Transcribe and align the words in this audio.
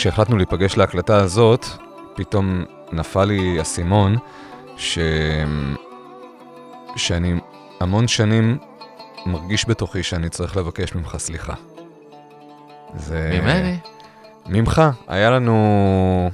כשהחלטנו 0.00 0.36
להיפגש 0.36 0.76
להקלטה 0.76 1.16
הזאת, 1.16 1.66
פתאום 2.14 2.64
נפל 2.92 3.24
לי 3.24 3.60
אסימון 3.60 4.16
ש... 4.76 4.98
שאני 6.96 7.34
המון 7.80 8.08
שנים 8.08 8.58
מרגיש 9.26 9.68
בתוכי 9.68 10.02
שאני 10.02 10.28
צריך 10.28 10.56
לבקש 10.56 10.94
ממך 10.94 11.16
סליחה. 11.18 11.54
זה... 12.94 13.40
ממני? 13.42 13.76
ממך. 14.46 14.82
היה 15.08 15.30
לנו 15.30 16.30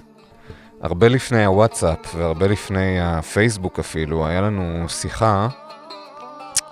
הרבה 0.83 1.09
לפני 1.09 1.45
הוואטסאפ 1.45 2.15
והרבה 2.17 2.47
לפני 2.49 3.01
הפייסבוק 3.01 3.79
אפילו, 3.79 4.27
היה 4.27 4.41
לנו 4.41 4.89
שיחה 4.89 5.49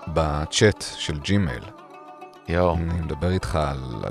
בצ'אט 0.09 0.85
של 0.97 1.19
ג'ימייל. 1.19 1.65
יואו, 2.49 2.75
אני 2.75 3.01
מדבר 3.01 3.31
איתך 3.31 3.57
על 3.57 4.05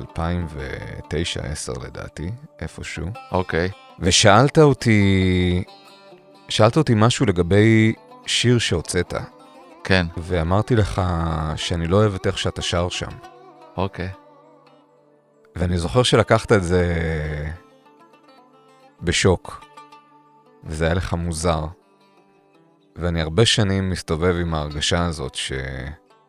2009-2010 1.76 1.84
לדעתי, 1.84 2.32
איפשהו. 2.60 3.08
אוקיי. 3.32 3.70
ושאלת 4.00 4.58
אותי, 4.58 5.64
שאלת 6.50 6.78
אותי 6.78 6.94
משהו 6.96 7.26
לגבי 7.26 7.94
שיר 8.26 8.60
שהוצאת, 8.60 9.14
כן, 9.84 10.08
ואמרתי 10.18 10.76
לך 10.76 11.02
שאני 11.56 11.88
לא 11.88 11.98
אוהב 11.98 12.16
את 12.16 12.28
איך 12.28 12.38
שאתה 12.38 12.62
שר 12.62 12.90
שם. 12.90 13.12
אוקיי. 13.78 14.10
ואני 15.56 15.78
זוכר 15.78 16.04
שלקחת 16.04 16.52
את 16.52 16.64
זה 16.64 16.86
בשוק, 19.02 19.66
וזה 20.64 20.86
היה 20.86 20.94
לך 20.94 21.14
מוזר. 21.14 21.66
ואני 22.96 23.22
הרבה 23.22 23.46
שנים 23.46 23.90
מסתובב 23.90 24.36
עם 24.42 24.54
ההרגשה 24.54 25.06
הזאת 25.06 25.36
ש... 25.36 25.52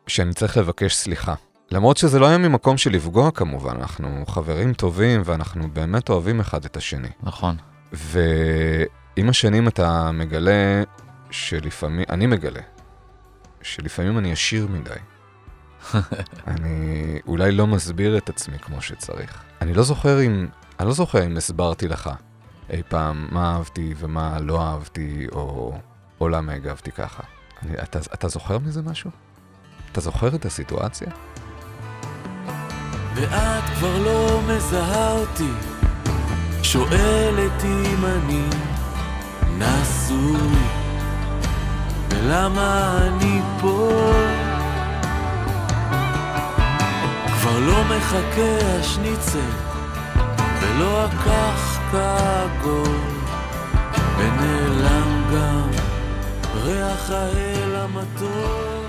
שאני 0.07 0.33
צריך 0.33 0.57
לבקש 0.57 0.95
סליחה. 0.95 1.33
למרות 1.71 1.97
שזה 1.97 2.19
לא 2.19 2.27
היה 2.27 2.37
ממקום 2.37 2.77
של 2.77 2.91
לפגוע 2.91 3.31
כמובן, 3.31 3.75
אנחנו 3.75 4.23
חברים 4.27 4.73
טובים 4.73 5.21
ואנחנו 5.25 5.69
באמת 5.73 6.09
אוהבים 6.09 6.39
אחד 6.39 6.65
את 6.65 6.77
השני. 6.77 7.09
נכון. 7.23 7.55
ועם 7.93 9.29
השנים 9.29 9.67
אתה 9.67 10.11
מגלה 10.11 10.83
שלפעמים, 11.31 12.05
אני 12.09 12.25
מגלה, 12.25 12.61
שלפעמים 13.61 14.17
אני 14.17 14.31
עשיר 14.31 14.67
מדי. 14.67 14.89
אני 16.47 17.19
אולי 17.27 17.51
לא 17.51 17.67
מסביר 17.67 18.17
את 18.17 18.29
עצמי 18.29 18.59
כמו 18.59 18.81
שצריך. 18.81 19.43
אני 19.61 19.73
לא 19.73 19.83
זוכר 19.83 20.21
אם, 20.21 20.47
אני 20.79 20.87
לא 20.87 20.93
זוכר 20.93 21.25
אם 21.25 21.37
הסברתי 21.37 21.87
לך 21.87 22.09
אי 22.69 22.83
פעם 22.89 23.27
מה 23.31 23.53
אהבתי 23.53 23.93
ומה 23.97 24.39
לא 24.39 24.61
אהבתי, 24.61 25.27
או, 25.31 25.77
או 26.21 26.29
למה 26.29 26.53
הגבתי 26.53 26.91
ככה. 26.91 27.23
אני, 27.63 27.73
אתה, 27.83 27.99
אתה 28.13 28.27
זוכר 28.27 28.59
מזה 28.59 28.81
משהו? 28.81 29.11
אתה 29.91 30.01
זוכר 30.01 30.35
את 30.35 30.45
הסיטואציה? 30.45 31.11
ואת 33.15 33.63
כבר 33.77 33.97
לא 33.97 34.41
מזהה 34.47 35.11
אותי, 35.11 35.51
שואלת 36.63 37.63
אם 37.63 38.05
אני 38.05 38.43
נשוי, 39.57 40.57
ולמה 42.09 42.97
אני 43.01 43.41
פה? 43.61 43.91
כבר 47.27 47.59
לא 47.59 47.83
מחכה 47.83 48.79
השניצל, 48.79 49.51
ולא 50.61 51.05
הקחקע 51.05 52.17
העגול, 52.19 52.97
ונעלם 54.17 55.23
גם 55.33 55.69
ריח 56.63 57.09
האל 57.09 57.75
המתוק. 57.75 58.84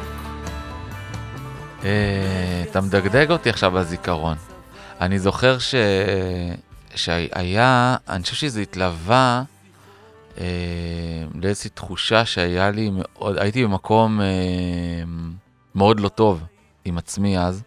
אה, 1.86 2.62
אתה 2.70 2.80
מדגדג 2.80 3.30
אותי 3.30 3.50
עכשיו 3.50 3.70
בזיכרון. 3.70 4.36
אני 5.00 5.18
זוכר 5.18 5.58
ש... 5.58 5.74
שהיה, 6.94 7.96
אני 8.08 8.22
חושב 8.22 8.34
שזה 8.36 8.60
התלווה 8.60 9.42
אה, 10.38 10.44
לאיזושהי 11.34 11.70
תחושה 11.70 12.24
שהיה 12.24 12.70
לי 12.70 12.90
מאוד, 12.92 13.38
הייתי 13.38 13.64
במקום 13.64 14.20
אה, 14.20 14.26
מאוד 15.74 16.00
לא 16.00 16.08
טוב 16.08 16.42
עם 16.84 16.98
עצמי 16.98 17.38
אז, 17.38 17.62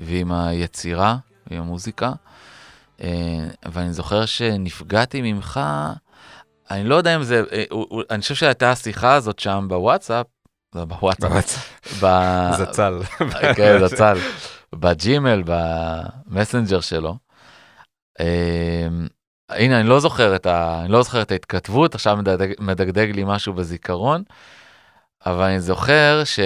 ועם 0.00 0.32
היצירה, 0.32 1.16
עם 1.50 1.60
המוזיקה, 1.60 2.12
אה, 3.02 3.08
ואני 3.72 3.92
זוכר 3.92 4.26
שנפגעתי 4.26 5.32
ממך, 5.32 5.60
אני 6.70 6.84
לא 6.84 6.94
יודע 6.94 7.16
אם 7.16 7.22
זה, 7.22 7.42
אה, 7.52 7.64
הוא- 7.70 8.02
אני 8.10 8.20
חושב 8.22 8.34
שהייתה 8.34 8.70
השיחה 8.70 9.14
הזאת 9.14 9.38
שם 9.38 9.66
בוואטסאפ, 9.68 10.26
בוואטסאפ, 10.74 12.02
ב- 12.04 12.50
זצ"ל. 12.56 13.00
כן, 13.56 13.86
זצ"ל, 13.86 14.18
בג'ימל, 14.74 15.42
במסנג'ר 15.46 16.80
שלו. 16.80 17.16
אמ, 18.20 19.06
הנה, 19.48 19.80
אני 19.80 19.88
לא 19.88 20.00
זוכר 20.00 20.36
את, 20.36 20.46
ה... 20.46 20.80
אני 20.84 20.92
לא 20.92 21.02
זוכר 21.02 21.22
את 21.22 21.32
ההתכתבות, 21.32 21.94
עכשיו 21.94 22.16
מדגדג, 22.16 22.52
מדגדג 22.60 23.10
לי 23.14 23.22
משהו 23.26 23.52
בזיכרון, 23.52 24.22
אבל 25.26 25.44
אני 25.44 25.60
זוכר 25.60 26.22
ש... 26.24 26.40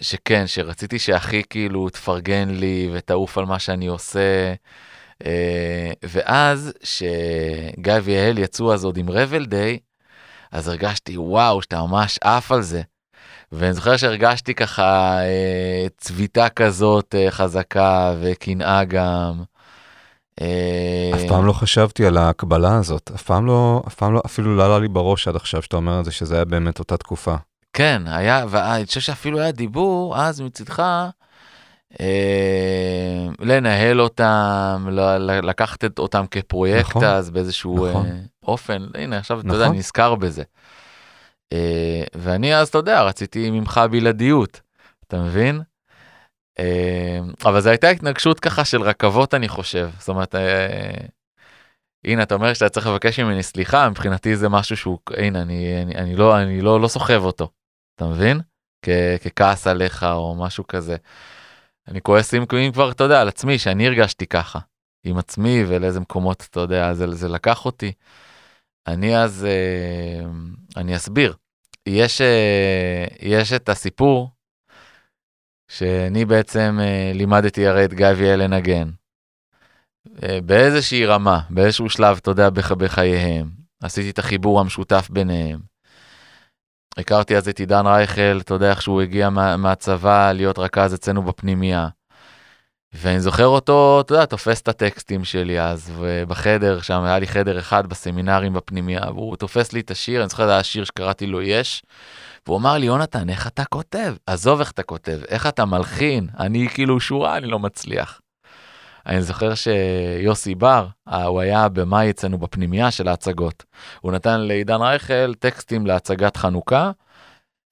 שכן, 0.00 0.46
שרציתי 0.46 0.98
שאחי 0.98 1.42
כאילו 1.50 1.88
תפרגן 1.88 2.48
לי 2.50 2.90
ותעוף 2.92 3.38
על 3.38 3.44
מה 3.44 3.58
שאני 3.58 3.86
עושה. 3.86 4.54
אה, 5.26 5.92
ואז, 6.02 6.72
שגיא 6.82 7.92
ויעל 8.02 8.38
יצאו 8.38 8.72
אז 8.72 8.84
עוד 8.84 8.96
עם 8.96 9.10
רבל 9.10 9.46
דיי, 9.46 9.78
אז 10.52 10.68
הרגשתי, 10.68 11.18
וואו, 11.18 11.62
שאתה 11.62 11.82
ממש 11.82 12.18
עף 12.22 12.52
על 12.52 12.62
זה. 12.62 12.82
ואני 13.52 13.72
זוכר 13.72 13.96
שהרגשתי 13.96 14.54
ככה 14.54 15.18
אה, 15.20 15.86
צביטה 15.98 16.48
כזאת 16.48 17.14
אה, 17.18 17.30
חזקה 17.30 18.14
וקנאה 18.20 18.84
גם. 18.84 19.42
אה, 20.40 21.10
אף 21.14 21.20
פעם 21.28 21.46
לא 21.46 21.52
חשבתי 21.52 22.06
על 22.06 22.16
ההקבלה 22.16 22.76
הזאת, 22.76 23.10
אף 23.14 23.22
פעם 23.22 23.46
לא, 23.46 23.82
אף 23.86 23.94
פעם 23.94 24.14
לא, 24.14 24.22
אפילו 24.26 24.56
לא 24.56 24.64
עלה 24.64 24.78
לי 24.78 24.88
בראש 24.88 25.28
עד 25.28 25.36
עכשיו 25.36 25.62
שאתה 25.62 25.76
אומר 25.76 26.00
את 26.00 26.04
זה, 26.04 26.12
שזה 26.12 26.34
היה 26.34 26.44
באמת 26.44 26.78
אותה 26.78 26.96
תקופה. 26.96 27.34
כן, 27.72 28.02
היה, 28.06 28.44
ואני 28.48 28.86
חושב 28.86 29.00
שאפילו 29.00 29.40
היה 29.40 29.52
דיבור 29.52 30.18
אז 30.18 30.40
מצדך 30.40 30.82
אה, 32.00 33.26
לנהל 33.40 34.00
אותם, 34.00 34.88
לקחת 35.42 35.98
אותם 35.98 36.24
כפרויקט 36.30 36.90
נכון, 36.90 37.04
אז 37.04 37.30
באיזשהו 37.30 37.88
נכון. 37.88 38.06
אה, 38.06 38.12
אופן, 38.42 38.86
הנה 38.94 39.18
עכשיו 39.18 39.40
אתה 39.40 39.46
נכון. 39.46 39.60
יודע, 39.60 39.70
אני 39.70 39.78
נזכר 39.78 40.14
בזה. 40.14 40.42
אה, 41.52 42.04
ואני 42.14 42.56
אז, 42.56 42.68
אתה 42.68 42.78
יודע, 42.78 43.02
רציתי 43.02 43.50
ממך 43.50 43.80
בלעדיות, 43.90 44.60
אתה 45.06 45.18
מבין? 45.22 45.60
אה, 46.58 47.18
אבל 47.44 47.60
זו 47.60 47.68
הייתה 47.68 47.88
התנגשות 47.88 48.40
ככה 48.40 48.64
של 48.64 48.82
רכבות 48.82 49.34
אני 49.34 49.48
חושב, 49.48 49.90
זאת 49.98 50.08
אומרת, 50.08 50.34
אה, 50.34 51.06
הנה 52.04 52.22
אתה 52.22 52.34
אומר 52.34 52.54
שאתה 52.54 52.68
צריך 52.68 52.86
לבקש 52.86 53.20
ממני 53.20 53.42
סליחה, 53.42 53.88
מבחינתי 53.88 54.36
זה 54.36 54.48
משהו 54.48 54.76
שהוא, 54.76 54.98
הנה 55.16 55.42
אני, 55.42 55.82
אני, 55.82 55.94
אני 55.94 56.16
לא, 56.16 56.38
אני 56.38 56.60
לא, 56.60 56.80
לא 56.80 56.88
סוחב 56.88 57.24
אותו, 57.24 57.48
אתה 57.96 58.06
מבין? 58.06 58.40
כ- 58.84 59.26
ככעס 59.26 59.66
עליך 59.66 60.02
או 60.02 60.34
משהו 60.34 60.66
כזה. 60.66 60.96
אני 61.88 62.00
כועס 62.00 62.34
אם, 62.34 62.44
אם 62.66 62.72
כבר, 62.72 62.90
אתה 62.90 63.04
יודע, 63.04 63.20
על 63.20 63.28
עצמי, 63.28 63.58
שאני 63.58 63.86
הרגשתי 63.86 64.26
ככה, 64.26 64.58
עם 65.04 65.18
עצמי 65.18 65.64
ולאיזה 65.68 66.00
מקומות, 66.00 66.46
אתה 66.50 66.60
יודע, 66.60 66.94
זה, 66.94 67.14
זה 67.14 67.28
לקח 67.28 67.64
אותי. 67.64 67.92
אני 68.86 69.16
אז, 69.16 69.46
אני 70.76 70.96
אסביר. 70.96 71.34
יש, 71.88 72.20
אה, 72.20 73.06
יש 73.20 73.52
את 73.52 73.68
הסיפור 73.68 74.30
שאני 75.68 76.24
בעצם 76.24 76.78
אה, 76.80 77.12
לימדתי 77.14 77.66
הרי 77.66 77.84
את 77.84 77.94
גיא 77.94 78.06
ויעל 78.16 78.42
לנגן. 78.42 78.90
אה, 80.22 80.38
באיזושהי 80.40 81.06
רמה, 81.06 81.40
באיזשהו 81.50 81.90
שלב, 81.90 82.16
אתה 82.16 82.30
יודע, 82.30 82.50
בח, 82.50 82.72
בחייהם. 82.72 83.50
עשיתי 83.82 84.10
את 84.10 84.18
החיבור 84.18 84.60
המשותף 84.60 85.08
ביניהם. 85.10 85.60
הכרתי 86.96 87.36
אז 87.36 87.48
את 87.48 87.58
עידן 87.58 87.86
רייכל, 87.86 88.40
אתה 88.40 88.54
יודע 88.54 88.70
איך 88.70 88.82
שהוא 88.82 89.02
הגיע 89.02 89.30
מה, 89.30 89.56
מהצבא 89.56 90.32
להיות 90.32 90.58
רכז 90.58 90.94
אצלנו 90.94 91.22
בפנימייה. 91.22 91.88
ואני 92.94 93.20
זוכר 93.20 93.46
אותו, 93.46 94.00
אתה 94.00 94.14
יודע, 94.14 94.24
תופס 94.24 94.60
את 94.60 94.68
הטקסטים 94.68 95.24
שלי 95.24 95.60
אז, 95.60 95.92
ובחדר, 95.98 96.80
שם 96.80 97.02
היה 97.02 97.18
לי 97.18 97.26
חדר 97.26 97.58
אחד 97.58 97.86
בסמינרים 97.86 98.52
בפנימייה, 98.52 99.10
והוא 99.14 99.36
תופס 99.36 99.72
לי 99.72 99.80
את 99.80 99.90
השיר, 99.90 100.20
אני 100.20 100.28
זוכר, 100.28 100.46
זה 100.46 100.52
היה 100.52 100.62
שיר 100.62 100.84
שקראתי 100.84 101.26
לו 101.26 101.42
יש, 101.42 101.82
והוא 102.46 102.58
אמר 102.58 102.78
לי, 102.78 102.86
יונתן, 102.86 103.28
איך 103.28 103.46
אתה 103.46 103.64
כותב? 103.64 104.14
עזוב 104.26 104.60
איך 104.60 104.70
אתה 104.70 104.82
כותב, 104.82 105.20
איך 105.28 105.46
אתה 105.46 105.64
מלחין? 105.64 106.28
אני 106.38 106.68
כאילו 106.74 107.00
שורה, 107.00 107.36
אני 107.36 107.46
לא 107.46 107.58
מצליח. 107.58 108.20
אני 109.06 109.22
זוכר 109.22 109.52
שיוסי 109.54 110.54
בר, 110.54 110.86
אה, 111.08 111.24
הוא 111.24 111.40
היה 111.40 111.68
במאי 111.68 112.10
אצלנו 112.10 112.38
בפנימייה 112.38 112.90
של 112.90 113.08
ההצגות. 113.08 113.64
הוא 114.00 114.12
נתן 114.12 114.40
לעידן 114.40 114.80
רייכל 114.80 115.34
טקסטים 115.34 115.86
להצגת 115.86 116.36
חנוכה, 116.36 116.90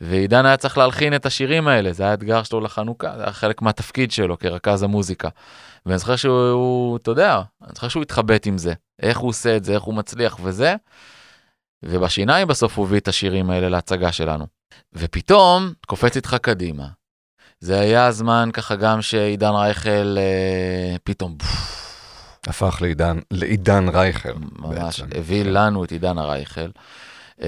ועידן 0.00 0.46
היה 0.46 0.56
צריך 0.56 0.78
להלחין 0.78 1.14
את 1.14 1.26
השירים 1.26 1.68
האלה, 1.68 1.92
זה 1.92 2.02
היה 2.02 2.10
האתגר 2.12 2.42
שלו 2.42 2.60
לחנוכה, 2.60 3.12
זה 3.16 3.22
היה 3.22 3.32
חלק 3.32 3.62
מהתפקיד 3.62 4.12
שלו 4.12 4.38
כרכז 4.38 4.82
המוזיקה. 4.82 5.28
ואני 5.86 5.98
זוכר 5.98 6.16
שהוא, 6.16 6.50
הוא, 6.50 6.96
אתה 6.96 7.10
יודע, 7.10 7.42
אני 7.62 7.70
זוכר 7.74 7.88
שהוא 7.88 8.02
התחבט 8.02 8.46
עם 8.46 8.58
זה, 8.58 8.72
איך 9.02 9.18
הוא 9.18 9.28
עושה 9.28 9.56
את 9.56 9.64
זה, 9.64 9.74
איך 9.74 9.82
הוא 9.82 9.94
מצליח 9.94 10.38
וזה, 10.42 10.74
ובשיניים 11.82 12.48
בסוף 12.48 12.78
הוא 12.78 12.86
הביא 12.86 12.98
את 12.98 13.08
השירים 13.08 13.50
האלה 13.50 13.68
להצגה 13.68 14.12
שלנו. 14.12 14.46
ופתאום 14.94 15.72
קופץ 15.86 16.16
איתך 16.16 16.36
קדימה. 16.42 16.86
זה 17.60 17.80
היה 17.80 18.06
הזמן 18.06 18.50
ככה 18.52 18.76
גם 18.76 19.02
שעידן 19.02 19.50
רייכל 19.50 20.16
אה, 20.18 20.96
פתאום, 21.04 21.36
הפך 22.46 22.78
לעידן, 22.82 23.18
לעידן 23.30 23.88
רייכל. 23.88 24.32
ממש, 24.58 24.78
בעצם. 24.78 25.18
הביא 25.18 25.44
כן. 25.44 25.50
לנו 25.50 25.84
את 25.84 25.90
עידן 25.90 26.18
הרייכל. 26.18 26.70
אמ, 27.40 27.46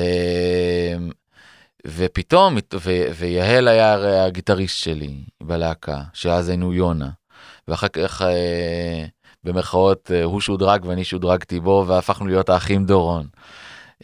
ופתאום, 1.87 2.57
ו- 2.75 3.07
ויהל 3.15 3.69
היה 3.69 3.93
הרי 3.93 4.21
הגיטריסט 4.21 4.77
שלי 4.77 5.15
בלהקה, 5.43 6.03
שאז 6.13 6.49
היינו 6.49 6.75
יונה. 6.75 7.11
ואחר 7.69 7.89
כך, 7.89 8.23
אה, 8.23 9.05
במרכאות, 9.45 10.11
אה, 10.15 10.25
הוא 10.25 10.41
שודרג 10.41 10.85
ואני 10.85 11.05
שודרגתי 11.05 11.61
בו, 11.61 11.85
והפכנו 11.89 12.27
להיות 12.27 12.49
האחים 12.49 12.85
דורון. 12.85 13.27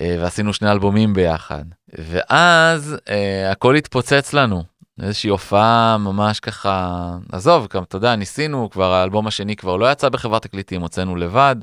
אה, 0.01 0.17
ועשינו 0.21 0.55
שני 0.55 0.71
אלבומים 0.71 1.15
ביחד. 1.15 1.65
ואז 1.99 2.97
אה, 3.09 3.51
הכל 3.51 3.75
התפוצץ 3.75 4.33
לנו. 4.33 4.65
איזושהי 5.03 5.31
הופעה 5.31 5.97
ממש 5.99 6.41
ככה, 6.41 7.11
עזוב, 7.33 7.65
אתה 7.65 7.97
יודע, 7.97 8.17
ניסינו, 8.17 8.71
כבר 8.71 8.93
האלבום 8.93 9.27
השני 9.27 9.57
כבר 9.57 9.77
לא 9.77 9.93
יצא 9.93 10.09
בחברת 10.09 10.43
תקליטים, 10.43 10.81
הוצאנו 10.81 11.17
לבד. 11.17 11.57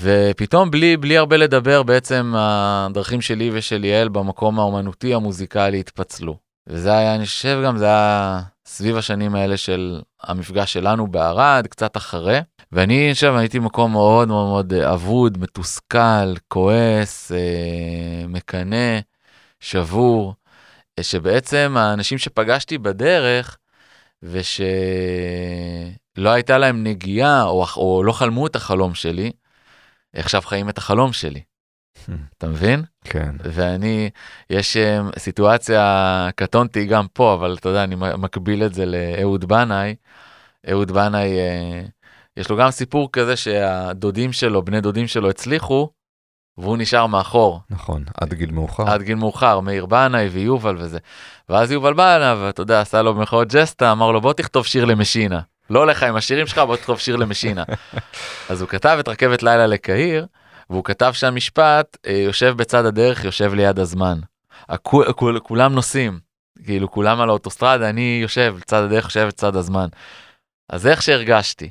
ופתאום 0.00 0.70
בלי, 0.70 0.96
בלי 0.96 1.16
הרבה 1.16 1.36
לדבר, 1.36 1.82
בעצם 1.82 2.32
הדרכים 2.36 3.20
שלי 3.20 3.50
ושל 3.52 3.84
יעל 3.84 4.08
במקום 4.08 4.58
האומנותי 4.58 5.14
המוזיקלי 5.14 5.80
התפצלו. 5.80 6.36
וזה 6.66 6.92
היה, 6.96 7.14
אני 7.14 7.26
חושב 7.26 7.60
גם, 7.64 7.78
זה 7.78 7.84
היה 7.84 8.40
סביב 8.66 8.96
השנים 8.96 9.34
האלה 9.34 9.56
של 9.56 10.00
המפגש 10.22 10.72
שלנו 10.72 11.06
בערד, 11.06 11.66
קצת 11.66 11.96
אחרי. 11.96 12.40
ואני 12.72 13.06
אני 13.06 13.14
חושב, 13.14 13.34
הייתי 13.36 13.60
במקום 13.60 13.92
מאוד 13.92 14.28
מאוד 14.28 14.46
מאוד 14.48 14.72
אבוד, 14.72 15.38
מתוסכל, 15.38 16.34
כועס, 16.48 17.32
אה, 17.32 18.26
מקנא, 18.28 18.98
שבור, 19.60 20.34
אה, 20.98 21.02
שבעצם 21.02 21.74
האנשים 21.78 22.18
שפגשתי 22.18 22.78
בדרך, 22.78 23.56
ושלא 24.22 24.60
הייתה 26.30 26.58
להם 26.58 26.84
נגיעה, 26.84 27.42
או, 27.42 27.66
או 27.76 28.02
לא 28.04 28.12
חלמו 28.12 28.46
את 28.46 28.56
החלום 28.56 28.94
שלי, 28.94 29.30
עכשיו 30.16 30.42
חיים 30.42 30.68
את 30.68 30.78
החלום 30.78 31.12
שלי. 31.12 31.40
אתה 32.38 32.48
מבין? 32.48 32.84
כן. 33.04 33.36
ואני, 33.44 34.10
יש 34.50 34.76
אה, 34.76 35.00
סיטואציה, 35.18 36.28
קטונתי 36.36 36.86
גם 36.86 37.06
פה, 37.12 37.34
אבל 37.34 37.56
אתה 37.60 37.68
יודע, 37.68 37.84
אני 37.84 37.96
מקביל 38.18 38.64
את 38.64 38.74
זה 38.74 38.84
לאהוד 38.86 39.44
בנאי. 39.44 39.94
אהוד 40.70 40.92
בנאי, 40.92 41.38
אה, 41.38 41.82
יש 42.36 42.50
לו 42.50 42.56
גם 42.56 42.70
סיפור 42.70 43.12
כזה 43.12 43.36
שהדודים 43.36 44.32
שלו, 44.32 44.62
בני 44.62 44.80
דודים 44.80 45.06
שלו 45.06 45.30
הצליחו, 45.30 45.90
והוא 46.58 46.76
נשאר 46.76 47.06
מאחור. 47.06 47.60
נכון, 47.70 48.04
עד 48.20 48.34
גיל 48.34 48.50
מאוחר. 48.50 48.90
עד 48.90 49.02
גיל 49.02 49.14
מאוחר, 49.14 49.60
מאיר 49.60 49.86
בנאי 49.86 50.26
ויובל 50.28 50.76
וזה. 50.78 50.98
ואז 51.48 51.72
יובל 51.72 51.94
בא 51.94 52.16
אליו, 52.16 52.38
ואתה 52.42 52.62
יודע, 52.62 52.80
עשה 52.80 53.02
לו 53.02 53.14
במרכאות 53.14 53.48
ג'סטה, 53.48 53.92
אמר 53.92 54.10
לו 54.10 54.20
בוא 54.20 54.32
תכתוב 54.32 54.66
שיר 54.66 54.84
למשינה. 54.84 55.40
לא 55.70 55.86
לך 55.86 56.02
עם 56.02 56.16
השירים 56.16 56.46
שלך, 56.46 56.58
בוא 56.58 56.76
תכתוב 56.76 56.98
שיר 56.98 57.16
למשינה. 57.16 57.64
אז 58.48 58.60
הוא 58.60 58.68
כתב 58.68 58.96
את 59.00 59.08
רכבת 59.08 59.42
לילה 59.42 59.66
לקהיר, 59.66 60.26
והוא 60.70 60.84
כתב 60.84 61.12
שם 61.14 61.34
משפט, 61.34 61.96
אה, 62.06 62.12
יושב 62.12 62.54
בצד 62.56 62.84
הדרך, 62.84 63.24
יושב 63.24 63.54
ליד 63.54 63.78
הזמן. 63.78 64.18
הכו- 64.68 65.14
כול- 65.16 65.40
כולם 65.40 65.72
נוסעים, 65.74 66.20
כאילו 66.64 66.90
כולם 66.90 67.20
על 67.20 67.28
האוטוסטרדה, 67.28 67.88
אני 67.90 68.18
יושב 68.22 68.54
לצד 68.58 68.82
הדרך, 68.82 69.04
יושב 69.04 69.26
לצד 69.26 69.56
הזמן. 69.56 69.88
אז 70.68 70.86
איך 70.86 71.02
שהרגשתי. 71.02 71.70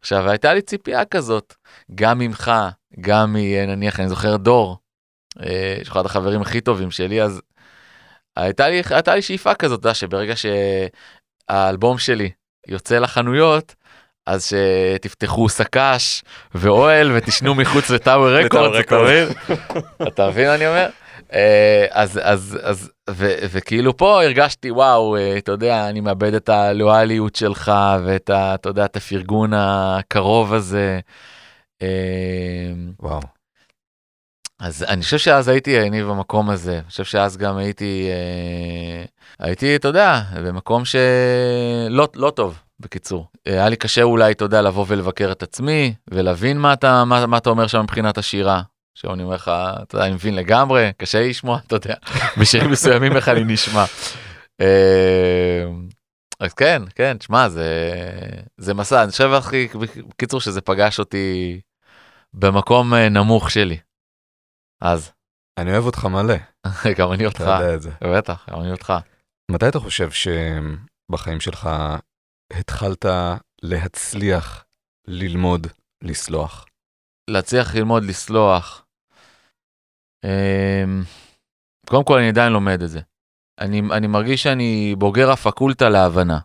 עכשיו, 0.00 0.30
הייתה 0.30 0.54
לי 0.54 0.62
ציפייה 0.62 1.04
כזאת, 1.04 1.54
גם 1.94 2.18
ממך, 2.18 2.52
גם 3.00 3.32
מנניח, 3.32 4.00
אני 4.00 4.08
זוכר 4.08 4.36
דור, 4.36 4.78
אה, 5.42 5.78
אחד 5.82 6.06
החברים 6.06 6.42
הכי 6.42 6.60
טובים 6.60 6.90
שלי, 6.90 7.22
אז 7.22 7.40
הייתה 8.36 8.68
לי, 8.68 8.82
הייתה 8.90 9.14
לי 9.14 9.22
שאיפה 9.22 9.54
כזאת, 9.54 9.94
שברגע 9.94 10.34
שהאלבום 11.50 11.98
שלי 11.98 12.30
יוצא 12.68 12.98
לחנויות, 12.98 13.74
אז 14.26 14.46
שתפתחו 14.46 15.48
סק"ש 15.48 16.22
ואוהל 16.54 17.12
ותשנו 17.14 17.54
מחוץ 17.54 17.90
לטאוור 17.90 18.30
רקורד, 18.38 18.74
אתה 18.74 18.98
מבין? 19.02 19.28
אתה 20.08 20.28
מבין 20.28 20.46
מה 20.48 20.54
אני 20.54 20.66
אומר? 20.66 20.88
אה, 21.32 21.86
אז 21.90 22.20
אז 22.22 22.58
אז 22.62 22.90
ו- 23.10 23.34
וכאילו 23.50 23.96
פה 23.96 24.22
הרגשתי 24.22 24.70
וואו 24.70 25.16
אה, 25.16 25.38
אתה 25.38 25.52
יודע 25.52 25.88
אני 25.88 26.00
מאבד 26.00 26.34
את 26.34 26.48
הלואליות 26.48 27.36
שלך 27.36 27.72
ואת 28.04 28.30
ה- 28.30 28.54
אתה 28.54 28.68
יודע 28.68 28.84
את 28.84 28.96
הפרגון 28.96 29.50
הקרוב 29.54 30.54
הזה. 30.54 31.00
אה, 31.82 31.88
וואו. 33.00 33.20
אז 34.60 34.84
אני 34.88 35.02
חושב 35.02 35.18
שאז 35.18 35.48
הייתי 35.48 35.80
אני 35.80 36.02
במקום 36.02 36.50
הזה, 36.50 36.74
אני 36.74 36.88
חושב 36.88 37.04
שאז 37.04 37.36
גם 37.36 37.56
הייתי, 37.56 38.08
אה, 38.10 39.04
הייתי, 39.38 39.76
אתה 39.76 39.88
יודע, 39.88 40.20
במקום 40.44 40.82
שלא 40.84 42.08
לא 42.14 42.30
טוב, 42.30 42.58
בקיצור. 42.80 43.26
היה 43.46 43.68
לי 43.68 43.76
קשה 43.76 44.02
אולי, 44.02 44.32
אתה 44.32 44.44
יודע, 44.44 44.62
לבוא 44.62 44.84
ולבקר 44.88 45.32
את 45.32 45.42
עצמי, 45.42 45.94
ולהבין 46.10 46.58
מה 46.58 46.72
אתה, 46.72 47.04
מה, 47.04 47.26
מה 47.26 47.36
אתה 47.36 47.50
אומר 47.50 47.66
שם 47.66 47.80
מבחינת 47.80 48.18
השירה. 48.18 48.62
עכשיו 48.96 49.14
אני 49.14 49.22
אומר 49.22 49.34
לך, 49.34 49.50
אתה 49.82 49.96
יודע, 49.96 50.06
אני 50.06 50.14
מבין 50.14 50.34
לגמרי, 50.34 50.92
קשה 50.96 51.20
לי 51.20 51.28
לשמוע, 51.28 51.58
אתה 51.66 51.76
יודע, 51.76 51.94
בשירים 52.40 52.70
מסוימים 52.70 53.16
איך 53.16 53.28
אני 53.28 53.44
נשמע. 53.44 53.84
אה, 54.60 55.64
אז 56.40 56.54
כן, 56.54 56.82
כן, 56.94 57.16
תשמע, 57.18 57.48
זה, 57.48 57.68
זה 58.56 58.74
מסע, 58.74 59.02
אני 59.02 59.10
חושב 59.10 59.32
הכי, 59.32 59.68
בקיצור, 60.08 60.40
שזה 60.40 60.60
פגש 60.60 60.98
אותי 60.98 61.60
במקום 62.34 62.94
אה, 62.94 63.08
נמוך 63.08 63.50
שלי. 63.50 63.78
אז, 64.80 65.12
אני 65.58 65.72
אוהב 65.72 65.86
אותך 65.86 66.04
מלא, 66.04 66.34
גם 66.98 67.12
אני 67.12 67.26
אותך, 67.26 67.40
אתה 67.40 67.50
יודע 67.50 67.74
את 67.74 67.82
זה. 67.82 67.90
בטח, 68.04 68.46
גם 68.50 68.60
אני 68.60 68.70
אותך. 68.70 68.92
מתי 69.50 69.68
אתה 69.68 69.78
חושב 69.78 70.10
שבחיים 70.10 71.40
שלך 71.40 71.68
התחלת 72.52 73.04
להצליח 73.62 74.64
ללמוד 75.06 75.66
לסלוח? 76.02 76.66
להצליח 77.30 77.74
ללמוד 77.74 78.04
לסלוח. 78.04 78.84
אמ, 80.24 81.02
קודם 81.86 82.04
כל 82.04 82.18
אני 82.18 82.28
עדיין 82.28 82.52
לומד 82.52 82.82
את 82.82 82.90
זה. 82.90 83.00
אני, 83.60 83.82
אני 83.92 84.06
מרגיש 84.06 84.42
שאני 84.42 84.94
בוגר 84.98 85.30
הפקולטה 85.30 85.88
להבנה. 85.88 86.38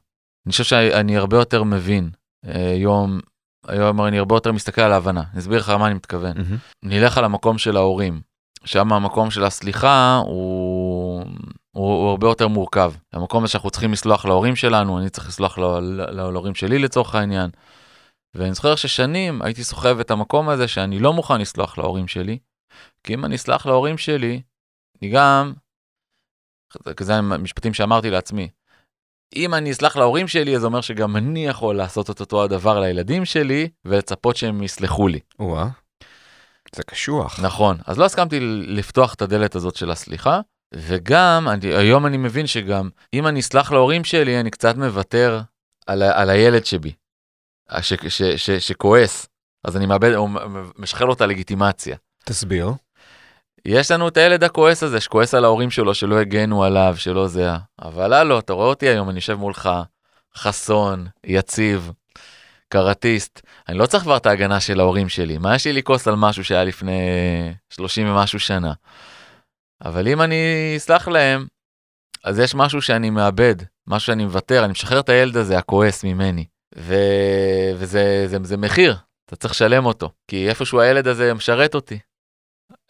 אני 0.45 0.51
חושב 0.51 0.63
שאני 0.63 1.17
הרבה 1.17 1.37
יותר 1.37 1.63
מבין. 1.63 2.09
אה, 2.45 2.69
היום, 2.69 3.19
היום 3.67 4.05
אני 4.05 4.19
הרבה 4.19 4.35
יותר 4.35 4.51
מסתכל 4.51 4.81
על 4.81 4.91
ההבנה. 4.91 5.23
אני 5.31 5.39
אסביר 5.39 5.59
לך 5.59 5.69
מה 5.69 5.87
אני 5.87 5.93
מתכוון. 5.93 6.37
מהמם. 6.37 6.57
נלך 6.83 7.17
על 7.17 7.25
המקום 7.25 7.57
של 7.57 7.77
ההורים. 7.77 8.21
שם 8.65 8.93
המקום 8.93 9.31
של 9.31 9.43
הסליחה 9.43 10.21
הוא, 10.25 11.25
הוא, 11.75 12.01
הוא 12.01 12.09
הרבה 12.09 12.27
יותר 12.27 12.47
מורכב. 12.47 12.93
המקום 13.13 13.43
הזה 13.43 13.51
שאנחנו 13.51 13.69
צריכים 13.69 13.91
לסלוח 13.91 14.25
להורים 14.25 14.55
שלנו, 14.55 14.99
אני 14.99 15.09
צריך 15.09 15.27
לסלוח 15.27 15.57
לה, 15.57 15.79
לה, 15.79 16.31
להורים 16.31 16.55
שלי 16.55 16.79
לצורך 16.79 17.15
העניין. 17.15 17.49
ואני 18.35 18.53
זוכר 18.53 18.75
ששנים 18.75 19.41
הייתי 19.41 19.63
סוחב 19.63 19.99
את 19.99 20.11
המקום 20.11 20.49
הזה 20.49 20.67
שאני 20.67 20.99
לא 20.99 21.13
מוכן 21.13 21.41
לסלוח 21.41 21.77
להורים 21.77 22.07
שלי, 22.07 22.37
כי 23.03 23.13
אם 23.13 23.25
אני 23.25 23.35
אסלח 23.35 23.65
להורים 23.65 23.97
שלי, 23.97 24.41
אני 25.01 25.11
גם, 25.11 25.53
זה 26.99 27.15
המשפטים 27.15 27.73
שאמרתי 27.73 28.09
לעצמי, 28.09 28.49
אם 29.35 29.53
אני 29.53 29.71
אסלח 29.71 29.97
להורים 29.97 30.27
שלי, 30.27 30.55
אז 30.55 30.65
אומר 30.65 30.81
שגם 30.81 31.15
אני 31.15 31.45
יכול 31.45 31.75
לעשות 31.75 32.09
את 32.09 32.19
אותו 32.19 32.43
הדבר 32.43 32.79
לילדים 32.79 33.25
שלי, 33.25 33.69
ולצפות 33.85 34.35
שהם 34.35 34.63
יסלחו 34.63 35.07
לי. 35.07 35.19
וואה, 35.39 35.67
זה 36.75 36.83
קשוח. 36.83 37.39
נכון, 37.39 37.77
אז 37.85 37.97
לא 37.97 38.05
הסכמתי 38.05 38.39
לפתוח 38.67 39.13
את 39.13 39.21
הדלת 39.21 39.55
הזאת 39.55 39.75
של 39.75 39.91
הסליחה, 39.91 40.41
וגם, 40.73 41.47
אני, 41.49 41.75
היום 41.75 42.05
אני 42.05 42.17
מבין 42.17 42.47
שגם 42.47 42.89
אם 43.13 43.27
אני 43.27 43.39
אסלח 43.39 43.71
להורים 43.71 44.03
שלי, 44.03 44.39
אני 44.39 44.51
קצת 44.51 44.75
מוותר 44.75 45.41
על, 45.87 46.03
על 46.03 46.29
הילד 46.29 46.65
שבי, 46.65 46.93
ש, 47.81 47.93
ש, 47.93 48.21
ש, 48.21 48.49
שכועס, 48.49 49.27
אז 49.63 49.77
אני 49.77 49.85
מאבד, 49.85 50.13
או 50.13 50.27
משחרר 50.77 51.07
לו 51.07 51.13
את 51.13 51.21
הלגיטימציה. 51.21 51.97
תסביר. 52.25 52.71
יש 53.65 53.91
לנו 53.91 54.07
את 54.07 54.17
הילד 54.17 54.43
הכועס 54.43 54.83
הזה, 54.83 55.01
שכועס 55.01 55.33
על 55.33 55.45
ההורים 55.45 55.71
שלו, 55.71 55.93
שלא 55.93 56.19
הגנו 56.19 56.63
עליו, 56.63 56.93
שלא 56.97 57.27
זה, 57.27 57.49
אבל 57.81 58.13
הלו, 58.13 58.39
אתה 58.39 58.53
רואה 58.53 58.67
אותי 58.67 58.87
היום, 58.87 59.09
אני 59.09 59.17
יושב 59.17 59.33
מולך, 59.33 59.69
חסון, 60.37 61.07
יציב, 61.23 61.91
קראטיסט, 62.69 63.41
אני 63.69 63.77
לא 63.77 63.85
צריך 63.85 64.03
כבר 64.03 64.17
את 64.17 64.25
ההגנה 64.25 64.59
של 64.59 64.79
ההורים 64.79 65.09
שלי, 65.09 65.37
מה 65.37 65.55
יש 65.55 65.65
לי 65.65 65.73
לכעוס 65.73 66.07
על 66.07 66.15
משהו 66.15 66.43
שהיה 66.43 66.63
לפני 66.63 67.01
30 67.69 68.09
ומשהו 68.09 68.39
שנה? 68.39 68.73
אבל 69.81 70.07
אם 70.07 70.21
אני 70.21 70.73
אסלח 70.77 71.07
להם, 71.07 71.47
אז 72.23 72.39
יש 72.39 72.55
משהו 72.55 72.81
שאני 72.81 73.09
מאבד, 73.09 73.55
משהו 73.87 74.05
שאני 74.05 74.25
מוותר, 74.25 74.63
אני 74.63 74.71
משחרר 74.71 74.99
את 74.99 75.09
הילד 75.09 75.37
הזה, 75.37 75.57
הכועס 75.57 76.03
ממני. 76.03 76.45
ו... 76.77 76.95
וזה 77.75 78.23
זה, 78.27 78.37
זה 78.43 78.57
מחיר, 78.57 78.95
אתה 79.25 79.35
צריך 79.35 79.53
לשלם 79.53 79.85
אותו, 79.85 80.11
כי 80.27 80.49
איפשהו 80.49 80.79
הילד 80.79 81.07
הזה 81.07 81.33
משרת 81.33 81.75
אותי. 81.75 81.99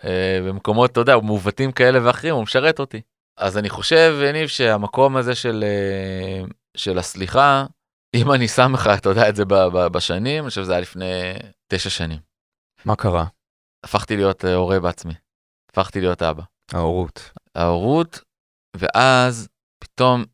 אה, 0.03 0.39
במקומות, 0.47 0.91
אתה 0.91 0.99
יודע, 0.99 1.17
מעוותים 1.17 1.71
כאלה 1.71 1.99
ואחרים, 2.07 2.35
הוא 2.35 2.43
משרת 2.43 2.79
אותי. 2.79 3.01
אז 3.37 3.57
אני 3.57 3.69
חושב, 3.69 4.15
יניב, 4.29 4.47
שהמקום 4.47 5.17
הזה 5.17 5.35
של, 5.35 5.63
אה, 5.67 6.45
של 6.77 6.97
הסליחה, 6.97 7.65
אם 8.15 8.31
אני 8.31 8.47
שם 8.47 8.73
לך, 8.73 8.89
אתה 8.97 9.09
יודע 9.09 9.29
את 9.29 9.35
זה 9.35 9.45
ב- 9.45 9.53
ב- 9.53 9.87
בשנים, 9.87 10.43
אני 10.43 10.49
חושב 10.49 10.63
שזה 10.63 10.71
היה 10.71 10.81
לפני 10.81 11.33
תשע 11.67 11.89
שנים. 11.89 12.19
מה 12.85 12.95
קרה? 12.95 13.25
הפכתי 13.83 14.15
להיות 14.15 14.45
אה, 14.45 14.55
הורה 14.55 14.79
בעצמי. 14.79 15.13
הפכתי 15.71 16.01
להיות 16.01 16.21
אבא. 16.21 16.43
ההורות. 16.73 17.31
ההורות, 17.55 18.19
ואז 18.75 19.49
פתאום 19.83 20.25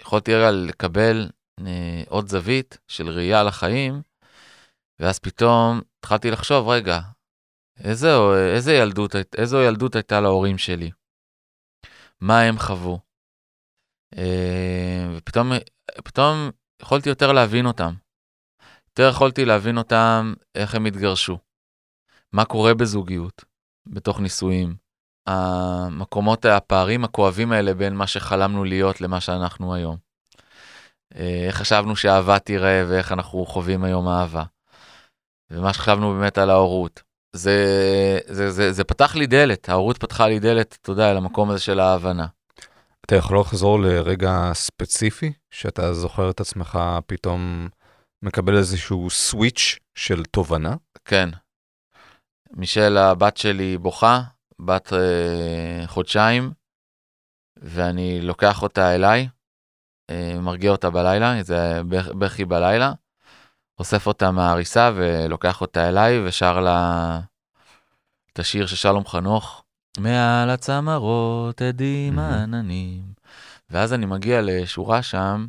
יכולתי 0.00 0.34
רגע 0.34 0.50
לקבל 0.50 1.30
אה, 1.60 2.02
עוד 2.08 2.28
זווית 2.28 2.78
של 2.88 3.08
ראייה 3.08 3.42
לחיים, 3.42 4.02
ואז 5.00 5.18
פתאום 5.18 5.80
התחלתי 5.98 6.30
לחשוב, 6.30 6.68
רגע, 6.68 7.00
איזה, 7.78 8.08
איזה 8.54 8.72
ילדות, 8.72 9.14
איזו 9.38 9.62
ילדות 9.62 9.94
הייתה 9.94 10.20
להורים 10.20 10.58
שלי? 10.58 10.90
מה 12.20 12.40
הם 12.40 12.58
חוו? 12.58 12.98
אה, 14.16 15.16
ופתאום 15.16 15.46
פתאום 16.04 16.50
יכולתי 16.82 17.08
יותר 17.08 17.32
להבין 17.32 17.66
אותם. 17.66 17.94
יותר 18.86 19.08
יכולתי 19.10 19.44
להבין 19.44 19.78
אותם, 19.78 20.34
איך 20.54 20.74
הם 20.74 20.86
התגרשו. 20.86 21.38
מה 22.32 22.44
קורה 22.44 22.74
בזוגיות, 22.74 23.44
בתוך 23.86 24.20
נישואים. 24.20 24.81
המקומות, 25.26 26.44
הפערים 26.44 27.04
הכואבים 27.04 27.52
האלה 27.52 27.74
בין 27.74 27.94
מה 27.94 28.06
שחלמנו 28.06 28.64
להיות 28.64 29.00
למה 29.00 29.20
שאנחנו 29.20 29.74
היום. 29.74 29.96
אה, 31.16 31.44
איך 31.46 31.56
חשבנו 31.56 31.96
שאהבה 31.96 32.38
תיראה 32.38 32.84
ואיך 32.88 33.12
אנחנו 33.12 33.46
חווים 33.46 33.84
היום 33.84 34.08
אהבה. 34.08 34.42
ומה 35.50 35.72
שחשבנו 35.72 36.12
באמת 36.12 36.38
על 36.38 36.50
ההורות. 36.50 37.02
זה, 37.36 38.18
זה, 38.26 38.50
זה, 38.50 38.72
זה 38.72 38.84
פתח 38.84 39.14
לי 39.14 39.26
דלת, 39.26 39.68
ההורות 39.68 39.98
פתחה 39.98 40.28
לי 40.28 40.38
דלת, 40.38 40.78
אתה 40.82 40.92
יודע, 40.92 41.14
למקום 41.14 41.50
הזה 41.50 41.60
של 41.60 41.80
ההבנה. 41.80 42.26
אתה 43.06 43.16
יכול 43.16 43.40
לחזור 43.40 43.80
לרגע 43.80 44.50
ספציפי, 44.54 45.32
שאתה 45.50 45.94
זוכר 45.94 46.30
את 46.30 46.40
עצמך 46.40 46.78
פתאום 47.06 47.68
מקבל 48.22 48.56
איזשהו 48.56 49.10
סוויץ' 49.10 49.78
של 49.94 50.24
תובנה? 50.24 50.74
כן. 51.04 51.28
מישל, 52.56 52.96
הבת 52.96 53.36
שלי 53.36 53.78
בוכה, 53.78 54.20
בת 54.64 54.92
אה, 54.92 55.86
חודשיים, 55.86 56.52
ואני 57.56 58.20
לוקח 58.20 58.62
אותה 58.62 58.94
אליי, 58.94 59.28
אה, 60.10 60.38
מרגיע 60.40 60.70
אותה 60.70 60.90
בלילה, 60.90 61.42
זה 61.42 61.80
בכי 62.18 62.44
בלילה, 62.44 62.92
אוסף 63.78 64.06
אותה 64.06 64.30
מהעריסה 64.30 64.90
ולוקח 64.94 65.60
אותה 65.60 65.88
אליי 65.88 66.26
ושר 66.26 66.60
לה 66.60 67.20
את 68.32 68.38
השיר 68.38 68.66
של 68.66 68.76
שלום 68.76 69.06
חנוך, 69.06 69.64
מעל 69.98 70.50
הצמרות 70.50 71.62
עדים 71.62 72.18
העננים. 72.18 73.02
ואז 73.70 73.92
אני 73.92 74.06
מגיע 74.06 74.40
לשורה 74.42 75.02
שם, 75.02 75.46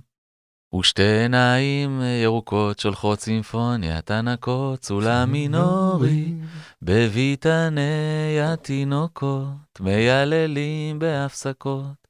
ושתי 0.80 1.04
עיניים 1.22 2.02
ירוקות 2.24 2.80
שולחות 2.80 3.20
צימפוניית 3.20 4.12
ענקות, 4.12 4.84
סולם 4.84 5.32
מינורי, 5.32 6.34
בביתני 6.82 8.42
התינוקות, 8.42 9.80
מייללים 9.80 11.00
בהפסקות. 11.00 12.08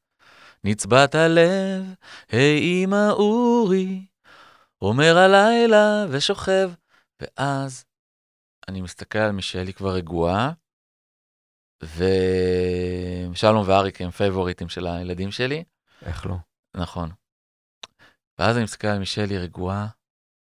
נצבת 0.64 1.16
הלב, 1.16 1.84
היי 2.32 2.84
אמא 2.84 3.10
אורי, 3.10 4.06
אומר 4.82 5.18
הלילה 5.18 6.06
ושוכב. 6.10 6.72
ואז 7.22 7.86
אני 8.68 8.82
מסתכל 8.82 9.20
על 9.20 9.32
מישלי 9.32 9.74
כבר 9.74 9.94
רגועה, 9.94 10.52
ושלום 13.34 13.64
ואריק 13.66 14.02
הם 14.02 14.12
פייבוריטים 14.12 14.70
של 14.70 14.88
הילדים 14.88 15.32
שלי. 15.32 15.64
איך 16.06 16.26
לא? 16.26 16.36
נכון. 16.76 17.10
ואז 18.40 18.56
אני 18.56 18.64
מסתכל 18.64 18.88
על 18.88 19.00
מישלי 19.00 19.38
רגועה, 19.38 19.88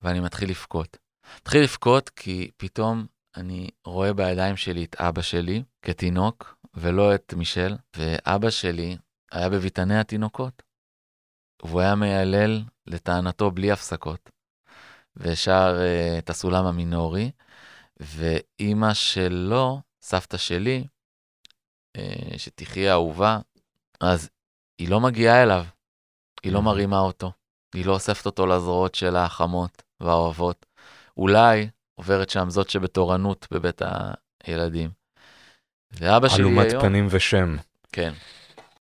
ואני 0.02 0.20
מתחיל 0.20 0.50
לבכות. 0.50 0.96
מתחיל 1.40 1.62
לבכות 1.62 2.08
כי 2.08 2.50
פתאום 2.56 3.06
אני 3.36 3.70
רואה 3.84 4.12
בידיים 4.12 4.56
שלי 4.56 4.84
את 4.84 4.96
אבא 4.98 5.22
שלי 5.22 5.62
כתינוק, 5.82 6.56
ולא 6.74 7.14
את 7.14 7.34
מישל, 7.36 7.76
ואבא 7.96 8.50
שלי 8.50 8.96
היה 9.32 9.50
בביתני 9.50 9.98
התינוקות. 9.98 10.62
והוא 11.62 11.80
היה 11.80 11.94
מיילל 11.94 12.62
לטענתו 12.86 13.50
בלי 13.50 13.72
הפסקות, 13.72 14.30
ושר 15.16 15.76
uh, 15.76 16.18
את 16.18 16.30
הסולם 16.30 16.66
המינורי, 16.66 17.30
ואימא 17.96 18.94
שלו, 18.94 19.80
סבתא 20.02 20.36
שלי, 20.36 20.86
uh, 21.96 22.38
שתחיה 22.38 22.92
אהובה, 22.92 23.38
אז 24.00 24.30
היא 24.78 24.88
לא 24.88 25.00
מגיעה 25.00 25.42
אליו, 25.42 25.64
היא 26.42 26.52
לא 26.52 26.62
מרימה 26.62 27.00
אותו, 27.00 27.32
היא 27.74 27.86
לא 27.86 27.92
אוספת 27.92 28.26
אותו 28.26 28.46
לזרועות 28.46 28.94
שלה 28.94 29.24
החמות 29.24 29.82
והאוהבות. 30.00 30.66
אולי 31.16 31.68
עוברת 31.94 32.30
שם 32.30 32.50
זאת 32.50 32.70
שבתורנות 32.70 33.46
בבית 33.50 33.82
הילדים. 34.44 34.90
ואבא 35.92 36.28
שלי 36.28 36.42
היום... 36.42 36.58
אלומת 36.58 36.80
פנים 36.80 37.06
ושם. 37.10 37.56
כן. 37.92 38.12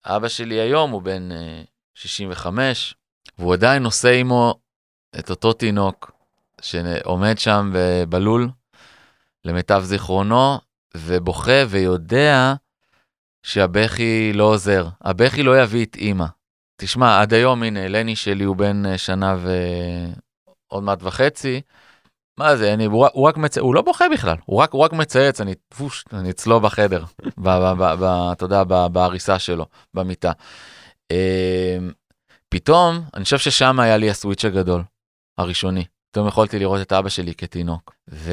אבא 0.05 0.29
שלי 0.29 0.61
היום 0.61 0.91
הוא 0.91 1.03
בן 1.03 1.29
uh, 1.33 1.67
65, 1.95 2.95
והוא 3.39 3.55
עדיין 3.55 3.83
נושא 3.83 4.09
עמו 4.09 4.55
את 5.19 5.31
אותו 5.31 5.53
תינוק 5.53 6.11
שעומד 6.61 7.39
שם 7.39 7.73
בלול, 8.09 8.49
למיטב 9.45 9.83
זיכרונו, 9.85 10.59
ובוכה 10.97 11.63
ויודע 11.69 12.55
שהבכי 13.43 14.33
לא 14.35 14.45
עוזר. 14.45 14.89
הבכי 15.01 15.43
לא 15.43 15.63
יביא 15.63 15.85
את 15.85 15.97
אימא. 15.97 16.27
תשמע, 16.77 17.21
עד 17.21 17.35
היום, 17.35 17.63
הנה, 17.63 17.89
לני 17.89 18.17
שלי 18.17 18.45
הוא 18.45 18.57
בן 18.57 18.87
אה, 18.87 18.99
שנה 18.99 19.37
ועוד 20.71 20.83
מעט 20.83 20.99
וחצי. 21.03 21.61
מה 22.39 22.57
זה, 22.57 22.75
אני, 22.75 22.85
הוא, 22.85 23.07
הוא 23.13 23.29
רק 23.29 23.37
מצייץ, 23.37 23.63
הוא 23.63 23.75
לא 23.75 23.83
בוכה 23.83 24.05
בכלל, 24.13 24.37
הוא 24.45 24.63
רק, 24.63 24.73
הוא 24.73 24.85
רק 24.85 24.93
מצייץ, 24.93 25.41
אני, 25.41 25.55
פוש, 25.69 26.05
אני 26.13 26.31
אצלו 26.31 26.61
בחדר, 26.61 27.05
אתה 28.33 28.45
יודע, 28.45 28.65
בעריסה 28.93 29.39
שלו, 29.39 29.67
במיטה. 29.95 30.33
אה, 31.11 31.79
פתאום, 32.49 33.01
אני 33.15 33.25
חושב 33.25 33.39
ששם 33.39 33.81
היה 33.81 33.97
לי 33.97 34.11
הסוויץ' 34.11 34.45
הגדול, 34.45 34.83
הראשוני. 35.39 35.85
פתאום 36.11 36.29
יכולתי 36.29 36.59
לראות 36.59 36.81
את 36.81 36.93
אבא 36.93 37.09
שלי 37.09 37.35
כתינוק, 37.35 37.95
ו... 38.11 38.33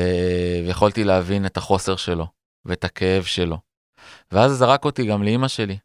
ויכולתי 0.65 1.03
להבין 1.03 1.45
את 1.45 1.57
החוסר 1.57 1.95
שלו, 1.95 2.27
ואת 2.65 2.83
הכאב 2.83 3.23
שלו. 3.23 3.57
ואז 4.31 4.51
זה 4.51 4.57
זרק 4.57 4.85
אותי 4.85 5.05
גם 5.05 5.23
לאימא 5.23 5.47
שלי, 5.47 5.77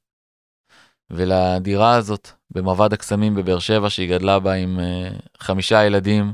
ולדירה 1.11 1.97
הזאת 1.97 2.29
במרבד 2.51 2.93
הקסמים 2.93 3.35
בבאר 3.35 3.59
שבע, 3.59 3.91
שהיא 3.91 4.17
גדלה 4.17 4.39
בה 4.39 4.53
עם 4.53 4.79
uh, 4.79 5.43
חמישה 5.43 5.85
ילדים, 5.85 6.33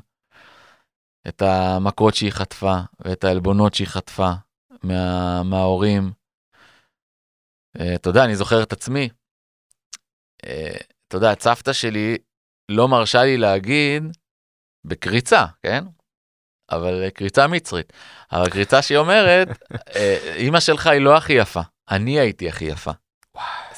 את 1.28 1.42
המכות 1.42 2.14
שהיא 2.14 2.32
חטפה, 2.32 2.76
ואת 3.00 3.24
העלבונות 3.24 3.74
שהיא 3.74 3.88
חטפה 3.88 4.30
מה... 4.82 5.42
מההורים. 5.42 6.10
Uh, 7.78 7.82
אתה 7.94 8.08
יודע, 8.08 8.24
אני 8.24 8.36
זוכר 8.36 8.62
את 8.62 8.72
עצמי, 8.72 9.08
uh, 10.42 10.48
אתה 11.08 11.16
יודע, 11.16 11.32
סבתא 11.40 11.72
שלי 11.72 12.18
לא 12.68 12.88
מרשה 12.88 13.22
לי 13.22 13.36
להגיד 13.36 14.02
בקריצה, 14.84 15.46
כן? 15.62 15.84
אבל 16.70 17.10
קריצה 17.10 17.46
מצרית. 17.46 17.92
אבל 18.32 18.50
קריצה 18.50 18.82
שהיא 18.82 18.98
אומרת, 18.98 19.48
אימא 20.42 20.60
שלך 20.60 20.86
היא 20.86 21.00
לא 21.00 21.16
הכי 21.16 21.32
יפה, 21.32 21.60
אני 21.90 22.20
הייתי 22.20 22.48
הכי 22.48 22.64
יפה. 22.64 22.90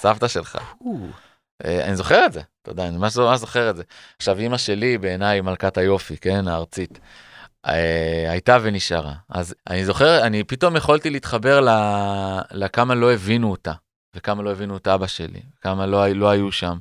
סבתא 0.04 0.28
שלך. 0.28 0.58
אה, 1.64 1.84
אני 1.84 1.96
זוכר 1.96 2.26
את 2.26 2.32
זה, 2.32 2.40
אתה 2.62 2.70
יודע, 2.70 2.88
אני 2.88 2.96
ממש 2.96 3.12
זוכר 3.12 3.70
את 3.70 3.76
זה. 3.76 3.82
עכשיו, 4.16 4.38
אימא 4.38 4.58
שלי 4.58 4.98
בעיניי 4.98 5.40
מלכת 5.40 5.78
היופי, 5.78 6.16
כן, 6.16 6.48
הארצית. 6.48 6.98
אה, 7.66 8.26
הייתה 8.30 8.58
ונשארה. 8.62 9.14
אז 9.28 9.54
אני 9.70 9.84
זוכר, 9.84 10.26
אני 10.26 10.44
פתאום 10.44 10.76
יכולתי 10.76 11.10
להתחבר 11.10 11.66
לכמה 12.50 12.94
לא 12.94 13.12
הבינו 13.12 13.50
אותה, 13.50 13.72
וכמה 14.16 14.42
לא 14.42 14.52
הבינו 14.52 14.76
את 14.76 14.88
אבא 14.88 15.06
שלי, 15.06 15.42
כמה 15.60 15.86
לא, 15.86 16.08
לא 16.08 16.30
היו 16.30 16.52
שם. 16.52 16.78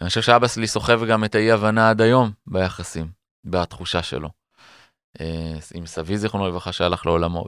אני 0.00 0.08
חושב 0.08 0.22
שאבא 0.22 0.48
שלי 0.48 0.66
סוחב 0.66 1.04
גם 1.04 1.24
את 1.24 1.34
האי-הבנה 1.34 1.90
עד 1.90 2.00
היום 2.00 2.30
ביחסים, 2.46 3.10
בתחושה 3.44 4.02
שלו. 4.02 4.28
אה, 5.20 5.56
עם 5.74 5.86
סבי 5.86 6.18
זיכרונו 6.18 6.48
לברכה 6.48 6.72
שהלך 6.72 7.06
לעולמו. 7.06 7.44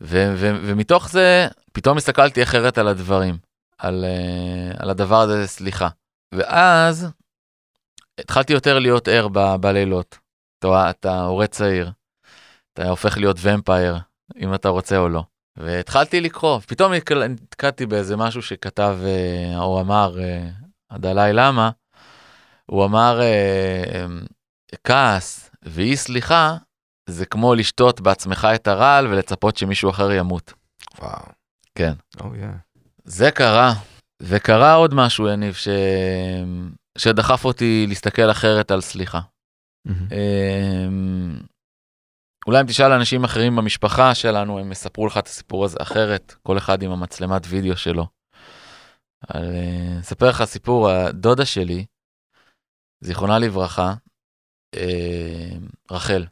ו- 0.00 0.32
ו- 0.36 0.60
ומתוך 0.62 1.10
זה 1.10 1.48
פתאום 1.72 1.96
הסתכלתי 1.96 2.42
אחרת 2.42 2.78
על 2.78 2.88
הדברים, 2.88 3.38
על, 3.78 4.04
uh, 4.04 4.82
על 4.82 4.90
הדבר 4.90 5.20
הזה, 5.20 5.46
סליחה. 5.46 5.88
ואז 6.34 7.08
התחלתי 8.20 8.52
יותר 8.52 8.78
להיות 8.78 9.08
ער 9.08 9.28
ב- 9.32 9.56
בלילות. 9.60 10.18
אתה, 10.58 10.90
אתה 10.90 11.20
הורה 11.20 11.46
צעיר, 11.46 11.92
אתה 12.72 12.88
הופך 12.88 13.18
להיות 13.18 13.36
ומפייר, 13.40 13.98
אם 14.36 14.54
אתה 14.54 14.68
רוצה 14.68 14.98
או 14.98 15.08
לא. 15.08 15.22
והתחלתי 15.56 16.20
לקרוא, 16.20 16.58
פתאום 16.58 16.92
נתקעתי 17.28 17.86
באיזה 17.86 18.16
משהו 18.16 18.42
שכתב 18.42 18.98
uh, 19.02 19.58
או 19.58 19.80
אמר 19.80 20.16
uh, 20.16 20.64
הדלאי 20.90 21.32
למה, 21.32 21.70
הוא 22.66 22.84
אמר 22.84 23.20
uh, 23.20 24.26
כעס 24.84 25.50
ואי 25.62 25.96
סליחה 25.96 26.56
זה 27.10 27.26
כמו 27.26 27.54
לשתות 27.54 28.00
בעצמך 28.00 28.48
את 28.54 28.66
הרעל 28.66 29.06
ולצפות 29.06 29.56
שמישהו 29.56 29.90
אחר 29.90 30.12
ימות. 30.12 30.52
וואו. 30.98 31.26
כן. 31.74 31.92
Oh, 32.18 32.22
yeah. 32.22 32.75
זה 33.06 33.30
קרה, 33.30 33.72
וקרה 34.22 34.74
עוד 34.74 34.94
משהו, 34.94 35.28
יניב, 35.28 35.54
ש... 35.54 35.68
שדחף 36.98 37.44
אותי 37.44 37.86
להסתכל 37.88 38.30
אחרת 38.30 38.70
על 38.70 38.80
סליחה. 38.80 39.20
Mm-hmm. 39.88 40.14
אולי 42.46 42.60
אם 42.60 42.66
תשאל 42.66 42.92
אנשים 42.92 43.24
אחרים 43.24 43.56
במשפחה 43.56 44.14
שלנו, 44.14 44.58
הם 44.58 44.72
יספרו 44.72 45.06
לך 45.06 45.18
את 45.18 45.26
הסיפור 45.26 45.64
הזה 45.64 45.76
אחרת, 45.82 46.34
כל 46.42 46.58
אחד 46.58 46.82
עם 46.82 46.90
המצלמת 46.90 47.42
וידאו 47.48 47.76
שלו. 47.76 48.06
אה, 49.34 50.00
אספר 50.00 50.28
לך 50.28 50.44
סיפור, 50.44 50.90
הדודה 50.90 51.44
שלי, 51.44 51.86
זיכרונה 53.00 53.38
לברכה, 53.38 53.94
אה, 54.74 55.56
רחל, 55.90 56.26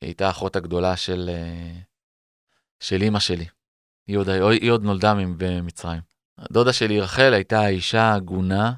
היא 0.00 0.08
הייתה 0.08 0.30
אחות 0.30 0.56
הגדולה 0.56 0.96
של, 0.96 1.30
אה, 1.32 1.80
של 2.80 3.02
אימא 3.02 3.18
שלי. 3.18 3.46
היא 4.06 4.16
עוד, 4.16 4.28
היא 4.28 4.70
עוד 4.70 4.82
נולדה 4.82 5.14
במצרים. 5.38 6.15
הדודה 6.38 6.72
שלי 6.72 7.00
רחל 7.00 7.32
הייתה 7.34 7.60
האישה 7.60 8.02
העגונה 8.02 8.72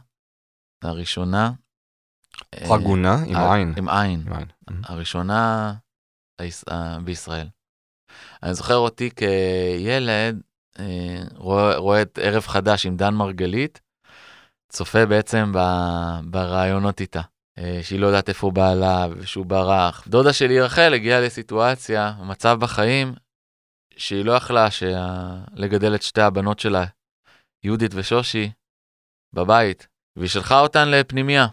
הראשונה. 0.84 1.52
עגונה? 2.52 3.16
עם 3.26 3.36
אה, 3.36 3.54
עין. 3.54 3.74
עם 3.76 3.88
עין. 3.88 4.22
הראשונה 4.84 5.72
אה, 6.40 6.98
בישראל. 7.04 7.46
אני 8.42 8.54
זוכר 8.54 8.76
אותי 8.76 9.10
כילד, 9.10 10.40
אה, 10.78 11.22
רואה, 11.34 11.76
רואה 11.76 12.02
את 12.02 12.18
ערב 12.22 12.42
חדש 12.46 12.86
עם 12.86 12.96
דן 12.96 13.14
מרגלית, 13.14 13.80
צופה 14.68 15.06
בעצם 15.06 15.52
ב- 15.54 16.20
ברעיונות 16.24 17.00
איתה. 17.00 17.20
אה, 17.58 17.80
שהיא 17.82 18.00
לא 18.00 18.06
יודעת 18.06 18.28
איפה 18.28 18.50
בעלה 18.50 19.06
ושהוא 19.16 19.46
ברח. 19.46 20.04
דודה 20.08 20.32
שלי 20.32 20.60
רחל 20.60 20.94
הגיעה 20.94 21.20
לסיטואציה, 21.20 22.12
מצב 22.22 22.58
בחיים, 22.60 23.14
שהיא 23.96 24.24
לא 24.24 24.32
יכלה 24.32 24.70
שה... 24.70 25.34
לגדל 25.54 25.94
את 25.94 26.02
שתי 26.02 26.20
הבנות 26.20 26.58
שלה, 26.58 26.84
יהודית 27.64 27.90
ושושי, 27.94 28.50
בבית, 29.32 29.88
והיא 30.16 30.28
שלחה 30.28 30.60
אותן 30.60 30.88
לפנימייה. 30.88 31.46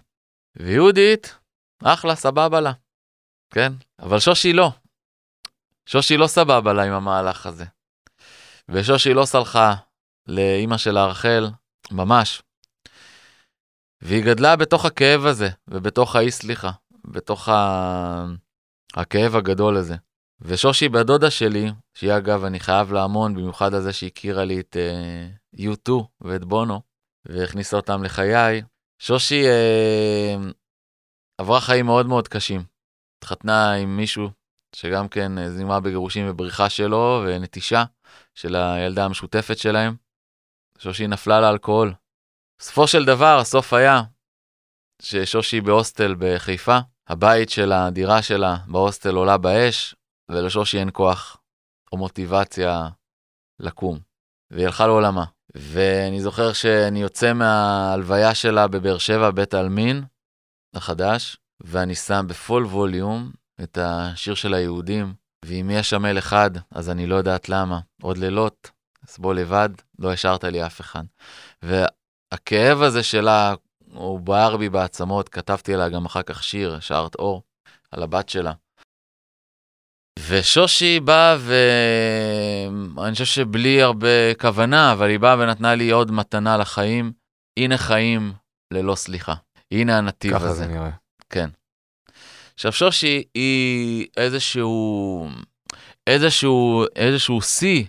ויהודית, 0.55 1.37
אחלה, 1.83 2.15
סבבה 2.15 2.61
לה, 2.61 2.71
כן? 3.53 3.73
אבל 3.99 4.19
שושי 4.19 4.53
לא. 4.53 4.71
שושי 5.85 6.17
לא 6.17 6.27
סבבה 6.27 6.73
לה 6.73 6.83
עם 6.83 6.93
המהלך 6.93 7.45
הזה. 7.45 7.65
ושושי 8.69 9.13
לא 9.13 9.25
סלחה 9.25 9.75
לאימא 10.27 10.77
שלה 10.77 11.05
רחל, 11.05 11.49
ממש. 11.91 12.41
והיא 14.01 14.25
גדלה 14.25 14.55
בתוך 14.55 14.85
הכאב 14.85 15.25
הזה, 15.25 15.49
ובתוך 15.67 16.15
האי 16.15 16.31
סליחה, 16.31 16.71
בתוך 17.05 17.49
ה... 17.49 18.25
הכאב 18.95 19.35
הגדול 19.35 19.77
הזה. 19.77 19.95
ושושי 20.41 20.89
בדודה 20.89 21.31
שלי, 21.31 21.71
שהיא 21.93 22.17
אגב, 22.17 22.43
אני 22.43 22.59
חייב 22.59 22.93
לה 22.93 23.03
המון, 23.03 23.35
במיוחד 23.35 23.73
על 23.73 23.81
זה 23.81 23.93
שהכירה 23.93 24.45
לי 24.45 24.59
את 24.59 24.75
uh, 24.75 25.37
U2 25.57 25.91
ואת 26.21 26.45
בונו, 26.45 26.81
והכניסה 27.25 27.77
אותם 27.77 28.03
לחיי, 28.03 28.61
שושי 29.01 29.43
uh, 29.43 30.53
עברה 31.41 31.61
חיים 31.61 31.85
מאוד 31.85 32.05
מאוד 32.05 32.27
קשים. 32.27 32.63
התחתנה 33.17 33.73
עם 33.73 33.97
מישהו 33.97 34.29
שגם 34.75 35.07
כן 35.07 35.37
אה, 35.37 35.49
זימה 35.49 35.79
בגירושים 35.79 36.25
ובריחה 36.29 36.69
שלו, 36.69 37.23
ונטישה 37.25 37.83
של 38.35 38.55
הילדה 38.55 39.05
המשותפת 39.05 39.57
שלהם. 39.57 39.95
שושי 40.77 41.07
נפלה 41.07 41.41
לאלכוהול. 41.41 41.93
בסופו 42.59 42.87
של 42.87 43.05
דבר, 43.05 43.37
הסוף 43.41 43.73
היה 43.73 44.01
ששושי 45.01 45.61
בהוסטל 45.61 46.15
בחיפה, 46.19 46.77
הבית 47.07 47.49
של 47.49 47.71
הדירה 47.71 48.21
שלה 48.21 48.55
בהוסטל 48.67 49.15
עולה 49.15 49.37
באש, 49.37 49.95
ולשושי 50.29 50.79
אין 50.79 50.89
כוח 50.93 51.37
או 51.91 51.97
מוטיבציה 51.97 52.89
לקום. 53.59 53.99
והיא 54.51 54.65
הלכה 54.65 54.87
לעולמה. 54.87 55.25
ואני 55.55 56.21
זוכר 56.21 56.53
שאני 56.53 57.01
יוצא 57.01 57.33
מההלוויה 57.33 58.35
שלה 58.35 58.67
בבאר 58.67 58.97
שבע, 58.97 59.31
בית 59.31 59.53
העלמין 59.53 60.03
החדש, 60.75 61.37
ואני 61.63 61.95
שם 61.95 62.25
בפול 62.29 62.65
ווליום 62.65 63.31
את 63.63 63.77
השיר 63.81 64.35
של 64.35 64.53
היהודים, 64.53 65.13
ואם 65.45 65.69
יש 65.73 65.89
שם 65.89 66.05
אל 66.05 66.17
אחד, 66.17 66.51
אז 66.71 66.89
אני 66.89 67.07
לא 67.07 67.15
יודעת 67.15 67.49
למה. 67.49 67.79
עוד 68.01 68.17
לילות, 68.17 68.71
אסבול 69.05 69.39
לבד, 69.39 69.69
לא 69.99 70.13
השארת 70.13 70.43
לי 70.43 70.65
אף 70.65 70.81
אחד. 70.81 71.03
והכאב 71.61 72.81
הזה 72.81 73.03
שלה, 73.03 73.53
הוא 73.93 74.19
בער 74.19 74.57
בי 74.57 74.69
בעצמות, 74.69 75.29
כתבתי 75.29 75.73
עליה 75.73 75.89
גם 75.89 76.05
אחר 76.05 76.23
כך 76.23 76.43
שיר, 76.43 76.75
השארת 76.75 77.15
אור, 77.15 77.43
על 77.91 78.03
הבת 78.03 78.29
שלה. 78.29 78.51
ושושי 80.19 80.99
באה 80.99 81.35
ו... 81.39 81.55
אני 83.03 83.11
חושב 83.11 83.25
שבלי 83.25 83.81
הרבה 83.81 84.33
כוונה, 84.39 84.93
אבל 84.93 85.09
היא 85.09 85.19
באה 85.19 85.39
ונתנה 85.39 85.75
לי 85.75 85.89
עוד 85.91 86.11
מתנה 86.11 86.57
לחיים. 86.57 87.11
הנה 87.59 87.77
חיים 87.77 88.33
ללא 88.73 88.95
סליחה. 88.95 89.33
הנה 89.71 89.97
הנתיב 89.97 90.33
ככה 90.33 90.45
הזה. 90.45 90.53
זה 90.53 90.67
נראה. 90.67 90.89
כן. 91.29 91.49
עכשיו 92.53 92.71
שושי 92.71 93.23
היא 93.33 94.07
איזשהו, 94.17 95.27
איזשהו, 96.07 96.85
איזשהו 96.95 97.41
שיא, 97.41 97.83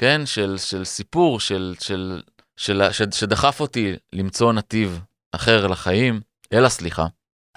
כן, 0.00 0.26
של, 0.26 0.56
של 0.58 0.84
סיפור, 0.84 1.40
של, 1.40 1.74
של, 1.80 2.22
של, 2.56 2.92
של, 2.92 3.10
שדחף 3.10 3.60
אותי 3.60 3.92
למצוא 4.12 4.52
נתיב 4.52 5.00
אחר 5.32 5.66
לחיים, 5.66 6.20
אלא 6.52 6.68
סליחה. 6.68 7.06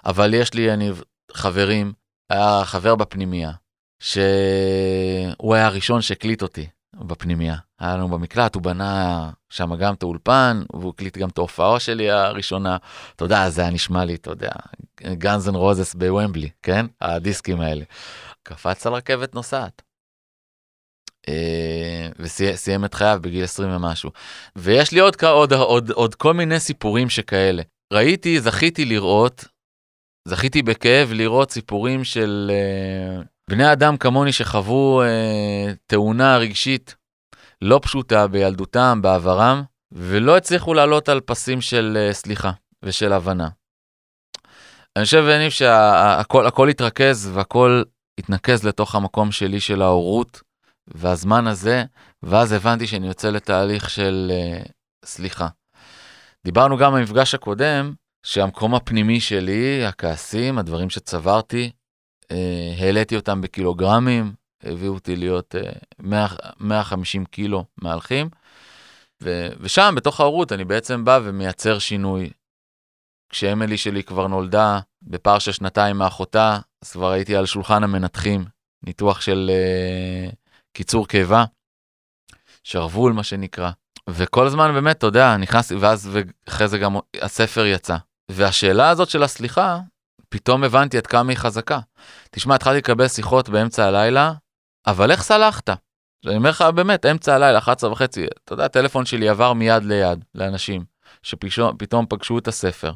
אבל 0.06 0.34
יש 0.34 0.54
לי, 0.54 0.74
אני, 0.74 0.92
חברים, 1.32 1.94
היה 2.30 2.62
חבר 2.66 2.96
בפנימייה, 2.96 3.52
שהוא 4.00 5.56
היה 5.56 5.66
הראשון 5.66 6.02
שהקליט 6.02 6.42
אותי 6.42 6.68
בפנימייה. 6.96 7.56
היה 7.80 7.98
לנו 7.98 8.08
במקלט, 8.08 8.56
הוא 8.56 8.64
בנה 8.64 9.30
שם 9.50 9.76
גם 9.76 9.94
את 9.94 10.04
האולפן, 10.04 10.64
והוא 10.74 10.90
הקליט 10.90 11.18
גם 11.18 11.30
את 11.30 11.38
ההופעה 11.38 11.80
שלי 11.80 12.12
הראשונה. 12.12 12.78
אתה 13.16 13.26
יודע, 13.26 13.50
זה 13.50 13.62
היה 13.62 13.72
נשמע 13.72 14.06
לי, 14.06 14.16
אתה 14.16 14.32
יודע, 14.32 14.52
גאנז 15.02 15.50
אנד 15.50 15.56
רוזס 15.56 15.94
בוומבלי, 15.94 16.50
כן? 16.64 16.86
הדיסקים 17.02 17.62
האלה. 17.62 17.84
קפץ 18.44 18.88
על 18.88 18.94
רכבת 18.94 19.36
נוסעת. 19.36 19.82
אה, 21.30 22.10
וסיים 22.20 22.86
את 22.86 22.94
חייו 22.94 23.20
בגיל 23.22 23.44
20 23.44 23.76
ומשהו. 23.76 24.12
ויש 24.56 24.92
לי 24.92 25.00
עוד, 25.00 25.24
עוד, 25.24 25.54
עוד, 25.54 25.92
עוד 25.92 26.16
כל 26.16 26.34
מיני 26.34 26.60
סיפורים 26.60 27.10
שכאלה. 27.10 27.64
ראיתי, 27.94 28.42
זכיתי 28.42 28.86
לראות, 28.86 29.46
זכיתי 30.28 30.62
בכאב 30.62 31.12
לראות 31.12 31.52
סיפורים 31.52 32.04
של 32.04 32.52
אה, 32.54 33.22
בני 33.50 33.72
אדם 33.72 33.98
כמוני 33.98 34.32
שחוו 34.32 35.02
אה, 35.02 35.74
תאונה 35.88 36.38
רגשית 36.38 36.96
לא 37.62 37.80
פשוטה 37.84 38.28
בילדותם, 38.28 39.00
בעברם, 39.02 39.64
ולא 39.92 40.38
הצליחו 40.38 40.74
לעלות 40.74 41.10
על 41.10 41.20
פסים 41.22 41.62
של 41.62 41.98
אה, 42.00 42.14
סליחה 42.14 42.52
ושל 42.84 43.14
הבנה. 43.14 43.50
אני 44.96 45.06
חושב, 45.06 45.24
יניב, 45.36 45.50
שהכל 45.52 46.48
הכל 46.48 46.70
התרכז 46.70 47.32
והכל 47.34 47.84
התנקז 48.20 48.64
לתוך 48.64 48.96
המקום 48.96 49.32
שלי 49.32 49.60
של 49.60 49.82
ההורות 49.82 50.42
והזמן 50.88 51.48
הזה, 51.48 51.84
ואז 52.24 52.52
הבנתי 52.52 52.88
שאני 52.88 53.08
יוצא 53.08 53.30
לתהליך 53.30 53.90
של 53.90 54.32
uh, 54.32 54.72
סליחה. 55.06 55.48
דיברנו 56.46 56.78
גם 56.78 56.94
במפגש 56.94 57.36
הקודם, 57.36 57.94
שהמקום 58.26 58.76
הפנימי 58.76 59.20
שלי, 59.20 59.86
הכעסים, 59.86 60.58
הדברים 60.58 60.90
שצברתי, 60.90 61.72
העליתי 62.80 63.16
אותם 63.16 63.42
בקילוגרמים, 63.42 64.34
הביאו 64.64 64.94
אותי 64.94 65.16
להיות 65.16 65.56
uh, 65.56 65.76
100, 66.00 66.28
150 66.60 67.26
קילו 67.26 67.66
מהלכים, 67.78 68.30
ו, 69.24 69.50
ושם, 69.60 69.94
בתוך 69.98 70.20
ההורות, 70.20 70.52
אני 70.52 70.66
בעצם 70.66 71.06
בא 71.06 71.20
ומייצר 71.24 71.80
שינוי. 71.80 72.30
כשאמילי 73.30 73.78
שלי 73.78 74.04
כבר 74.04 74.28
נולדה 74.28 74.80
בפער 75.02 75.40
של 75.40 75.52
שנתיים 75.52 75.98
מאחותה, 75.98 76.60
אז 76.82 76.92
כבר 76.92 77.12
הייתי 77.12 77.36
על 77.36 77.46
שולחן 77.46 77.84
המנתחים, 77.84 78.46
ניתוח 78.84 79.22
של 79.22 79.52
uh, 79.52 80.36
קיצור 80.74 81.08
קיבה, 81.08 81.46
שרוול 82.64 83.14
מה 83.14 83.24
שנקרא. 83.24 83.72
וכל 84.10 84.48
הזמן 84.48 84.74
באמת, 84.74 84.98
אתה 84.98 85.08
יודע, 85.08 85.38
נכנסתי, 85.38 85.76
ואז 85.76 86.10
ואחרי 86.12 86.68
זה 86.68 86.78
גם 86.78 86.96
הספר 87.22 87.66
יצא. 87.66 87.98
והשאלה 88.32 88.90
הזאת 88.90 89.10
של 89.10 89.24
הסליחה, 89.24 89.80
פתאום 90.30 90.64
הבנתי 90.64 90.98
עד 90.98 91.08
כמה 91.08 91.32
היא 91.32 91.38
חזקה. 91.38 91.80
תשמע, 92.32 92.56
התחלתי 92.56 92.78
לקבל 92.78 93.08
שיחות 93.08 93.50
באמצע 93.50 93.86
הלילה, 93.86 94.34
אבל 94.88 95.12
איך 95.12 95.24
סלחת? 95.24 95.70
אני 96.26 96.36
אומר 96.36 96.50
לך 96.50 96.62
באמת, 96.62 97.06
אמצע 97.06 97.36
הלילה, 97.36 97.58
11 97.58 97.92
וחצי, 97.92 98.26
אתה 98.44 98.54
יודע, 98.54 98.66
הטלפון 98.66 99.06
שלי 99.06 99.30
עבר 99.30 99.54
מיד 99.54 99.84
ליד 99.84 100.26
לאנשים 100.36 100.86
שפתאום 101.24 102.06
פגשו 102.10 102.38
את 102.38 102.48
הספר. 102.48 102.94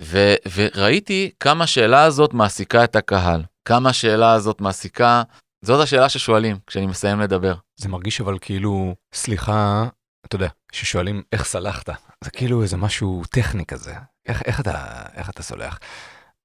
ו, 0.00 0.34
וראיתי 0.54 1.30
כמה 1.40 1.64
השאלה 1.64 2.04
הזאת 2.04 2.34
מעסיקה 2.34 2.84
את 2.84 2.96
הקהל, 2.96 3.42
כמה 3.64 3.90
השאלה 3.90 4.32
הזאת 4.32 4.60
מעסיקה, 4.60 5.22
זאת 5.64 5.82
השאלה 5.82 6.08
ששואלים 6.08 6.56
כשאני 6.66 6.86
מסיים 6.86 7.20
לדבר. 7.20 7.54
זה 7.76 7.88
מרגיש 7.88 8.20
אבל 8.20 8.38
כאילו, 8.40 8.94
סליחה, 9.14 9.88
אתה 10.26 10.36
יודע, 10.36 10.48
ששואלים 10.72 11.22
איך 11.32 11.44
סלחת, 11.44 11.90
זה 12.24 12.30
כאילו 12.30 12.62
איזה 12.62 12.76
משהו 12.76 13.22
טכני 13.30 13.66
כזה, 13.66 13.94
איך, 14.26 14.42
איך, 14.42 14.60
אתה, 14.60 15.02
איך 15.14 15.30
אתה 15.30 15.42
סולח? 15.42 15.78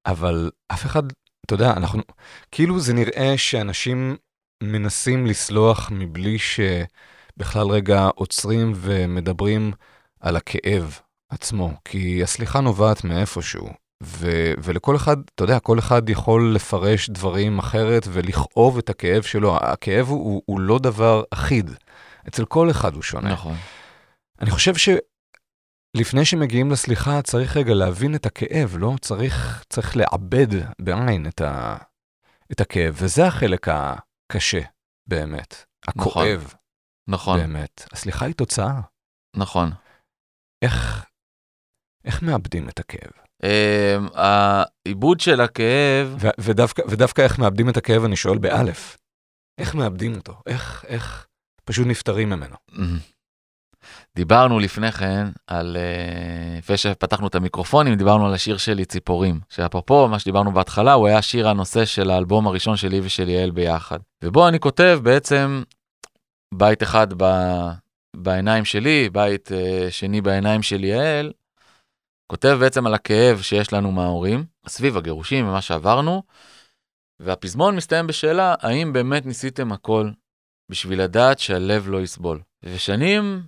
אבל 0.05 0.51
אף 0.67 0.85
אחד, 0.85 1.03
אתה 1.45 1.53
יודע, 1.53 1.73
אנחנו, 1.73 2.01
כאילו 2.51 2.79
זה 2.79 2.93
נראה 2.93 3.37
שאנשים 3.37 4.15
מנסים 4.63 5.25
לסלוח 5.25 5.89
מבלי 5.91 6.37
שבכלל 6.39 7.67
רגע 7.67 8.09
עוצרים 8.15 8.71
ומדברים 8.75 9.71
על 10.19 10.35
הכאב 10.35 10.99
עצמו, 11.29 11.71
כי 11.85 12.23
הסליחה 12.23 12.61
נובעת 12.61 13.03
מאיפשהו. 13.03 13.69
ו- 14.03 14.53
ולכל 14.63 14.95
אחד, 14.95 15.17
אתה 15.35 15.43
יודע, 15.43 15.59
כל 15.59 15.79
אחד 15.79 16.09
יכול 16.09 16.55
לפרש 16.55 17.09
דברים 17.09 17.59
אחרת 17.59 18.07
ולכאוב 18.11 18.77
את 18.77 18.89
הכאב 18.89 19.21
שלו. 19.21 19.57
הכאב 19.57 20.07
הוא, 20.07 20.41
הוא 20.45 20.59
לא 20.59 20.79
דבר 20.79 21.23
אחיד, 21.31 21.71
אצל 22.27 22.45
כל 22.45 22.69
אחד 22.71 22.93
הוא 22.93 23.03
שונה. 23.03 23.31
נכון. 23.31 23.55
אני 24.41 24.51
חושב 24.51 24.75
שלפני 25.97 26.25
שמגיעים 26.25 26.71
לסליחה, 26.71 27.21
צריך 27.21 27.57
רגע 27.57 27.73
להבין 27.73 28.15
את 28.15 28.25
הכאב, 28.25 28.75
לא? 28.79 28.93
צריך, 29.01 29.63
צריך 29.69 29.97
לעבד 29.97 30.47
בעין 30.81 31.27
את, 31.27 31.41
ה- 31.41 31.77
את 32.51 32.61
הכאב, 32.61 32.95
וזה 33.01 33.27
החלק 33.27 33.67
הקשה, 33.67 34.61
באמת. 35.07 35.65
הכואב, 35.87 36.53
נכון, 37.09 37.39
באמת. 37.39 37.83
הסליחה 37.93 38.25
היא 38.25 38.35
תוצאה. 38.35 38.81
נכון. 39.35 39.69
איך, 40.61 41.05
איך 42.05 42.23
מאבדים 42.23 42.69
את 42.69 42.79
הכאב? 42.79 43.11
אמ, 43.43 44.07
העיבוד 44.13 45.19
של 45.19 45.41
הכאב, 45.41 46.15
ו- 46.21 46.41
ודווקא, 46.41 46.81
ודווקא 46.89 47.21
איך 47.21 47.39
מאבדים 47.39 47.69
את 47.69 47.77
הכאב, 47.77 48.03
אני 48.03 48.15
שואל 48.15 48.37
באלף. 48.37 48.97
איך 49.57 49.75
מאבדים 49.75 50.15
אותו? 50.15 50.41
איך, 50.47 50.85
איך 50.87 51.27
פשוט 51.65 51.87
נפטרים 51.87 52.29
ממנו? 52.29 52.55
דיברנו 54.15 54.59
לפני 54.59 54.91
כן 54.91 55.27
על, 55.47 55.77
אה, 55.77 56.57
לפני 56.57 56.77
שפתחנו 56.77 57.27
את 57.27 57.35
המיקרופונים, 57.35 57.95
דיברנו 57.95 58.27
על 58.27 58.33
השיר 58.33 58.57
שלי 58.57 58.85
ציפורים, 58.85 59.39
שאפרופו 59.49 60.07
מה 60.07 60.19
שדיברנו 60.19 60.53
בהתחלה, 60.53 60.93
הוא 60.93 61.07
היה 61.07 61.21
שיר 61.21 61.49
הנושא 61.49 61.85
של 61.85 62.09
האלבום 62.09 62.47
הראשון 62.47 62.77
שלי 62.77 62.99
ושל 63.03 63.29
יעל 63.29 63.51
ביחד. 63.51 63.99
ובו 64.23 64.47
אני 64.47 64.59
כותב 64.59 64.99
בעצם 65.03 65.63
בית 66.53 66.83
אחד 66.83 67.07
ב, 67.17 67.25
בעיניים 68.15 68.65
שלי, 68.65 69.09
בית 69.09 69.51
אה, 69.51 69.87
שני 69.91 70.21
בעיניים 70.21 70.61
של 70.61 70.83
יעל, 70.83 71.31
כותב 72.27 72.57
בעצם 72.59 72.87
על 72.87 72.93
הכאב 72.93 73.41
שיש 73.41 73.73
לנו 73.73 73.91
מההורים, 73.91 74.45
סביב 74.67 74.97
הגירושים 74.97 75.47
ומה 75.47 75.61
שעברנו, 75.61 76.23
והפזמון 77.19 77.75
מסתיים 77.75 78.07
בשאלה, 78.07 78.55
האם 78.59 78.93
באמת 78.93 79.25
ניסיתם 79.25 79.71
הכל 79.71 80.09
בשביל 80.71 81.01
לדעת 81.01 81.39
שהלב 81.39 81.89
לא 81.89 82.01
יסבול? 82.01 82.41
ושנים 82.63 83.41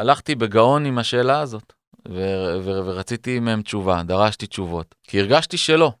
הלכתי 0.00 0.34
בגאון 0.34 0.86
עם 0.86 0.98
השאלה 0.98 1.40
הזאת, 1.40 1.72
ו- 2.08 2.56
ו- 2.64 2.86
ורציתי 2.86 3.40
מהם 3.40 3.62
תשובה, 3.62 4.02
דרשתי 4.02 4.46
תשובות, 4.46 4.94
כי 5.04 5.20
הרגשתי 5.20 5.56
שלא, 5.56 5.92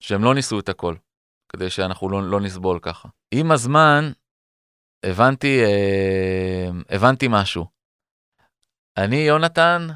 שהם 0.00 0.24
לא 0.24 0.34
ניסו 0.34 0.60
את 0.60 0.68
הכל, 0.68 0.94
כדי 1.48 1.70
שאנחנו 1.70 2.08
לא, 2.08 2.22
לא 2.22 2.40
נסבול 2.40 2.78
ככה. 2.82 3.08
עם 3.30 3.52
הזמן 3.52 4.12
הבנתי, 5.02 5.64
אה, 5.64 6.68
הבנתי 6.88 7.26
משהו. 7.30 7.66
אני 8.96 9.16
יונתן, 9.16 9.88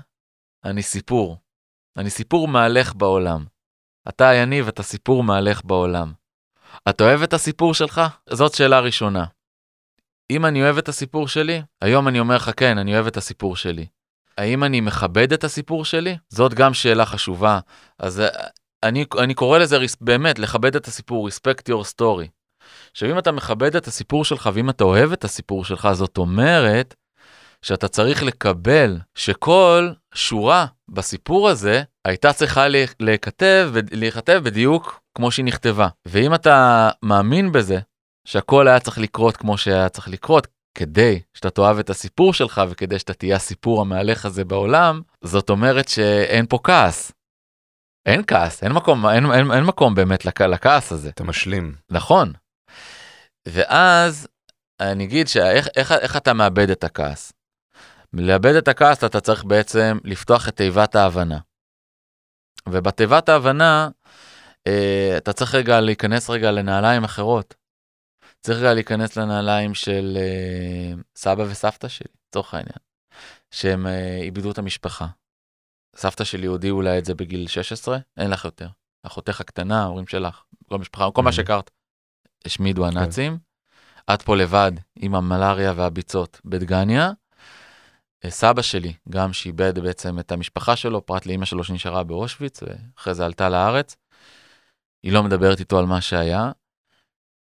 אני 0.64 0.82
סיפור. 0.82 1.36
אני 1.96 2.10
סיפור 2.10 2.48
מהלך 2.48 2.94
בעולם. 2.94 3.44
אתה 4.08 4.34
יניב, 4.34 4.68
אתה 4.68 4.82
סיפור 4.82 5.24
מהלך 5.24 5.64
בעולם. 5.64 6.12
אתה 6.88 7.04
אוהב 7.04 7.22
את 7.22 7.32
הסיפור 7.32 7.74
שלך? 7.74 8.00
זאת 8.30 8.54
שאלה 8.54 8.80
ראשונה. 8.80 9.24
אם 10.30 10.46
אני 10.46 10.62
אוהב 10.62 10.78
את 10.78 10.88
הסיפור 10.88 11.28
שלי, 11.28 11.62
היום 11.82 12.08
אני 12.08 12.20
אומר 12.20 12.36
לך 12.36 12.50
כן, 12.56 12.78
אני 12.78 12.94
אוהב 12.94 13.06
את 13.06 13.16
הסיפור 13.16 13.56
שלי. 13.56 13.86
האם 14.38 14.64
אני 14.64 14.80
מכבד 14.80 15.32
את 15.32 15.44
הסיפור 15.44 15.84
שלי? 15.84 16.16
זאת 16.28 16.54
גם 16.54 16.74
שאלה 16.74 17.06
חשובה. 17.06 17.58
אז 17.98 18.20
אה, 18.20 18.28
אני, 18.82 19.04
אני 19.18 19.34
קורא 19.34 19.58
לזה 19.58 19.78
באמת, 20.00 20.38
לכבד 20.38 20.76
את 20.76 20.86
הסיפור, 20.86 21.28
respect 21.28 21.70
your 21.70 21.84
story. 21.94 22.28
עכשיו 22.90 23.10
אם 23.10 23.18
אתה 23.18 23.32
מכבד 23.32 23.76
את 23.76 23.86
הסיפור 23.86 24.24
שלך 24.24 24.50
ואם 24.54 24.70
אתה 24.70 24.84
אוהב 24.84 25.12
את 25.12 25.24
הסיפור 25.24 25.64
שלך, 25.64 25.88
זאת 25.92 26.18
אומרת 26.18 26.94
שאתה 27.62 27.88
צריך 27.88 28.22
לקבל 28.22 28.98
שכל 29.14 29.90
שורה 30.14 30.66
בסיפור 30.88 31.48
הזה 31.48 31.82
הייתה 32.04 32.32
צריכה 32.32 32.66
להיכתב, 33.00 33.72
להיכתב 33.90 34.40
בדיוק 34.44 35.00
כמו 35.14 35.30
שהיא 35.30 35.44
נכתבה. 35.44 35.88
ואם 36.06 36.34
אתה 36.34 36.90
מאמין 37.02 37.52
בזה, 37.52 37.78
שהכל 38.24 38.68
היה 38.68 38.80
צריך 38.80 38.98
לקרות 38.98 39.36
כמו 39.36 39.58
שהיה 39.58 39.88
צריך 39.88 40.08
לקרות, 40.08 40.46
כדי 40.74 41.20
שאתה 41.34 41.50
תאהב 41.50 41.78
את 41.78 41.90
הסיפור 41.90 42.34
שלך 42.34 42.62
וכדי 42.68 42.98
שאתה 42.98 43.14
תהיה 43.14 43.36
הסיפור 43.36 43.80
המהלך 43.80 44.24
הזה 44.24 44.44
בעולם, 44.44 45.02
זאת 45.24 45.50
אומרת 45.50 45.88
שאין 45.88 46.46
פה 46.46 46.58
כעס. 46.64 47.12
אין 48.06 48.22
כעס, 48.26 48.62
אין 48.62 48.72
מקום, 48.72 49.06
אין, 49.06 49.32
אין, 49.32 49.52
אין 49.52 49.64
מקום 49.64 49.94
באמת 49.94 50.24
לכ, 50.24 50.40
לכעס 50.40 50.92
הזה. 50.92 51.08
אתה 51.08 51.24
משלים. 51.24 51.74
נכון. 51.90 52.32
ואז 53.48 54.28
אני 54.80 55.04
אגיד 55.04 55.28
שאיך 55.28 55.68
איך, 55.76 55.92
איך 55.92 56.16
אתה 56.16 56.32
מאבד 56.32 56.70
את 56.70 56.84
הכעס. 56.84 57.32
לאבד 58.12 58.54
את 58.54 58.68
הכעס 58.68 59.04
אתה 59.04 59.20
צריך 59.20 59.44
בעצם 59.44 59.98
לפתוח 60.04 60.48
את 60.48 60.56
תיבת 60.56 60.94
ההבנה. 60.94 61.38
ובתיבת 62.68 63.28
ההבנה 63.28 63.88
אה, 64.66 65.14
אתה 65.16 65.32
צריך 65.32 65.54
רגע 65.54 65.80
להיכנס 65.80 66.30
רגע 66.30 66.50
לנעליים 66.50 67.04
אחרות. 67.04 67.54
צריך 68.44 68.58
רגע 68.58 68.74
להיכנס 68.74 69.16
לנעליים 69.16 69.74
של 69.74 70.18
אה, 70.20 70.92
סבא 71.16 71.42
וסבתא 71.42 71.88
שלי, 71.88 72.08
לצורך 72.28 72.54
העניין, 72.54 72.78
שהם 73.50 73.86
אה, 73.86 74.18
איבדו 74.22 74.50
את 74.50 74.58
המשפחה. 74.58 75.06
סבתא 75.96 76.24
שלי 76.24 76.46
הודיעו 76.46 76.82
לה 76.82 76.98
את 76.98 77.04
זה 77.04 77.14
בגיל 77.14 77.46
16, 77.46 77.98
אין 78.16 78.30
לך 78.30 78.44
יותר. 78.44 78.68
אחותך 79.02 79.40
הקטנה, 79.40 79.82
ההורים 79.82 80.06
שלך, 80.06 80.42
כל 80.68 80.78
משפחה, 80.78 81.10
כל 81.10 81.22
מה 81.22 81.32
שהכרת, 81.32 81.70
השמידו 82.44 82.86
הנאצים. 82.86 83.38
את 84.14 84.22
פה 84.22 84.36
לבד 84.36 84.72
עם 84.96 85.14
המלאריה 85.14 85.72
והביצות 85.76 86.40
בדגניה. 86.44 87.10
סבא 88.28 88.62
שלי, 88.62 88.94
גם 89.08 89.32
שאיבד 89.32 89.78
בעצם 89.78 90.18
את 90.18 90.32
המשפחה 90.32 90.76
שלו, 90.76 91.06
פרט 91.06 91.26
לאימא 91.26 91.44
שלו 91.44 91.64
שנשארה 91.64 92.04
באושוויץ, 92.04 92.60
ואחרי 92.62 93.14
זה 93.14 93.24
עלתה 93.24 93.48
לארץ. 93.48 93.96
היא 95.02 95.12
לא 95.12 95.22
מדברת 95.22 95.60
איתו 95.60 95.78
על 95.78 95.86
מה 95.86 96.00
שהיה. 96.00 96.50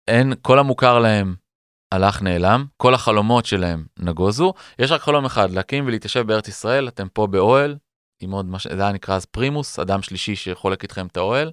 אין, 0.09 0.33
כל 0.43 0.59
המוכר 0.59 0.99
להם 0.99 1.35
הלך 1.93 2.23
נעלם, 2.23 2.65
כל 2.77 2.95
החלומות 2.95 3.47
שלהם 3.47 3.85
נגוזו, 3.99 4.55
יש 4.79 4.91
רק 4.91 5.01
חלום 5.01 5.25
אחד, 5.25 5.51
להקים 5.51 5.87
ולהתיישב 5.87 6.27
בארץ 6.27 6.49
ישראל, 6.49 6.89
אתם 6.89 7.09
פה 7.09 7.27
באוהל, 7.27 7.77
עם 8.21 8.31
עוד 8.31 8.47
מה 8.47 8.59
ש... 8.59 8.67
זה 8.67 8.83
היה 8.83 8.93
נקרא 8.93 9.17
אז 9.17 9.25
פרימוס, 9.25 9.79
אדם 9.79 10.03
שלישי 10.03 10.37
שחולק 10.37 10.83
איתכם 10.83 11.07
את 11.07 11.17
האוהל, 11.17 11.53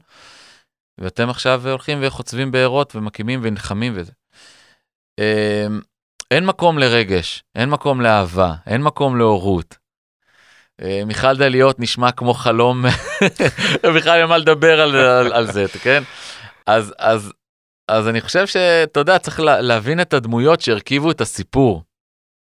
ואתם 0.97 1.29
עכשיו 1.29 1.69
הולכים 1.69 1.99
וחוצבים 2.01 2.51
בארות 2.51 2.95
ומקימים 2.95 3.39
ונלחמים 3.43 3.93
וזה. 3.95 4.11
אמ, 5.19 5.81
אין 6.31 6.45
מקום 6.45 6.79
לרגש, 6.79 7.43
אין 7.55 7.69
מקום 7.69 8.01
לאהבה, 8.01 8.53
אין 8.65 8.81
מקום 8.81 9.17
להורות. 9.17 9.77
אה, 10.81 11.01
מיכל 11.05 11.37
דליות 11.37 11.79
נשמע 11.79 12.11
כמו 12.11 12.33
חלום, 12.33 12.85
בכלל 13.95 14.19
אין 14.19 14.29
מה 14.29 14.37
לדבר 14.37 14.81
על, 14.81 14.95
על, 14.95 15.33
על 15.33 15.51
זה, 15.51 15.65
כן? 15.83 16.03
אז, 16.67 16.93
אז 16.97 17.33
אז 17.88 18.08
אני 18.08 18.22
חושב 18.22 18.48
שאתה 18.48 19.00
יודע, 19.00 19.19
צריך 19.19 19.39
לה, 19.39 19.62
להבין 19.62 20.02
את 20.02 20.13
הדמויות 20.13 20.62
שהרכיבו 20.62 21.12
את 21.12 21.22
הסיפור. 21.22 21.84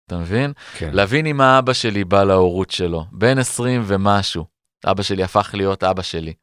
אתה 0.07 0.17
מבין? 0.17 0.53
כן. 0.77 0.89
להבין 0.93 1.25
אם 1.25 1.41
האבא 1.41 1.73
שלי 1.73 2.03
בא 2.03 2.23
להורות 2.23 2.71
שלו, 2.71 3.05
בן 3.11 3.37
20 3.37 3.83
ומשהו. 3.85 4.45
אבא 4.85 5.03
שלי 5.03 5.23
הפך 5.23 5.49
להיות 5.53 5.83
אבא 5.83 6.01
שלי. 6.01 6.33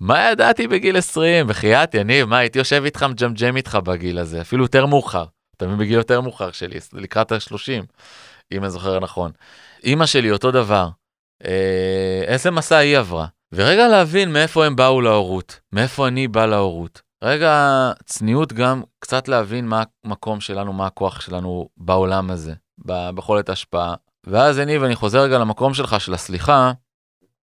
מה 0.00 0.30
ידעתי 0.30 0.68
בגיל 0.68 0.96
20? 0.96 1.46
בחייאת, 1.46 1.94
יניב, 1.94 2.26
מה, 2.26 2.38
הייתי 2.38 2.58
יושב 2.58 2.82
איתך, 2.84 3.02
מג'מג'ם 3.02 3.56
איתך 3.56 3.78
בגיל 3.84 4.18
הזה, 4.18 4.40
אפילו 4.40 4.64
יותר 4.64 4.86
מאוחר. 4.86 5.24
אתה 5.56 5.66
מבין, 5.66 5.78
בגיל 5.78 5.94
יותר 5.94 6.20
מאוחר 6.20 6.52
שלי, 6.52 6.78
לקראת 6.92 7.32
ה-30, 7.32 7.84
אם 8.52 8.62
אני 8.62 8.70
זוכר 8.70 9.00
נכון. 9.00 9.30
אימא 9.84 10.06
שלי 10.06 10.30
אותו 10.30 10.50
דבר. 10.50 10.88
אה, 11.44 12.22
איזה 12.26 12.50
מסע 12.50 12.76
היא 12.76 12.98
עברה. 12.98 13.26
ורגע 13.52 13.88
להבין 13.88 14.32
מאיפה 14.32 14.66
הם 14.66 14.76
באו 14.76 15.00
להורות, 15.00 15.60
מאיפה 15.72 16.08
אני 16.08 16.28
בא 16.28 16.46
להורות. 16.46 17.02
רגע 17.24 17.92
צניעות 18.04 18.52
גם 18.52 18.82
קצת 18.98 19.28
להבין 19.28 19.66
מה 19.66 19.82
המקום 20.04 20.40
שלנו, 20.40 20.72
מה 20.72 20.86
הכוח 20.86 21.20
שלנו 21.20 21.68
בעולם 21.76 22.30
הזה, 22.30 22.54
ביכולת 22.78 23.48
השפעה. 23.48 23.94
ואז 24.26 24.58
אני 24.58 24.78
ואני 24.78 24.94
חוזר 24.94 25.22
רגע 25.22 25.38
למקום 25.38 25.74
שלך 25.74 26.00
של 26.00 26.14
הסליחה, 26.14 26.72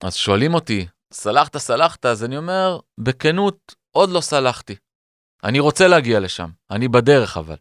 אז 0.03 0.15
שואלים 0.15 0.53
אותי, 0.53 0.87
סלחת, 1.13 1.57
סלחת? 1.57 2.05
אז 2.05 2.23
אני 2.23 2.37
אומר, 2.37 2.79
בכנות, 2.97 3.75
עוד 3.91 4.09
לא 4.09 4.21
סלחתי. 4.21 4.75
אני 5.43 5.59
רוצה 5.59 5.87
להגיע 5.87 6.19
לשם, 6.19 6.49
אני 6.71 6.87
בדרך 6.87 7.37
אבל. 7.37 7.55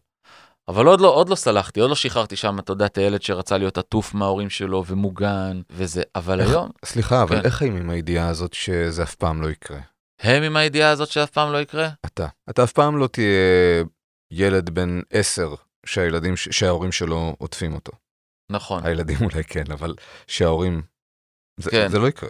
אבל 0.67 0.85
עוד 0.85 1.01
לא, 1.01 1.07
עוד 1.07 1.29
לא 1.29 1.35
סלחתי, 1.35 1.79
עוד 1.79 1.89
לא 1.89 1.95
שחררתי 1.95 2.35
שם, 2.35 2.59
אתה 2.59 2.71
יודע, 2.71 2.85
את 2.85 2.97
הילד 2.97 3.21
שרצה 3.21 3.57
להיות 3.57 3.77
עטוף 3.77 4.13
מההורים 4.13 4.49
שלו 4.49 4.83
ומוגן 4.87 5.61
וזה, 5.69 6.03
אבל 6.15 6.41
איך, 6.41 6.49
היום... 6.49 6.69
סליחה, 6.85 7.23
אבל 7.23 7.39
כן. 7.39 7.45
איך 7.45 7.53
חיים 7.53 7.75
עם 7.75 7.89
הידיעה 7.89 8.27
הזאת 8.27 8.53
שזה 8.53 9.03
אף 9.03 9.15
פעם 9.15 9.41
לא 9.41 9.49
יקרה? 9.49 9.94
הם 10.19 10.43
עם 10.43 10.55
הידיעה 10.57 10.89
הזאת 10.89 11.11
שאף 11.11 11.29
פעם 11.29 11.51
לא 11.51 11.57
יקרה? 11.57 11.89
אתה. 12.05 12.27
אתה 12.49 12.63
אף 12.63 12.71
פעם 12.71 12.97
לא 12.97 13.07
תהיה 13.07 13.83
ילד 14.31 14.69
בן 14.69 15.01
עשר 15.09 15.55
שהילדים, 15.85 16.37
שההורים 16.37 16.91
שלו 16.91 17.35
עוטפים 17.39 17.73
אותו. 17.73 17.91
נכון. 18.51 18.85
הילדים 18.85 19.17
אולי 19.21 19.43
כן, 19.43 19.71
אבל 19.71 19.95
שההורים... 20.27 20.81
זה, 21.59 21.71
כן. 21.71 21.87
זה 21.89 21.99
לא 21.99 22.07
יקרה. 22.07 22.29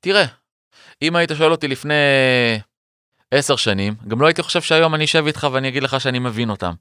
תראה, 0.00 0.24
אם 1.02 1.16
היית 1.16 1.30
שואל 1.38 1.52
אותי 1.52 1.68
לפני 1.68 1.94
עשר 3.30 3.56
שנים, 3.56 3.94
גם 4.08 4.20
לא 4.20 4.26
הייתי 4.26 4.42
חושב 4.42 4.62
שהיום 4.62 4.94
אני 4.94 5.04
אשב 5.04 5.24
איתך 5.26 5.46
ואני 5.52 5.68
אגיד 5.68 5.82
לך 5.82 6.00
שאני 6.00 6.18
מבין 6.18 6.50
אותם. 6.50 6.72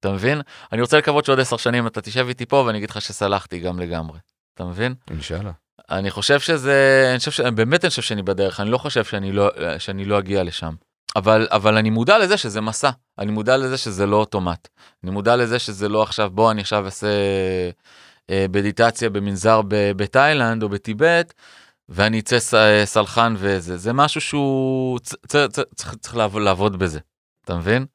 אתה 0.00 0.12
מבין? 0.12 0.40
אני 0.72 0.80
רוצה 0.80 0.98
לקוות 0.98 1.24
שעוד 1.24 1.40
עשר 1.40 1.56
שנים 1.56 1.86
אתה 1.86 2.00
תשב 2.00 2.26
איתי 2.28 2.46
פה 2.46 2.64
ואני 2.66 2.78
אגיד 2.78 2.90
לך 2.90 3.00
שסלחתי 3.00 3.60
גם 3.60 3.78
לגמרי. 3.80 4.18
אתה 4.54 4.64
מבין? 4.64 4.94
אינשאללה. 5.10 5.52
אני 5.90 6.10
חושב 6.10 6.40
שזה, 6.40 7.06
אני 7.10 7.18
חושב 7.18 7.30
ש... 7.30 7.40
באמת 7.40 7.84
אני 7.84 7.90
חושב 7.90 8.02
שאני 8.02 8.22
בדרך, 8.22 8.60
אני 8.60 8.70
לא 8.70 8.78
חושב 8.78 9.04
שאני 9.04 9.32
לא, 9.32 9.50
שאני 9.78 10.04
לא 10.04 10.18
אגיע 10.18 10.42
לשם. 10.42 10.74
אבל, 11.16 11.48
אבל 11.50 11.76
אני 11.76 11.90
מודע 11.90 12.18
לזה 12.18 12.36
שזה 12.36 12.60
מסע, 12.60 12.90
אני 13.18 13.32
מודע 13.32 13.56
לזה 13.56 13.78
שזה 13.78 14.06
לא 14.06 14.16
אוטומט. 14.16 14.68
אני 15.04 15.10
מודע 15.10 15.36
לזה 15.36 15.58
שזה 15.58 15.88
לא 15.88 16.02
עכשיו, 16.02 16.30
בוא 16.30 16.50
אני 16.50 16.60
עכשיו 16.60 16.84
אעשה 16.84 17.06
אה, 18.30 18.46
מדיטציה 18.48 19.10
במנזר 19.10 19.60
בתאילנד 19.68 20.62
או 20.62 20.68
בטיבט, 20.68 21.32
ואני 21.88 22.18
אצא 22.18 22.38
ס, 22.38 22.54
סלחן 22.84 23.34
וזה, 23.38 23.76
זה 23.76 23.92
משהו 23.92 24.20
שהוא, 24.20 24.98
צ, 24.98 25.14
צ, 25.26 25.36
צ, 25.52 25.58
צריך, 25.74 25.94
צריך 25.94 26.16
לעבוד, 26.16 26.42
לעבוד 26.42 26.78
בזה, 26.78 26.98
אתה 27.44 27.54
מבין? 27.54 27.86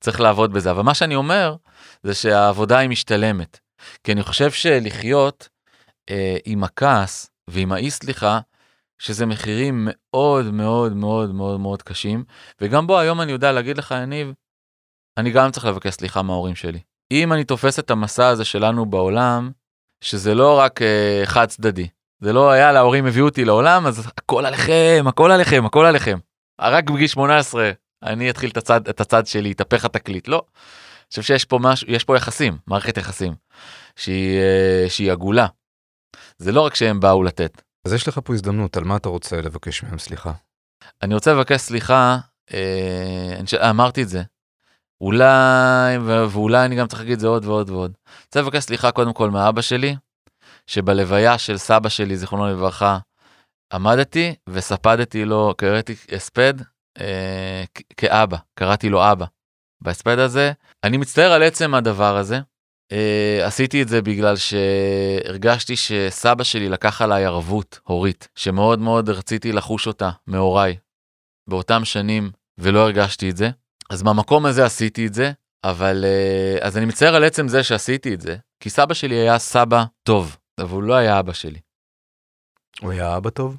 צריך 0.00 0.20
לעבוד 0.20 0.52
בזה. 0.52 0.70
אבל 0.70 0.82
מה 0.82 0.94
שאני 0.94 1.14
אומר, 1.14 1.56
זה 2.02 2.14
שהעבודה 2.14 2.78
היא 2.78 2.88
משתלמת. 2.88 3.58
כי 4.04 4.12
אני 4.12 4.22
חושב 4.22 4.50
שלחיות 4.50 5.48
אה, 6.10 6.36
עם 6.44 6.64
הכעס 6.64 7.30
ועם 7.48 7.72
האי 7.72 7.90
סליחה, 7.90 8.40
שזה 8.98 9.26
מחירים 9.26 9.88
מאוד 9.90 10.50
מאוד 10.50 10.92
מאוד 10.92 11.34
מאוד 11.34 11.60
מאוד 11.60 11.82
קשים, 11.82 12.24
וגם 12.60 12.86
בו 12.86 12.98
היום 12.98 13.20
אני 13.20 13.32
יודע 13.32 13.52
להגיד 13.52 13.78
לך, 13.78 13.94
יניב, 14.02 14.32
אני 15.18 15.30
גם 15.30 15.50
צריך 15.50 15.66
לבקש 15.66 15.94
סליחה 15.94 16.22
מההורים 16.22 16.54
שלי. 16.54 16.78
אם 17.12 17.32
אני 17.32 17.44
תופס 17.44 17.78
את 17.78 17.90
המסע 17.90 18.28
הזה 18.28 18.44
שלנו 18.44 18.86
בעולם, 18.86 19.50
שזה 20.00 20.34
לא 20.34 20.58
רק 20.58 20.82
אה, 20.82 21.22
חד 21.24 21.46
צדדי, 21.46 21.88
זה 22.20 22.32
לא 22.32 22.50
היה 22.50 22.72
להורים 22.72 23.06
הביאו 23.06 23.26
אותי 23.26 23.44
לעולם, 23.44 23.86
אז 23.86 24.10
הכל 24.18 24.46
עליכם, 24.46 25.04
הכל 25.08 25.30
עליכם, 25.30 25.64
הכל 25.66 25.86
עליכם. 25.86 26.18
רק 26.60 26.90
בגיל 26.90 27.06
18 27.06 27.70
אני 28.02 28.30
אתחיל 28.30 28.50
את 28.50 28.56
הצד, 28.56 28.88
את 28.88 29.00
הצד 29.00 29.26
שלי, 29.26 29.48
יתהפך 29.48 29.84
התקליט, 29.84 30.28
לא. 30.28 30.42
אני 30.46 31.08
חושב 31.10 31.22
שיש 31.22 31.44
פה 31.44 31.58
משהו, 31.62 31.90
יש 31.90 32.04
פה 32.04 32.16
יחסים, 32.16 32.58
מערכת 32.66 32.96
יחסים, 32.96 33.34
שהיא, 33.96 34.38
אה, 34.38 34.84
שהיא 34.88 35.12
עגולה. 35.12 35.46
זה 36.38 36.52
לא 36.52 36.60
רק 36.60 36.74
שהם 36.74 37.00
באו 37.00 37.22
לתת. 37.22 37.62
אז 37.84 37.92
יש 37.92 38.08
לך 38.08 38.20
פה 38.24 38.34
הזדמנות, 38.34 38.76
על 38.76 38.84
מה 38.84 38.96
אתה 38.96 39.08
רוצה 39.08 39.40
לבקש 39.40 39.82
מהם 39.82 39.98
סליחה? 39.98 40.32
אני 41.02 41.14
רוצה 41.14 41.32
לבקש 41.32 41.60
סליחה, 41.60 42.18
אה, 42.54 43.34
אני 43.38 43.46
ש... 43.46 43.54
אמרתי 43.54 44.02
את 44.02 44.08
זה. 44.08 44.22
אולי, 45.00 45.98
ו- 46.00 46.24
ואולי 46.30 46.64
אני 46.64 46.76
גם 46.76 46.86
צריך 46.86 47.00
להגיד 47.00 47.12
את 47.14 47.20
זה 47.20 47.26
עוד 47.26 47.44
ועוד 47.44 47.70
ועוד. 47.70 47.92
אני 48.06 48.24
רוצה 48.26 48.40
לבקש 48.40 48.64
סליחה 48.64 48.90
קודם 48.90 49.12
כל 49.12 49.30
מאבא 49.30 49.60
שלי, 49.60 49.96
שבלוויה 50.66 51.38
של 51.38 51.58
סבא 51.58 51.88
שלי, 51.88 52.16
זיכרונו 52.16 52.48
לברכה, 52.48 52.98
עמדתי 53.72 54.34
וספדתי 54.48 55.24
לו, 55.24 55.54
קראתי 55.56 55.94
הספד 56.12 56.54
אה, 57.00 57.64
כ- 57.74 57.82
כאבא, 57.96 58.36
קראתי 58.54 58.88
לו 58.88 59.12
אבא. 59.12 59.26
בהספד 59.80 60.18
הזה, 60.18 60.52
אני 60.84 60.96
מצטער 60.96 61.32
על 61.32 61.42
עצם 61.42 61.74
הדבר 61.74 62.16
הזה. 62.16 62.40
אה, 62.92 63.46
עשיתי 63.46 63.82
את 63.82 63.88
זה 63.88 64.02
בגלל 64.02 64.36
שהרגשתי 64.36 65.76
שסבא 65.76 66.44
שלי 66.44 66.68
לקח 66.68 67.02
עליי 67.02 67.24
ערבות 67.24 67.80
הורית, 67.84 68.28
שמאוד 68.34 68.78
מאוד 68.78 69.08
רציתי 69.08 69.52
לחוש 69.52 69.86
אותה 69.86 70.10
מהוריי 70.26 70.76
באותם 71.48 71.84
שנים, 71.84 72.30
ולא 72.58 72.78
הרגשתי 72.78 73.30
את 73.30 73.36
זה. 73.36 73.50
אז 73.90 74.02
מהמקום 74.02 74.46
הזה 74.46 74.64
עשיתי 74.64 75.06
את 75.06 75.14
זה, 75.14 75.32
אבל 75.64 76.04
אה, 76.04 76.66
אז 76.66 76.76
אני 76.76 76.86
מצטער 76.86 77.14
על 77.14 77.24
עצם 77.24 77.48
זה 77.48 77.62
שעשיתי 77.62 78.14
את 78.14 78.20
זה, 78.20 78.36
כי 78.60 78.70
סבא 78.70 78.94
שלי 78.94 79.14
היה 79.14 79.38
סבא 79.38 79.84
טוב, 80.02 80.36
אבל 80.60 80.70
הוא 80.70 80.82
לא 80.82 80.94
היה 80.94 81.20
אבא 81.20 81.32
שלי. 81.32 81.60
הוא 82.80 82.90
היה 82.90 83.16
אבא 83.16 83.30
טוב? 83.30 83.56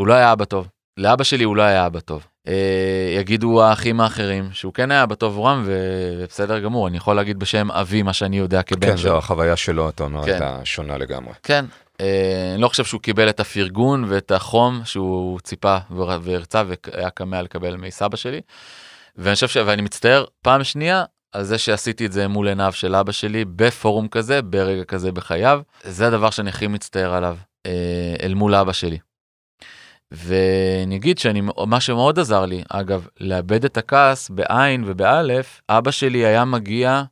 הוא 0.00 0.06
לא 0.06 0.14
היה 0.14 0.32
אבא 0.32 0.44
טוב. 0.44 0.68
לאבא 0.96 1.24
שלי 1.24 1.44
הוא 1.44 1.56
לא 1.56 1.62
היה 1.62 1.86
אבא 1.86 2.00
טוב. 2.00 2.26
אה, 2.48 3.14
יגידו 3.16 3.62
האחים 3.62 4.00
האחרים 4.00 4.48
שהוא 4.52 4.74
כן 4.74 4.90
היה 4.90 5.02
אבא 5.02 5.14
טוב 5.14 5.32
עבורם 5.32 5.64
ובסדר 5.66 6.58
גמור, 6.58 6.88
אני 6.88 6.96
יכול 6.96 7.16
להגיד 7.16 7.38
בשם 7.38 7.70
אבי 7.70 8.02
מה 8.02 8.12
שאני 8.12 8.38
יודע 8.38 8.62
כבן 8.62 8.86
כן, 8.86 8.96
שלו. 8.96 9.10
זו 9.10 9.18
החוויה 9.18 9.56
שלו, 9.56 9.88
אתה 9.88 10.04
אומר, 10.04 10.24
כן. 10.24 10.32
הייתה 10.32 10.60
שונה 10.64 10.98
לגמרי. 10.98 11.32
כן, 11.42 11.64
אה, 12.00 12.50
אני 12.54 12.62
לא 12.62 12.68
חושב 12.68 12.84
שהוא 12.84 13.00
קיבל 13.00 13.28
את 13.28 13.40
הפרגון 13.40 14.04
ואת 14.08 14.30
החום 14.30 14.80
שהוא 14.84 15.40
ציפה 15.40 15.76
והרצה 15.90 16.62
והיה 16.66 17.10
כמה 17.10 17.42
לקבל 17.42 17.76
מסבא 17.76 18.16
שלי. 18.16 18.40
ואני 19.16 19.34
חושב 19.34 19.48
ש... 19.48 19.56
ואני 19.56 19.82
מצטער 19.82 20.24
פעם 20.42 20.64
שנייה 20.64 21.04
על 21.32 21.44
זה 21.44 21.58
שעשיתי 21.58 22.06
את 22.06 22.12
זה 22.12 22.28
מול 22.28 22.48
עיניו 22.48 22.72
של 22.72 22.94
אבא 22.94 23.12
שלי 23.12 23.44
בפורום 23.44 24.08
כזה, 24.08 24.42
ברגע 24.42 24.84
כזה 24.84 25.12
בחייו. 25.12 25.60
זה 25.84 26.06
הדבר 26.06 26.30
שאני 26.30 26.50
הכי 26.50 26.66
מצטער 26.66 27.14
עליו, 27.14 27.36
אה, 27.66 28.14
אל 28.22 28.34
מול 28.34 28.54
אבא 28.54 28.72
שלי. 28.72 28.98
ואני 30.10 30.96
אגיד 30.96 31.18
שאני, 31.18 31.40
מה 31.66 31.80
שמאוד 31.80 32.18
עזר 32.18 32.46
לי, 32.46 32.62
אגב, 32.68 33.08
לאבד 33.20 33.64
את 33.64 33.76
הכעס 33.76 34.30
בעין 34.30 34.84
ובאלף, 34.86 35.60
אבא 35.68 35.90
שלי 35.90 36.26
היה 36.26 36.44
מגיע 36.44 37.02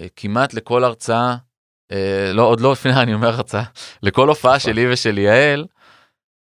אה, 0.00 0.06
כמעט 0.16 0.54
לכל 0.54 0.84
הרצאה, 0.84 1.36
אה, 1.92 2.30
לא, 2.34 2.42
עוד 2.42 2.60
לא 2.60 2.72
לפני, 2.72 2.92
אני 3.02 3.14
אומר 3.14 3.28
הרצאה, 3.28 3.64
לכל 4.02 4.28
הופעה 4.28 4.60
שלי 4.60 4.92
ושל 4.92 5.18
יעל, 5.18 5.66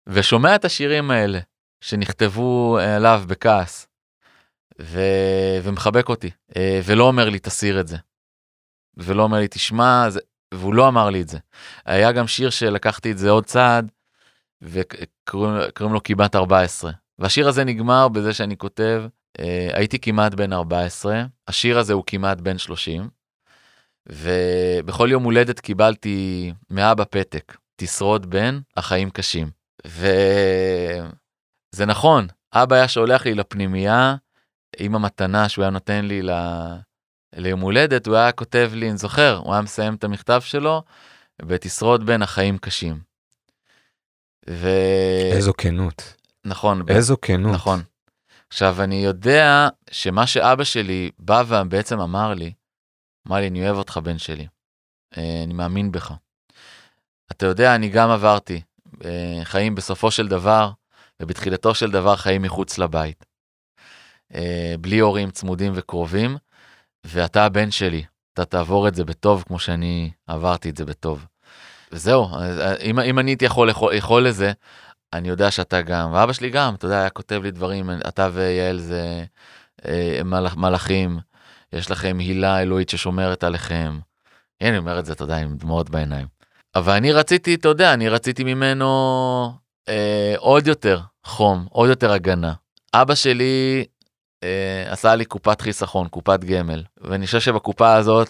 ושומע 0.07 0.55
את 0.55 0.65
השירים 0.65 1.11
האלה 1.11 1.39
שנכתבו 1.81 2.77
עליו 2.81 3.23
בכעס, 3.27 3.87
ו... 4.81 4.99
ומחבק 5.63 6.09
אותי, 6.09 6.29
אה, 6.55 6.81
ולא 6.85 7.03
אומר 7.03 7.29
לי 7.29 7.39
תסיר 7.39 7.79
את 7.79 7.87
זה. 7.87 7.97
ולא 8.97 9.23
אומר 9.23 9.39
לי 9.39 9.47
תשמע, 9.47 10.09
זה... 10.09 10.19
והוא 10.53 10.73
לא 10.73 10.87
אמר 10.87 11.09
לי 11.09 11.21
את 11.21 11.29
זה. 11.29 11.37
היה 11.85 12.11
גם 12.11 12.27
שיר 12.27 12.49
שלקחתי 12.49 13.11
את 13.11 13.17
זה 13.17 13.29
עוד 13.29 13.45
צעד, 13.45 13.91
וקוראים 14.61 15.93
לו 15.93 16.03
כמעט 16.03 16.35
14. 16.35 16.91
והשיר 17.19 17.47
הזה 17.47 17.63
נגמר 17.63 18.07
בזה 18.07 18.33
שאני 18.33 18.57
כותב, 18.57 19.03
אה, 19.39 19.69
הייתי 19.73 19.99
כמעט 19.99 20.33
בן 20.33 20.53
14, 20.53 21.23
השיר 21.47 21.79
הזה 21.79 21.93
הוא 21.93 22.03
כמעט 22.07 22.41
בן 22.41 22.57
30, 22.57 23.09
ובכל 24.09 25.07
יום 25.11 25.23
הולדת 25.23 25.59
קיבלתי 25.59 26.53
מאבא 26.69 27.03
פתק, 27.09 27.57
תשרוד 27.75 28.29
בן, 28.29 28.59
החיים 28.77 29.09
קשים. 29.09 29.51
וזה 29.85 31.05
נכון, 31.87 32.27
אבא 32.53 32.75
היה 32.75 32.87
שולח 32.87 33.25
לי 33.25 33.35
לפנימייה 33.35 34.15
עם 34.77 34.95
המתנה 34.95 35.49
שהוא 35.49 35.63
היה 35.63 35.71
נותן 35.71 36.05
לי 36.05 36.21
ל... 36.21 36.31
ליום 37.35 37.59
הולדת, 37.59 38.07
הוא 38.07 38.15
היה 38.15 38.31
כותב 38.31 38.71
לי, 38.73 38.89
אני 38.89 38.97
זוכר, 38.97 39.41
הוא 39.43 39.53
היה 39.53 39.61
מסיים 39.61 39.95
את 39.95 40.03
המכתב 40.03 40.41
שלו, 40.43 40.83
ותשרוד 41.45 42.05
בן, 42.05 42.21
החיים 42.21 42.57
קשים. 42.57 43.08
ו... 44.49 44.69
איזו 45.31 45.53
כנות. 45.57 46.13
נכון, 46.45 46.85
ב- 46.85 46.89
איזו 46.89 47.17
כנות. 47.21 47.53
נכון. 47.53 47.81
עכשיו, 48.49 48.83
אני 48.83 48.95
יודע 48.95 49.67
שמה 49.91 50.27
שאבא 50.27 50.63
שלי 50.63 51.11
בא 51.19 51.43
ובעצם 51.47 51.99
אמר 51.99 52.33
לי, 52.33 52.53
אמר 53.27 53.37
לי, 53.37 53.47
אני 53.47 53.65
אוהב 53.65 53.77
אותך, 53.77 53.99
בן 54.03 54.17
שלי. 54.17 54.47
אה, 55.17 55.43
אני 55.43 55.53
מאמין 55.53 55.91
בך. 55.91 56.13
אתה 57.31 57.45
יודע, 57.45 57.75
אני 57.75 57.89
גם 57.89 58.09
עברתי 58.09 58.61
אה, 59.05 59.39
חיים 59.43 59.75
בסופו 59.75 60.11
של 60.11 60.27
דבר, 60.27 60.71
ובתחילתו 61.19 61.75
של 61.75 61.91
דבר 61.91 62.15
חיים 62.15 62.41
מחוץ 62.41 62.77
לבית. 62.77 63.25
אה, 64.35 64.75
בלי 64.81 64.99
הורים 64.99 65.31
צמודים 65.31 65.71
וקרובים, 65.75 66.37
ואתה 67.03 67.45
הבן 67.45 67.71
שלי. 67.71 68.03
אתה 68.33 68.45
תעבור 68.45 68.87
את 68.87 68.95
זה 68.95 69.05
בטוב 69.05 69.43
כמו 69.47 69.59
שאני 69.59 70.11
עברתי 70.27 70.69
את 70.69 70.77
זה 70.77 70.85
בטוב. 70.85 71.25
וזהו, 71.91 72.35
אה, 72.35 72.75
אם, 72.75 72.99
אם 72.99 73.19
אני 73.19 73.31
הייתי 73.31 73.45
יכול, 73.45 73.69
יכול 73.93 74.27
לזה, 74.27 74.51
אני 75.13 75.29
יודע 75.29 75.51
שאתה 75.51 75.81
גם, 75.81 76.13
ואבא 76.13 76.33
שלי 76.33 76.49
גם, 76.49 76.75
אתה 76.75 76.85
יודע, 76.85 76.99
היה 76.99 77.09
כותב 77.09 77.41
לי 77.43 77.51
דברים, 77.51 77.89
אתה 78.07 78.29
ויעל 78.33 78.79
זה 78.79 79.23
אה, 79.85 80.21
מלאך, 80.25 80.55
מלאכים, 80.55 81.19
יש 81.73 81.91
לכם 81.91 82.17
הילה 82.19 82.61
אלוהית 82.61 82.89
ששומרת 82.89 83.43
עליכם. 83.43 83.99
הנה, 84.61 84.69
אני 84.69 84.77
אומר 84.77 84.99
את 84.99 85.05
זה, 85.05 85.13
אתה 85.13 85.23
יודע, 85.23 85.37
עם 85.37 85.57
דמעות 85.57 85.89
בעיניים. 85.89 86.27
אבל 86.75 86.93
אני 86.93 87.11
רציתי, 87.11 87.55
אתה 87.55 87.67
יודע, 87.67 87.93
אני 87.93 88.09
רציתי 88.09 88.43
ממנו 88.43 89.53
אה, 89.89 90.33
עוד 90.37 90.67
יותר 90.67 90.99
חום, 91.23 91.67
עוד 91.69 91.89
יותר 91.89 92.11
הגנה. 92.11 92.53
אבא 92.93 93.15
שלי 93.15 93.85
אה, 94.43 94.85
עשה 94.87 95.15
לי 95.15 95.25
קופת 95.25 95.61
חיסכון, 95.61 96.07
קופת 96.07 96.43
גמל, 96.43 96.83
ואני 97.01 97.25
חושב 97.25 97.39
שבקופה 97.39 97.93
הזאת, 97.93 98.29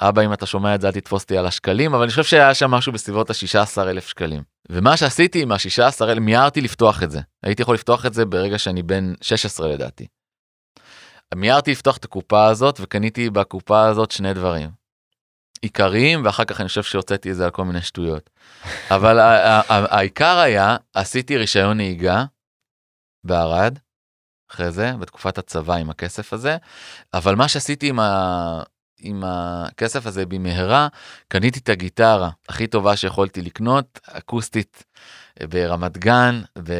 אבא, 0.00 0.22
אם 0.24 0.32
אתה 0.32 0.46
שומע 0.46 0.74
את 0.74 0.80
זה, 0.80 0.86
אל 0.86 0.92
תתפוס 0.92 1.22
אותי 1.22 1.38
על 1.38 1.46
השקלים, 1.46 1.94
אבל 1.94 2.02
אני 2.02 2.10
חושב 2.10 2.24
שהיה 2.24 2.54
שם 2.54 2.70
משהו 2.70 2.92
בסביבות 2.92 3.30
ה-16 3.30 3.82
אלף 3.82 4.08
שקלים. 4.08 4.42
ומה 4.70 4.96
שעשיתי 4.96 5.42
עם 5.42 5.52
ה-16 5.52 6.04
אלף, 6.04 6.18
מיהרתי 6.18 6.60
לפתוח 6.60 7.02
את 7.02 7.10
זה. 7.10 7.20
הייתי 7.42 7.62
יכול 7.62 7.74
לפתוח 7.74 8.06
את 8.06 8.14
זה 8.14 8.24
ברגע 8.24 8.58
שאני 8.58 8.82
בן 8.82 9.12
16 9.20 9.68
לדעתי. 9.68 10.06
מיהרתי 11.34 11.70
לפתוח 11.70 11.96
את 11.96 12.04
הקופה 12.04 12.46
הזאת, 12.46 12.78
וקניתי 12.80 13.30
בקופה 13.30 13.86
הזאת 13.86 14.10
שני 14.10 14.34
דברים. 14.34 14.70
עיקריים, 15.62 16.24
ואחר 16.24 16.44
כך 16.44 16.60
אני 16.60 16.68
חושב 16.68 16.82
שהוצאתי 16.82 17.30
את 17.30 17.36
זה 17.36 17.44
על 17.44 17.50
כל 17.50 17.64
מיני 17.64 17.82
שטויות. 17.82 18.30
אבל 18.94 19.18
העיקר 19.68 20.38
היה, 20.38 20.76
עשיתי 20.94 21.36
רישיון 21.36 21.76
נהיגה 21.76 22.24
בערד, 23.24 23.78
אחרי 24.50 24.70
זה, 24.70 24.92
בתקופת 25.00 25.38
הצבא 25.38 25.74
עם 25.74 25.90
הכסף 25.90 26.32
הזה, 26.32 26.56
אבל 27.14 27.34
מה 27.34 27.48
שעשיתי 27.48 27.88
עם, 27.88 28.00
ה... 28.00 28.62
עם 29.00 29.22
הכסף 29.26 30.06
הזה 30.06 30.26
במהרה, 30.26 30.88
קניתי 31.28 31.58
את 31.58 31.68
הגיטרה 31.68 32.30
הכי 32.48 32.66
טובה 32.66 32.96
שיכולתי 32.96 33.42
לקנות, 33.42 34.00
אקוסטית 34.12 34.84
אה, 35.40 35.46
ברמת 35.46 35.98
גן, 35.98 36.40
ו... 36.58 36.74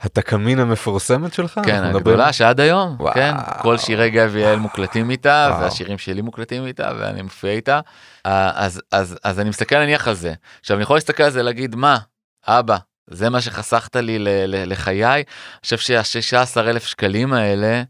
התקמין 0.00 0.58
המפורסמת 0.58 1.34
שלך? 1.34 1.60
כן, 1.64 1.84
הגדולה 1.84 2.32
שעד 2.32 2.60
היום, 2.60 2.96
וואו. 2.98 3.14
כן, 3.14 3.34
כל 3.62 3.78
שירי 3.78 4.10
גב 4.10 4.36
יעל 4.36 4.58
מוקלטים 4.58 5.10
איתה, 5.10 5.46
וואו. 5.50 5.62
והשירים 5.62 5.98
שלי 5.98 6.22
מוקלטים 6.22 6.66
איתה, 6.66 6.92
ואני 6.98 7.22
מופיע 7.22 7.50
איתה. 7.50 7.80
אה, 8.26 8.50
אז, 8.54 8.82
אז, 8.92 9.18
אז 9.24 9.40
אני 9.40 9.48
מסתכל 9.48 9.78
נניח 9.78 10.08
על 10.08 10.14
זה. 10.14 10.34
עכשיו, 10.60 10.76
אני 10.76 10.82
יכול 10.82 10.96
להסתכל 10.96 11.22
על 11.22 11.30
זה 11.30 11.40
ולהגיד, 11.40 11.74
מה, 11.74 11.98
אבא, 12.46 12.76
זה 13.10 13.30
מה 13.30 13.40
שחסכת 13.40 13.96
לי 13.96 14.18
ל- 14.18 14.28
ל- 14.28 14.72
לחיי? 14.72 15.14
אני 15.14 15.24
חושב 15.64 15.78
שה-16 15.78 16.60
אלף 16.60 16.86
שקלים 16.86 17.32
האלה 17.32 17.82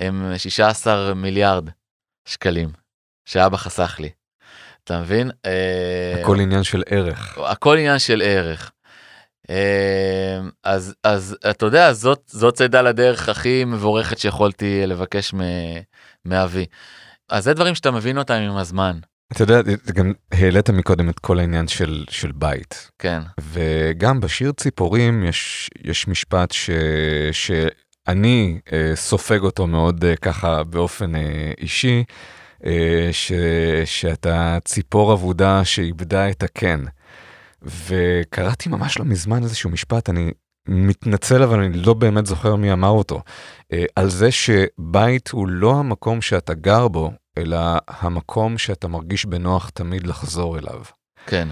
הם 0.00 0.32
16 0.36 1.14
מיליארד 1.14 1.68
שקלים 2.24 2.68
שאבא 3.24 3.56
חסך 3.56 3.96
לי. 4.00 4.10
אתה 4.84 5.00
מבין? 5.00 5.30
אה, 5.46 6.20
הכל 6.20 6.40
עניין 6.40 6.62
של 6.62 6.82
ערך. 6.86 7.38
הכל 7.38 7.76
עניין 7.78 7.98
של 7.98 8.22
ערך. 8.24 8.72
אה, 9.50 10.40
אז 10.64 10.94
אז 11.04 11.36
אתה 11.50 11.66
יודע 11.66 11.92
זאת 11.92 12.22
זאת 12.26 12.54
צידה 12.54 12.82
לדרך 12.82 13.28
הכי 13.28 13.64
מבורכת 13.64 14.18
שיכולתי 14.18 14.86
לבקש 14.86 15.34
מאבי. 16.24 16.66
אז 17.28 17.44
זה 17.44 17.54
דברים 17.54 17.74
שאתה 17.74 17.90
מבין 17.90 18.18
אותם 18.18 18.34
עם 18.34 18.56
הזמן 18.56 18.98
אתה 19.32 19.42
יודע, 19.42 19.60
גם 19.94 20.12
העלית 20.32 20.70
מקודם 20.70 21.08
את 21.08 21.18
כל 21.18 21.38
העניין 21.38 21.68
של, 21.68 22.04
של 22.10 22.32
בית. 22.32 22.90
כן 22.98 23.20
וגם 23.40 24.20
בשיר 24.20 24.52
ציפורים 24.52 25.24
יש, 25.24 25.70
יש 25.84 26.08
משפט 26.08 26.52
ש, 26.52 26.70
שאני 28.08 28.60
אה, 28.72 28.92
סופג 28.94 29.40
אותו 29.40 29.66
מאוד 29.66 30.04
אה, 30.04 30.16
ככה 30.16 30.64
באופן 30.64 31.14
אה, 31.14 31.52
אישי, 31.58 32.04
אה, 32.66 33.08
ש, 33.12 33.32
שאתה 33.84 34.58
ציפור 34.64 35.12
אבודה 35.12 35.64
שאיבדה 35.64 36.30
את 36.30 36.42
הקן. 36.42 36.84
וקראתי 37.62 38.68
ממש 38.68 38.98
לא 38.98 39.04
מזמן 39.04 39.42
איזשהו 39.42 39.70
משפט, 39.70 40.10
אני 40.10 40.30
מתנצל 40.68 41.42
אבל 41.42 41.60
אני 41.60 41.82
לא 41.82 41.94
באמת 41.94 42.26
זוכר 42.26 42.56
מי 42.56 42.72
אמר 42.72 42.88
אותו, 42.88 43.22
אה, 43.72 43.84
על 43.96 44.10
זה 44.10 44.30
שבית 44.30 45.28
הוא 45.28 45.48
לא 45.48 45.74
המקום 45.74 46.22
שאתה 46.22 46.54
גר 46.54 46.88
בו, 46.88 47.12
אלא 47.38 47.58
המקום 47.88 48.58
שאתה 48.58 48.88
מרגיש 48.88 49.26
בנוח 49.26 49.70
תמיד 49.70 50.06
לחזור 50.06 50.58
אליו. 50.58 50.82
כן 51.26 51.48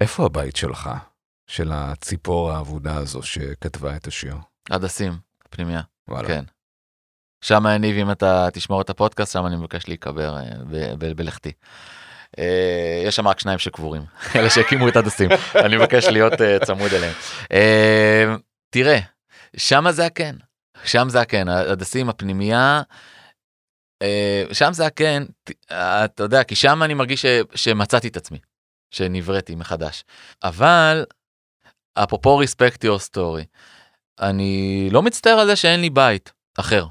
איפה 0.00 0.24
הבית 0.26 0.56
שלך, 0.56 0.90
של 1.46 1.72
הציפור 1.72 2.52
האבודה 2.52 2.96
הזו 2.96 3.22
שכתבה 3.22 3.96
את 3.96 4.06
השיר? 4.06 4.36
הדסים 4.70 5.12
פנימיה 5.50 5.80
וואלה. 6.08 6.28
כן. 6.28 6.44
שם 7.44 7.64
יניב 7.74 7.96
אם 7.96 8.10
אתה 8.10 8.48
תשמור 8.52 8.80
את 8.80 8.90
הפודקאסט 8.90 9.32
שם 9.32 9.46
אני 9.46 9.56
מבקש 9.56 9.88
להיקבר 9.88 10.36
אה, 10.36 11.14
בלכתי. 11.16 11.52
אה, 12.38 13.02
יש 13.04 13.16
שם 13.16 13.28
רק 13.28 13.40
שניים 13.40 13.58
שקבורים 13.58 14.04
אלה 14.36 14.50
שהקימו 14.50 14.88
את 14.88 14.96
הדסים 14.96 15.30
אני 15.64 15.76
מבקש 15.76 16.04
להיות 16.04 16.40
אה, 16.40 16.58
צמוד 16.64 16.92
אליהם. 16.92 17.12
אה, 17.52 18.34
תראה 18.70 18.98
שם 19.56 19.84
זה 19.90 20.06
הכן 20.06 20.36
שם 20.84 21.08
זה 21.08 21.20
הכן 21.20 21.48
הדסים 21.48 22.08
הפנימייה. 22.08 22.82
שם 24.52 24.72
זה 24.72 24.86
הכן 24.86 25.22
אתה 25.70 26.22
יודע 26.22 26.44
כי 26.44 26.54
שם 26.54 26.82
אני 26.82 26.94
מרגיש 26.94 27.26
שמצאתי 27.54 28.08
את 28.08 28.16
עצמי 28.16 28.38
שנבראתי 28.90 29.54
מחדש 29.54 30.04
אבל 30.44 31.04
אפרופו 31.94 32.42
respect 32.42 32.84
your 32.84 32.98
story 33.10 33.44
אני 34.20 34.88
לא 34.92 35.02
מצטער 35.02 35.38
על 35.38 35.46
זה 35.46 35.56
שאין 35.56 35.80
לי 35.80 35.90
בית 35.90 36.32
אחר 36.58 36.86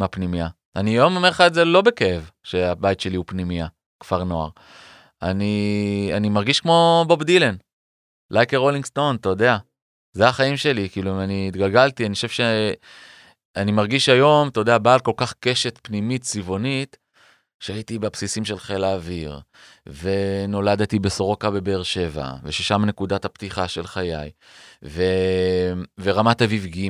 מהפנימייה. 0.00 0.48
אני 0.76 0.90
היום 0.90 1.16
אומר 1.16 1.28
לך 1.28 1.40
את 1.40 1.54
זה 1.54 1.64
לא 1.64 1.80
בכאב 1.80 2.30
שהבית 2.42 3.00
שלי 3.00 3.16
הוא 3.16 3.24
פנימייה, 3.28 3.66
כפר 4.00 4.24
נוער. 4.24 4.48
אני, 5.22 6.10
אני 6.16 6.28
מרגיש 6.28 6.60
כמו 6.60 7.04
בוב 7.08 7.22
דילן, 7.22 7.56
a 8.32 8.36
rolling 8.36 8.86
stone, 8.92 9.16
אתה 9.20 9.28
יודע. 9.28 9.56
זה 10.12 10.28
החיים 10.28 10.56
שלי, 10.56 10.88
כאילו 10.88 11.22
אני 11.24 11.48
התגלגלתי, 11.48 12.06
אני 12.06 12.14
חושב 12.14 12.28
שאני 12.28 13.72
מרגיש 13.72 14.08
היום, 14.08 14.48
אתה 14.48 14.60
יודע, 14.60 14.78
בעל 14.78 15.00
כל 15.00 15.12
כך 15.16 15.34
קשת 15.40 15.78
פנימית 15.82 16.22
צבעונית, 16.22 16.96
שהייתי 17.60 17.98
בבסיסים 17.98 18.44
של 18.44 18.58
חיל 18.58 18.84
האוויר, 18.84 19.40
ונולדתי 19.86 20.98
בסורוקה 20.98 21.50
בבאר 21.50 21.82
שבע, 21.82 22.32
וששם 22.42 22.84
נקודת 22.84 23.24
הפתיחה 23.24 23.68
של 23.68 23.86
חיי, 23.86 24.30
ו... 24.84 25.02
ורמת 25.98 26.42
אביב 26.42 26.66
ג', 26.66 26.88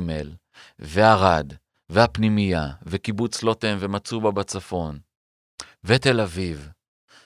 וערד, 0.79 1.53
והפנימייה, 1.89 2.67
וקיבוץ 2.83 3.43
לוטם 3.43 3.77
ומצובה 3.79 4.31
בצפון, 4.31 4.99
ותל 5.83 6.21
אביב. 6.21 6.69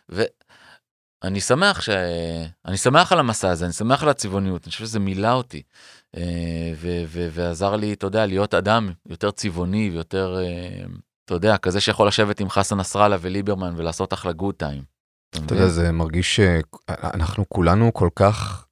ואני 0.10 1.42
שמח 1.42 1.82
ש... 1.82 1.90
אני 2.66 2.78
שמח 2.78 3.12
על 3.12 3.20
המסע 3.20 3.50
הזה, 3.50 3.66
אני 3.66 3.74
שמח 3.74 4.04
על 4.04 4.10
הצבעוניות, 4.10 4.64
אני 4.64 4.72
חושב 4.72 4.86
שזה 4.86 5.00
מילא 5.00 5.32
אותי. 5.32 5.62
אה, 6.18 6.72
ו- 6.76 7.04
ו- 7.08 7.28
ועזר 7.32 7.76
לי, 7.76 7.94
אתה 7.94 8.08
יודע, 8.08 8.26
להיות 8.26 8.54
אדם 8.54 8.90
יותר 9.10 9.32
צבעוני 9.32 9.90
ויותר, 9.90 10.38
אה, 10.40 10.86
אתה 11.26 11.34
יודע, 11.34 11.58
כזה 11.58 11.82
שיכול 11.82 12.08
לשבת 12.08 12.40
עם 12.40 12.50
חסן 12.50 12.78
נסראללה 12.78 13.18
וליברמן 13.22 13.74
ולעשות 13.78 14.14
אחלה 14.14 14.32
גוד 14.32 14.56
טיים. 14.56 14.84
אתה 15.30 15.54
יודע, 15.54 15.68
זה 15.68 15.92
מרגיש 15.92 16.36
שאנחנו 16.36 17.50
כולנו 17.50 17.94
כל 17.94 18.10
כך, 18.16 18.66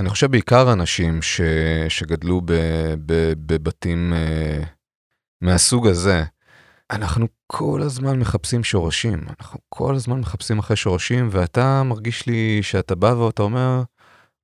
אני 0.00 0.08
חושב 0.08 0.30
בעיקר 0.30 0.72
אנשים 0.72 1.22
ש, 1.22 1.40
שגדלו 1.88 2.40
ב, 2.44 2.52
ב, 3.06 3.32
בבתים 3.46 4.12
אה, 4.12 4.62
מהסוג 5.40 5.86
הזה, 5.86 6.24
אנחנו 6.90 7.26
כל 7.46 7.80
הזמן 7.82 8.18
מחפשים 8.18 8.64
שורשים, 8.64 9.24
אנחנו 9.38 9.60
כל 9.68 9.94
הזמן 9.94 10.20
מחפשים 10.20 10.58
אחרי 10.58 10.76
שורשים, 10.76 11.28
ואתה 11.30 11.82
מרגיש 11.82 12.26
לי 12.26 12.62
שאתה 12.62 12.94
בא 12.94 13.06
ואתה 13.06 13.42
אומר, 13.42 13.82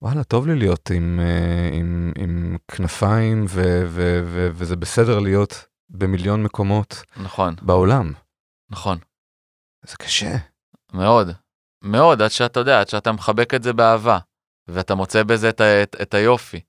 וואלה, 0.03 0.25
טוב 0.25 0.47
לי 0.47 0.55
להיות 0.55 0.91
עם, 0.91 1.21
אה, 1.21 1.71
עם, 1.73 2.13
עם 2.19 2.57
כנפיים, 2.69 3.45
ו, 3.49 3.83
ו, 3.87 4.21
ו, 4.25 4.49
וזה 4.55 4.77
בסדר 4.77 5.19
להיות 5.19 5.70
במיליון 5.91 6.43
מקומות 6.43 7.03
נכון, 7.17 7.55
בעולם. 7.63 8.13
נכון. 8.71 8.99
זה 9.87 9.97
קשה. 9.97 10.37
מאוד, 10.93 11.31
מאוד, 11.83 12.23
עד 12.23 12.31
שאתה 12.31 12.61
יודע, 12.61 12.81
עד 12.81 12.89
שאתה 12.89 13.13
מחבק 13.13 13.55
את 13.55 13.63
זה 13.63 13.73
באהבה, 13.73 14.19
ואתה 14.69 14.95
מוצא 14.95 15.23
בזה 15.23 15.49
את, 15.49 15.61
את, 15.61 15.97
את 16.03 16.15
היופי. 16.15 16.61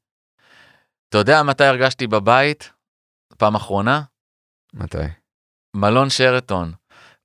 אתה 1.10 1.18
יודע 1.18 1.44
מתי 1.44 1.64
הרגשתי 1.64 2.08
בבית? 2.08 2.72
פעם 3.38 3.56
אחרונה? 3.56 4.02
מתי? 4.74 4.98
מלון 5.76 6.10
שרתון. 6.10 6.72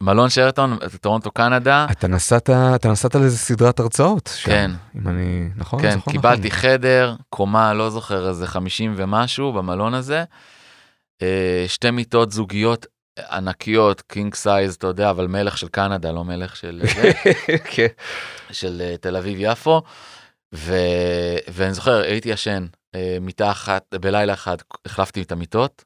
מלון 0.03 0.31
שרתון, 0.31 0.79
טורונטו 1.01 1.31
קנדה, 1.31 1.87
אתה 1.91 2.09
נסעת, 2.09 2.51
אתה 2.51 2.89
נסעת 2.89 3.15
לאיזה 3.15 3.39
סדרת 3.39 3.81
הרצאות 3.81 4.31
שם. 4.37 4.47
כן. 4.47 4.71
אם 4.97 5.09
אני, 5.09 5.49
נכון? 5.57 5.83
כן, 5.83 5.91
זוכר 5.91 6.11
קיבלתי 6.11 6.49
נכון. 6.49 6.61
חדר, 6.61 7.17
קומה, 7.29 7.75
לא 7.75 7.91
זוכר, 7.91 8.29
איזה 8.29 8.47
50 8.47 8.95
ומשהו 8.97 9.53
במלון 9.53 9.95
הזה. 9.95 10.25
אה, 11.23 11.65
שתי 11.69 11.91
מיטות 11.91 12.33
זוגיות 12.33 12.87
ענקיות, 13.31 14.01
king 14.01 14.35
size, 14.35 14.75
אתה 14.75 14.87
יודע, 14.87 15.11
אבל 15.11 15.27
מלך 15.27 15.59
של 15.59 15.69
קנדה, 15.69 16.13
לא 16.13 16.25
מלך 16.25 16.57
של, 16.57 16.83
זה, 16.95 17.13
כן. 17.75 17.87
של 18.53 18.83
אה, 18.85 18.97
תל 18.97 19.17
אביב 19.17 19.37
יפו. 19.41 19.83
ו... 20.55 20.75
ואני 21.49 21.75
זוכר, 21.75 22.03
הייתי 22.03 22.29
ישן 22.29 22.67
אה, 22.95 23.19
מיטה 23.21 23.51
אחת, 23.51 23.95
בלילה 23.95 24.33
אחד 24.33 24.57
החלפתי 24.87 25.23
את 25.23 25.33
המיטות, 25.33 25.85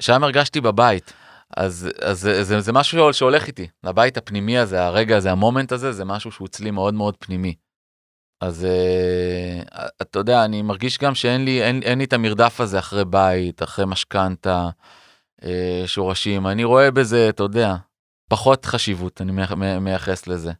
שם 0.00 0.24
הרגשתי 0.24 0.60
בבית. 0.60 1.12
אז, 1.56 1.88
אז 2.02 2.20
זה, 2.20 2.44
זה, 2.44 2.60
זה 2.60 2.72
משהו 2.72 3.12
שהולך 3.12 3.46
איתי, 3.46 3.68
לבית 3.84 4.16
הפנימי 4.16 4.58
הזה, 4.58 4.84
הרגע 4.84 5.16
הזה, 5.16 5.32
המומנט 5.32 5.72
הזה, 5.72 5.92
זה 5.92 6.04
משהו 6.04 6.32
שהוא 6.32 6.46
אצלי 6.46 6.70
מאוד 6.70 6.94
מאוד 6.94 7.16
פנימי. 7.18 7.54
אז 8.40 8.64
אה, 8.64 9.86
אתה 10.02 10.18
יודע, 10.18 10.44
אני 10.44 10.62
מרגיש 10.62 10.98
גם 10.98 11.14
שאין 11.14 11.44
לי, 11.44 11.62
אין, 11.62 11.82
אין 11.82 11.98
לי 11.98 12.04
את 12.04 12.12
המרדף 12.12 12.60
הזה 12.60 12.78
אחרי 12.78 13.04
בית, 13.04 13.62
אחרי 13.62 13.84
משכנתה, 13.86 14.68
אה, 15.44 15.82
שורשים. 15.86 16.46
אני 16.46 16.64
רואה 16.64 16.90
בזה, 16.90 17.28
אתה 17.28 17.42
יודע, 17.42 17.74
פחות 18.28 18.64
חשיבות, 18.64 19.20
אני 19.20 19.32
מייח- 19.32 19.52
מייחס 19.80 20.26
לזה. 20.26 20.52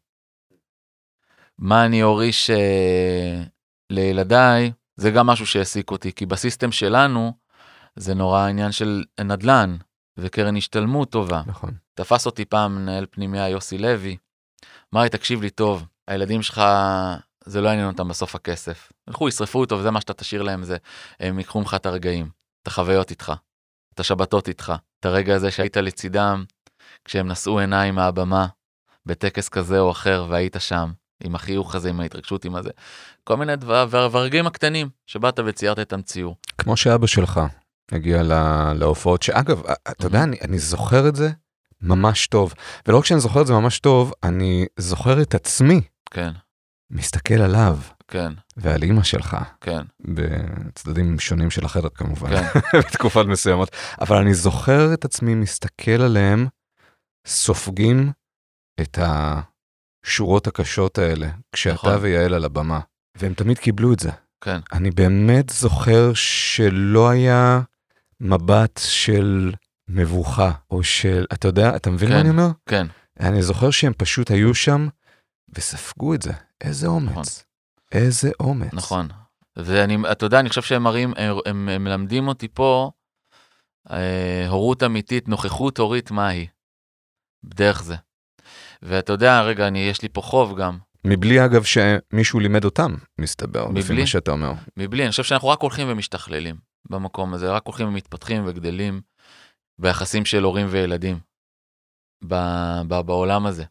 מה 1.59 1.85
אני 1.87 2.03
אוריש 2.03 2.51
אה, 2.51 3.43
לילדיי, 3.91 4.73
זה 4.97 5.11
גם 5.11 5.27
משהו 5.27 5.47
שהעסיק 5.47 5.91
אותי, 5.91 6.13
כי 6.13 6.27
בסיסטם 6.27 6.73
שלנו 6.73 7.33
זה 7.97 8.15
נורא 8.15 8.41
עניין 8.41 8.73
של 8.73 9.05
נדל"ן 9.21 9.77
וקרן 10.17 10.57
השתלמות 10.57 11.11
טובה. 11.11 11.43
נכון. 11.47 11.71
תפס 11.95 12.27
אותי 12.27 12.45
פעם 12.45 12.77
מנהל 12.77 13.07
פנימיה 13.11 13.49
יוסי 13.49 13.79
לוי, 13.79 14.17
אמר 14.95 15.03
לי, 15.03 15.09
תקשיב 15.09 15.43
לי 15.43 15.51
טוב, 15.51 15.87
הילדים 16.09 16.43
שלך, 16.43 16.63
זה 17.49 17.61
לא 17.61 17.69
יעניין 17.69 17.87
אותם 17.89 18.09
בסוף 18.09 18.35
הכסף. 18.35 18.93
ילכו, 19.09 19.29
ישרפו 19.29 19.61
אותו, 19.61 19.79
וזה 19.79 19.91
מה 19.91 20.01
שאתה 20.01 20.13
תשאיר 20.13 20.43
להם, 20.43 20.63
זה, 20.65 20.77
הם 21.21 21.39
ייקחו 21.39 21.61
ממך 21.61 21.75
את 21.75 21.87
הרגעים, 21.87 22.29
את 22.63 22.67
החוויות 22.67 23.11
איתך, 23.11 23.33
את 23.95 24.01
השבתות 24.01 24.49
איתך, 24.49 24.73
את 25.01 25.07
הרגע 25.07 25.35
הזה 25.35 25.51
שהיית 25.51 25.77
לצידם, 25.77 26.45
כשהם 27.05 27.29
נשאו 27.29 27.59
עיניים 27.59 27.95
מהבמה, 27.95 28.47
בטקס 29.07 29.49
כזה 29.49 29.79
או 29.79 29.91
אחר, 29.91 30.27
והיית 30.29 30.57
שם, 30.59 30.91
עם 31.25 31.35
החיוך 31.35 31.75
הזה, 31.75 31.89
עם 31.89 32.01
ההתרגשות, 32.01 32.45
עם 32.45 32.55
הזה. 32.55 32.71
כל 33.25 33.37
מיני 33.37 33.57
דבר, 33.57 33.87
והרגעים 33.91 34.47
הקטנים, 34.47 34.89
שבאת 35.07 35.41
וציירת 35.47 35.79
את 35.79 35.93
המציור. 35.93 36.37
כמו 36.59 36.77
שאבא 36.77 37.07
שלך 37.07 37.41
הגיע 37.93 38.23
לה- 38.23 38.73
להופעות, 38.75 39.23
שאגב, 39.23 39.63
אתה 39.91 40.07
יודע, 40.07 40.23
אני, 40.23 40.37
אני 40.43 40.59
זוכר 40.59 41.09
את 41.09 41.17
זה 41.17 41.31
ממש 41.81 42.27
טוב. 42.27 42.55
ולא 42.87 42.99
רק 42.99 43.05
שאני 43.05 43.21
זוכר 43.21 43.41
את 43.41 43.47
זה 43.47 43.53
ממש 43.53 43.79
טוב, 43.79 44.13
אני 44.23 44.67
זוכר 44.79 45.23
את 45.23 45.35
עצמי 45.35 45.81
כן, 46.11 46.31
מסתכל 46.91 47.35
עליו 47.35 47.79
כן, 48.09 48.33
ועל 48.57 48.83
אימא 48.83 49.03
שלך, 49.03 49.37
כן, 49.61 49.83
בצדדים 50.01 51.19
שונים 51.19 51.51
של 51.51 51.65
החדר 51.65 51.89
כמובן, 51.89 52.31
כן, 52.31 52.59
בתקופות 52.79 53.27
מסוימות, 53.27 53.71
אבל 54.01 54.17
אני 54.17 54.35
זוכר 54.35 54.95
את 54.95 55.05
עצמי 55.05 55.35
מסתכל 55.35 56.03
עליהם, 56.03 56.47
סופגים 57.27 58.13
את 58.81 58.99
השורות 59.03 60.47
הקשות 60.47 60.99
האלה, 60.99 61.29
כשאתה 61.53 61.75
נכון. 61.75 61.99
ויעל 62.01 62.35
על 62.35 62.45
הבמה, 62.45 62.81
והם 63.17 63.35
תמיד 63.35 63.59
קיבלו 63.59 63.93
את 63.93 64.01
זה. 64.01 64.11
כן, 64.41 64.61
אני 64.73 64.91
באמת 64.91 65.49
זוכר 65.49 66.15
שלא 66.15 67.11
היה 67.11 67.61
מבט 68.21 68.81
של 68.85 69.53
מבוכה, 69.89 70.53
או 70.71 70.83
של, 70.83 71.27
אתה 71.33 71.49
יודע, 71.49 71.77
אתה 71.77 71.91
מבין 71.91 72.09
כן. 72.09 72.15
מה 72.15 72.21
אני 72.21 72.31
אומר? 72.31 72.49
כן, 72.69 72.87
אני 73.21 73.43
זוכר 73.43 73.71
שהם 73.71 73.93
פשוט 73.97 74.31
היו 74.31 74.55
שם 74.55 74.89
וספגו 75.57 76.15
את 76.15 76.23
זה. 76.23 76.33
איזה 76.61 76.87
אומץ. 76.87 77.11
נכון. 77.11 77.25
איזה 77.93 78.31
אומץ. 78.41 78.73
נכון. 78.73 79.09
ואני, 79.57 79.97
אתה 80.13 80.27
יודע, 80.27 80.41
אני 80.41 80.49
חושב 80.49 80.63
שהם 80.63 80.83
מראים, 80.83 81.15
הם, 81.17 81.37
הם, 81.47 81.69
הם 81.69 81.85
מלמדים 81.85 82.29
אותי 82.29 82.49
פה 82.49 82.91
אה, 83.91 84.47
הורות 84.49 84.83
אמיתית, 84.83 85.29
נוכחות 85.29 85.79
הורית 85.79 86.11
מהי. 86.11 86.47
דרך 87.45 87.83
זה. 87.83 87.97
ואתה 88.83 89.13
יודע, 89.13 89.43
רגע, 89.43 89.69
אני, 89.69 89.79
יש 89.79 90.03
לי 90.03 90.09
פה 90.09 90.21
חוב 90.21 90.59
גם. 90.61 90.79
מבלי 91.05 91.45
אגב 91.45 91.63
שמישהו 91.65 92.41
לימד 92.41 92.65
אותם, 92.65 92.95
מסתבר, 93.19 93.69
לפי 93.69 93.79
מבלי? 93.79 94.01
מה 94.01 94.07
שאתה 94.07 94.31
אומר. 94.31 94.53
מבלי, 94.77 95.03
אני 95.03 95.11
חושב 95.11 95.23
שאנחנו 95.23 95.49
רק 95.49 95.61
הולכים 95.61 95.87
ומשתכללים 95.91 96.57
במקום 96.91 97.35
הזה, 97.35 97.51
רק 97.51 97.63
הולכים 97.67 97.89
ומתפתחים 97.89 98.43
וגדלים 98.47 99.01
ביחסים 99.79 100.25
של 100.25 100.43
הורים 100.43 100.67
וילדים 100.71 101.19
ב, 102.25 102.35
ב, 102.89 103.01
בעולם 103.01 103.47
הזה. 103.47 103.65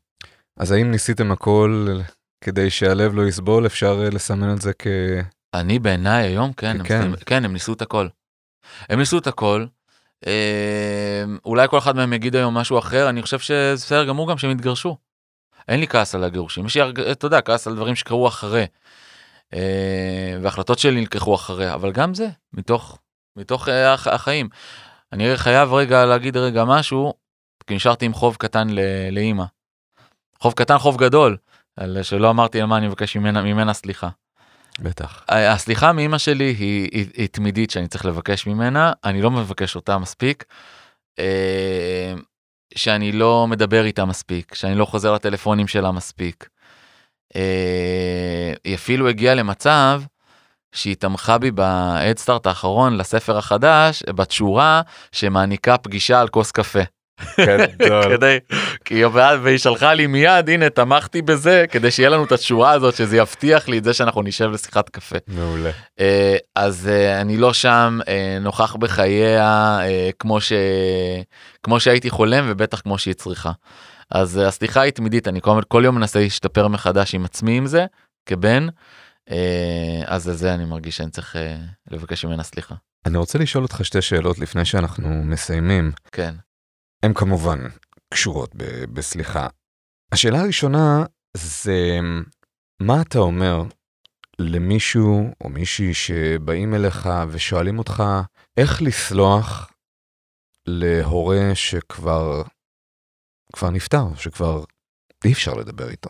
אז 0.58 0.72
האם 0.72 0.91
ניסיתם 0.91 1.32
הכל 1.32 1.88
כדי 2.43 2.70
שהלב 2.70 3.14
לא 3.14 3.28
יסבול? 3.28 3.66
אפשר 3.66 4.01
אה, 4.03 4.10
לסמן 4.10 4.53
את 4.53 4.62
זה 4.62 4.72
כ... 4.80 4.88
אני 5.53 5.80
בעיניי 5.80 6.28
היום, 6.28 6.53
כן, 6.53 6.78
כן. 6.84 7.01
הם, 7.01 7.16
כן, 7.26 7.45
הם 7.45 7.53
ניסו 7.53 7.74
את 7.74 7.82
הכל. 7.82 8.08
הם 8.89 8.99
ניסו 8.99 9.18
את 9.18 9.28
הכל. 9.28 9.66
אה, 10.28 11.24
אולי 11.45 11.68
כל 11.68 11.78
אחד 11.78 11.95
מהם 11.95 12.14
יגיד 12.14 12.36
היום 12.36 12.58
משהו 12.58 12.80
אחר, 12.80 13.10
אני 13.10 13.22
חושב 13.22 13.39
שזה 13.39 13.74
בסדר 13.74 14.05
גמור 14.05 14.30
גם 14.30 14.38
שהם 14.38 14.51
יתגרשו. 14.51 14.97
אין 15.68 15.80
לי 15.80 15.88
כעס 15.88 16.16
על 16.16 16.24
הגירושים, 16.24 16.66
יש 16.66 16.78
לי, 16.78 17.12
אתה 17.12 17.26
יודע, 17.26 17.41
כעס 17.41 17.68
על 17.68 17.76
דברים 17.76 17.95
שקרו 17.95 18.28
אחרי. 18.28 18.66
אה, 19.53 20.38
והחלטות 20.41 20.80
שלי 20.80 20.99
נלקחו 20.99 21.36
אחרי, 21.36 21.74
אבל 21.74 21.91
גם 21.91 22.14
זה, 22.14 22.28
מתוך, 22.53 22.99
מתוך 23.36 23.70
אה, 23.70 23.93
הח, 23.93 24.08
החיים. 24.08 24.49
אני 25.14 25.38
חייב 25.38 25.74
רגע 25.74 26.05
להגיד 26.05 26.38
רגע 26.38 26.64
משהו, 26.66 27.14
כי 27.68 27.76
נשארתי 27.76 28.05
עם 28.05 28.14
חוב 28.14 28.36
קטן 28.36 28.68
לאימא. 29.12 29.43
חוב 30.40 30.54
קטן, 30.54 30.78
חוב 30.78 30.98
גדול, 30.98 31.38
על 31.78 32.04
שלא 32.04 32.30
אמרתי 32.30 32.62
למה 32.62 32.78
אני 32.78 32.88
מבקש 32.88 33.18
ממנה, 33.18 33.42
ממנה 33.42 33.74
סליחה. 33.74 34.10
בטח. 34.80 35.24
הסליחה 35.30 35.94
מאמא 35.94 36.18
שלי 36.18 36.56
היא, 36.60 36.90
היא, 36.92 37.06
היא 37.14 37.28
תמידית 37.28 37.72
שאני 37.72 37.88
צריך 37.88 38.06
לבקש 38.06 38.48
ממנה, 38.48 38.92
אני 39.04 39.22
לא 39.22 39.32
מבקש 39.32 39.76
אותה 39.76 39.98
מספיק. 39.98 40.46
אה, 41.20 42.14
שאני 42.76 43.12
לא 43.12 43.48
מדבר 43.48 43.86
איתה 43.86 44.06
מספיק, 44.06 44.56
שאני 44.56 44.76
לא 44.76 44.86
חוזר 44.86 45.14
לטלפונים 45.14 45.68
שלה 45.68 45.92
מספיק. 45.92 46.50
אה, 47.36 48.54
היא 48.64 48.76
אפילו 48.76 49.10
הגיעה 49.10 49.36
למצב 49.36 50.02
שהיא 50.72 50.96
תמכה 50.96 51.38
בי 51.38 51.52
בהדסטארט 51.52 52.48
האחרון 52.48 52.98
לספר 52.98 53.38
החדש, 53.38 54.04
בתשורה 54.10 54.82
שמעניקה 55.12 55.78
פגישה 55.78 56.22
על 56.22 56.28
כוס 56.28 56.52
קפה. 56.52 56.80
גדול. 57.80 58.15
כדי, 58.15 58.38
כי 58.86 59.05
והיא 59.41 59.57
שלחה 59.57 59.93
לי 59.93 60.07
מיד, 60.07 60.49
הנה 60.49 60.70
תמכתי 60.70 61.22
בזה, 61.22 61.65
כדי 61.72 61.91
שיהיה 61.91 62.09
לנו 62.09 62.24
את 62.24 62.32
התשורה 62.32 62.72
הזאת, 62.72 62.95
שזה 62.95 63.18
יבטיח 63.18 63.68
לי 63.68 63.78
את 63.78 63.84
זה 63.84 63.93
שאנחנו 63.93 64.22
נשב 64.22 64.49
לשיחת 64.51 64.89
קפה. 64.89 65.18
מעולה. 65.28 65.72
אה, 65.99 66.38
אז 66.55 66.88
אה, 66.88 67.22
אני 67.22 67.38
לא 67.38 67.53
שם 67.53 67.99
אה, 68.07 68.38
נוכח 68.41 68.76
בחייה 68.76 69.80
אה, 69.82 70.09
כמו, 70.20 70.41
ש... 70.41 70.53
כמו 71.63 71.80
שהייתי 71.80 72.09
חולם 72.09 72.45
ובטח 72.47 72.80
כמו 72.80 72.97
שהיא 72.97 73.13
צריכה. 73.13 73.51
אז 74.11 74.38
אה, 74.38 74.47
הסליחה 74.47 74.82
היא 74.82 74.91
תמידית, 74.91 75.28
אני 75.28 75.41
כל, 75.41 75.61
כל 75.68 75.82
יום 75.86 75.95
מנסה 75.95 76.20
להשתפר 76.20 76.68
מחדש 76.68 77.15
עם 77.15 77.26
עצמי 77.26 77.57
עם 77.57 77.65
זה, 77.65 77.86
כבן, 78.26 78.68
אה, 79.32 80.01
אז 80.05 80.30
על 80.30 80.36
זה 80.36 80.53
אני 80.53 80.65
מרגיש 80.65 80.97
שאני 80.97 81.11
צריך 81.11 81.36
אה, 81.36 81.57
לבקש 81.91 82.26
ממנה 82.26 82.43
סליחה. 82.43 82.76
אני 83.05 83.18
רוצה 83.18 83.39
לשאול 83.39 83.63
אותך 83.63 83.86
שתי 83.86 84.01
שאלות 84.01 84.39
לפני 84.39 84.65
שאנחנו 84.65 85.09
מסיימים. 85.24 85.91
כן. 86.11 86.34
הן 87.08 87.14
כמובן 87.14 87.60
קשורות 88.14 88.55
ב- 88.55 88.86
בסליחה. 88.93 89.47
השאלה 90.12 90.41
הראשונה 90.41 91.05
זה 91.38 91.99
מה 92.82 93.01
אתה 93.01 93.20
אומר 93.20 93.64
למישהו 94.39 95.34
או 95.41 95.49
מישהי 95.49 95.93
שבאים 95.93 96.74
אליך 96.74 97.10
ושואלים 97.30 97.80
אותך 97.80 98.03
איך 98.58 98.82
לסלוח 98.82 99.72
להורה 100.66 101.55
שכבר 101.55 102.43
כבר 103.53 103.70
נפטר, 103.70 104.16
שכבר 104.16 104.64
אי 105.26 105.34
אפשר 105.34 105.53
לדבר 105.53 105.89
איתו. 105.89 106.10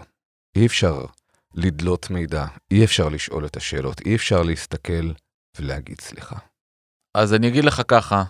אי 0.56 0.66
אפשר 0.66 1.06
לדלות 1.54 2.10
מידע, 2.10 2.45
אי 2.72 2.86
אפשר 2.86 3.10
לשאול 3.10 3.45
את 3.45 3.58
השאלות, 3.58 4.02
אי 4.02 4.16
אפשר 4.16 4.43
להסתכל 4.43 5.12
ולהגיד 5.58 6.02
סליחה. 6.02 6.38
אז 7.18 7.34
אני 7.34 7.48
אגיד 7.48 7.66
לך 7.66 7.82
ככה, 7.88 8.24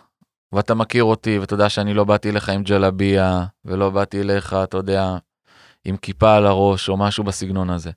ואתה 0.51 0.73
מכיר 0.73 1.03
אותי, 1.03 1.39
ואתה 1.39 1.53
יודע 1.53 1.69
שאני 1.69 1.93
לא 1.93 2.03
באתי 2.03 2.29
אליך 2.29 2.49
עם 2.49 2.63
ג'לביה, 2.63 3.45
ולא 3.65 3.89
באתי 3.89 4.21
אליך, 4.21 4.55
אתה 4.63 4.77
יודע, 4.77 5.17
עם 5.85 5.97
כיפה 5.97 6.35
על 6.35 6.45
הראש, 6.45 6.89
או 6.89 6.97
משהו 6.97 7.23
בסגנון 7.23 7.69
הזה. 7.69 7.91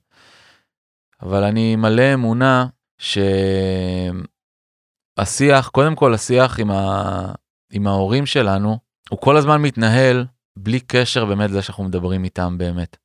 אבל 1.21 1.43
אני 1.43 1.75
מלא 1.75 2.13
אמונה 2.13 2.67
שהשיח, 2.97 4.19
קודם 5.69 5.95
כל 5.95 6.13
השיח 6.13 6.59
עם, 6.59 6.71
ה... 6.71 7.33
עם 7.71 7.87
ההורים 7.87 8.25
שלנו, 8.25 8.77
הוא 9.09 9.19
כל 9.19 9.37
הזמן 9.37 9.61
מתנהל 9.61 10.25
בלי 10.57 10.79
קשר 10.79 11.25
באמת 11.25 11.49
לזה 11.49 11.61
שאנחנו 11.61 11.83
מדברים 11.83 12.23
איתם 12.23 12.57
באמת. 12.57 12.97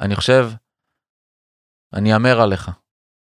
אני 0.00 0.16
חושב, 0.16 0.50
אני 1.92 2.14
אאמר 2.14 2.40
עליך, 2.40 2.70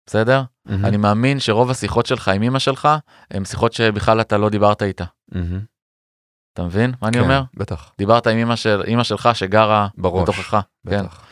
בסדר? 0.07 0.43
אני 0.69 0.97
מאמין 0.97 1.41
שרוב 1.41 1.71
השיחות 1.71 2.07
שלך 2.07 2.29
עם 2.29 2.43
אמא 2.43 2.59
שלך, 2.59 2.89
הן 3.31 3.45
שיחות 3.45 3.73
שבכלל 3.73 4.21
אתה 4.21 4.39
לא 4.39 4.49
דיברת 4.49 4.83
איתה. 4.83 5.05
מהמם. 5.33 5.61
אתה 6.53 6.63
מבין 6.63 6.93
מה 7.03 7.09
אני 7.09 7.17
כן, 7.17 7.23
אומר? 7.23 7.43
בטח, 7.55 7.93
דיברת 7.99 8.27
עם 8.27 8.39
אמא, 8.39 8.57
של, 8.57 8.83
אמא 8.89 9.05
שלך 9.05 9.29
שגרה 9.35 9.89
בראש. 9.95 10.23
בתוכך. 10.23 10.61
כן. 10.91 11.05
בטח. 11.05 11.25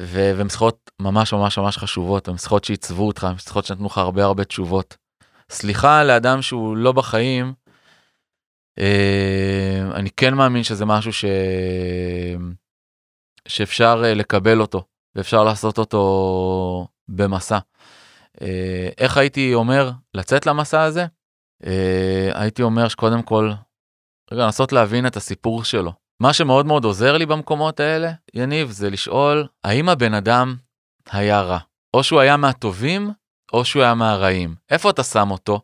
ו- 0.00 0.32
והן 0.36 0.48
שיחות 0.48 0.90
ממש 1.00 1.32
ממש 1.32 1.58
ממש 1.58 1.78
חשובות, 1.78 2.28
הן 2.28 2.36
שיחות 2.36 2.64
שעיצבו 2.64 3.06
אותך, 3.06 3.24
הן 3.24 3.38
שיחות 3.38 3.64
שנתנו 3.64 3.86
לך 3.86 3.98
הרבה 3.98 4.24
הרבה 4.24 4.44
תשובות. 4.44 4.96
סליחה 5.50 6.04
לאדם 6.04 6.42
שהוא 6.42 6.76
לא 6.76 6.92
בחיים, 6.92 7.54
אה, 8.78 9.82
אני 9.94 10.10
כן 10.10 10.34
מאמין 10.34 10.62
שזה 10.62 10.84
משהו 10.84 11.12
ש... 11.12 11.24
שאפשר 13.48 14.02
אה, 14.04 14.14
לקבל 14.14 14.60
אותו, 14.60 14.84
ואפשר 15.14 15.44
לעשות 15.44 15.78
אותו 15.78 16.86
במסע. 17.08 17.58
אה, 18.42 18.88
איך 18.98 19.16
הייתי 19.16 19.54
אומר 19.54 19.90
לצאת 20.14 20.46
למסע 20.46 20.82
הזה? 20.82 21.06
אה, 21.66 22.30
הייתי 22.34 22.62
אומר 22.62 22.88
שקודם 22.88 23.22
כל, 23.22 23.52
רגע, 24.32 24.44
לנסות 24.44 24.72
להבין 24.72 25.06
את 25.06 25.16
הסיפור 25.16 25.64
שלו. 25.64 25.92
מה 26.20 26.32
שמאוד 26.32 26.66
מאוד 26.66 26.84
עוזר 26.84 27.16
לי 27.16 27.26
במקומות 27.26 27.80
האלה, 27.80 28.12
יניב, 28.34 28.70
זה 28.70 28.90
לשאול, 28.90 29.46
האם 29.64 29.88
הבן 29.88 30.14
אדם 30.14 30.56
היה 31.10 31.40
רע? 31.40 31.58
או 31.94 32.02
שהוא 32.02 32.20
היה 32.20 32.36
מהטובים, 32.36 33.12
או 33.52 33.64
שהוא 33.64 33.82
היה 33.82 33.94
מהרעים. 33.94 34.54
איפה 34.70 34.90
אתה 34.90 35.02
שם 35.02 35.30
אותו? 35.30 35.60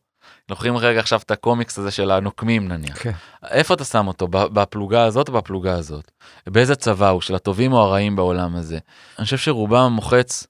לוקחים 0.48 0.76
רגע 0.76 1.00
עכשיו 1.00 1.20
את 1.20 1.30
הקומיקס 1.30 1.78
הזה 1.78 1.90
של 1.90 2.10
הנוקמים 2.10 2.68
נניח. 2.68 3.02
כן. 3.02 3.12
איפה 3.50 3.74
אתה 3.74 3.84
שם 3.84 4.06
אותו? 4.08 4.28
בפלוגה 4.28 5.04
הזאת 5.04 5.28
או 5.28 5.32
בפלוגה 5.32 5.74
הזאת? 5.74 6.10
באיזה 6.46 6.74
צבא 6.74 7.08
הוא? 7.08 7.20
של 7.20 7.34
הטובים 7.34 7.72
או 7.72 7.80
הרעים 7.80 8.16
בעולם 8.16 8.56
הזה? 8.56 8.78
אני 9.18 9.24
חושב 9.24 9.36
שרובם 9.38 9.82
המוחץ 9.82 10.46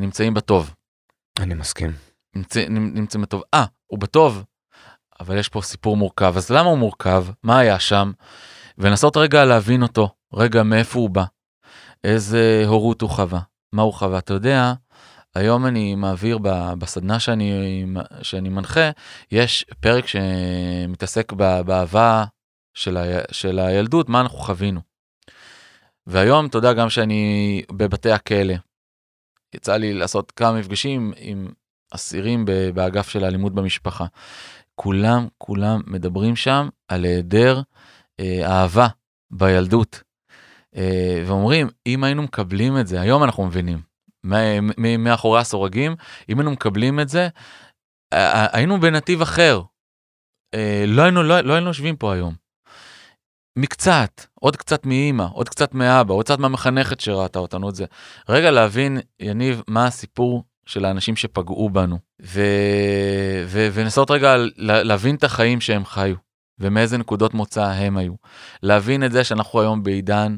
נמצאים 0.00 0.34
בטוב. 0.34 0.74
אני 1.38 1.54
מסכים. 1.54 1.92
נמצא, 2.36 2.64
נמצא 2.68 3.18
בטוב. 3.18 3.42
אה, 3.54 3.64
הוא 3.86 3.98
בטוב, 3.98 4.44
אבל 5.20 5.38
יש 5.38 5.48
פה 5.48 5.62
סיפור 5.62 5.96
מורכב. 5.96 6.34
אז 6.36 6.50
למה 6.50 6.68
הוא 6.68 6.78
מורכב? 6.78 7.26
מה 7.42 7.58
היה 7.58 7.80
שם? 7.80 8.12
ולנסות 8.78 9.16
רגע 9.16 9.44
להבין 9.44 9.82
אותו, 9.82 10.08
רגע 10.34 10.62
מאיפה 10.62 10.98
הוא 10.98 11.10
בא, 11.10 11.24
איזה 12.04 12.62
הורות 12.66 13.00
הוא 13.00 13.10
חווה, 13.10 13.40
מה 13.72 13.82
הוא 13.82 13.92
חווה. 13.92 14.18
אתה 14.18 14.34
יודע, 14.34 14.72
היום 15.34 15.66
אני 15.66 15.94
מעביר 15.94 16.38
בסדנה 16.78 17.20
שאני, 17.20 17.84
שאני 18.22 18.48
מנחה, 18.48 18.90
יש 19.30 19.64
פרק 19.80 20.04
שמתעסק 20.06 21.32
באהבה 21.32 22.24
של, 22.74 22.96
ה, 22.96 23.02
של 23.32 23.58
הילדות, 23.58 24.08
מה 24.08 24.20
אנחנו 24.20 24.38
חווינו. 24.38 24.80
והיום, 26.06 26.46
אתה 26.46 26.58
יודע, 26.58 26.72
גם 26.72 26.90
שאני 26.90 27.62
בבתי 27.72 28.10
הכלא, 28.10 28.54
יצא 29.54 29.76
לי 29.76 29.94
לעשות 29.94 30.30
כמה 30.30 30.58
מפגשים 30.58 31.12
עם 31.16 31.48
אסירים 31.90 32.44
באגף 32.74 33.08
של 33.08 33.24
האלימות 33.24 33.54
במשפחה. 33.54 34.06
כולם, 34.74 35.28
כולם 35.38 35.80
מדברים 35.86 36.36
שם 36.36 36.68
על 36.88 37.04
היעדר 37.04 37.60
אה, 38.20 38.40
אהבה 38.46 38.88
בילדות. 39.30 40.02
אה, 40.76 41.22
ואומרים, 41.26 41.68
אם 41.86 42.04
היינו 42.04 42.22
מקבלים 42.22 42.78
את 42.78 42.86
זה, 42.86 43.00
היום 43.00 43.24
אנחנו 43.24 43.46
מבינים, 43.46 43.80
מאחורי 44.98 45.40
הסורגים, 45.40 45.96
אם 46.28 46.38
היינו 46.38 46.50
מקבלים 46.50 47.00
את 47.00 47.08
זה, 47.08 47.28
היינו 48.52 48.80
בנתיב 48.80 49.22
אחר. 49.22 49.62
אה, 50.54 50.84
לא 50.86 51.02
היינו, 51.02 51.22
לא, 51.22 51.40
לא 51.40 51.54
יושבים 51.54 51.96
פה 51.96 52.12
היום. 52.14 52.43
מקצת, 53.56 54.26
עוד 54.34 54.56
קצת 54.56 54.86
מאימא, 54.86 55.26
עוד 55.32 55.48
קצת 55.48 55.74
מאבא, 55.74 56.14
עוד 56.14 56.24
קצת 56.24 56.38
מהמחנכת 56.38 57.00
שראתה 57.00 57.38
אותנו 57.38 57.68
את 57.68 57.74
זה. 57.74 57.84
רגע 58.28 58.50
להבין, 58.50 58.98
יניב, 59.20 59.62
מה 59.68 59.86
הסיפור 59.86 60.44
של 60.66 60.84
האנשים 60.84 61.16
שפגעו 61.16 61.70
בנו, 61.70 61.98
ו... 62.22 62.40
ו... 63.46 63.68
ולנסות 63.72 64.10
רגע 64.10 64.36
לה- 64.56 64.82
להבין 64.82 65.14
את 65.14 65.24
החיים 65.24 65.60
שהם 65.60 65.84
חיו, 65.84 66.16
ומאיזה 66.58 66.98
נקודות 66.98 67.34
מוצא 67.34 67.64
הם 67.64 67.96
היו. 67.96 68.12
להבין 68.62 69.04
את 69.04 69.12
זה 69.12 69.24
שאנחנו 69.24 69.60
היום 69.60 69.82
בעידן 69.82 70.36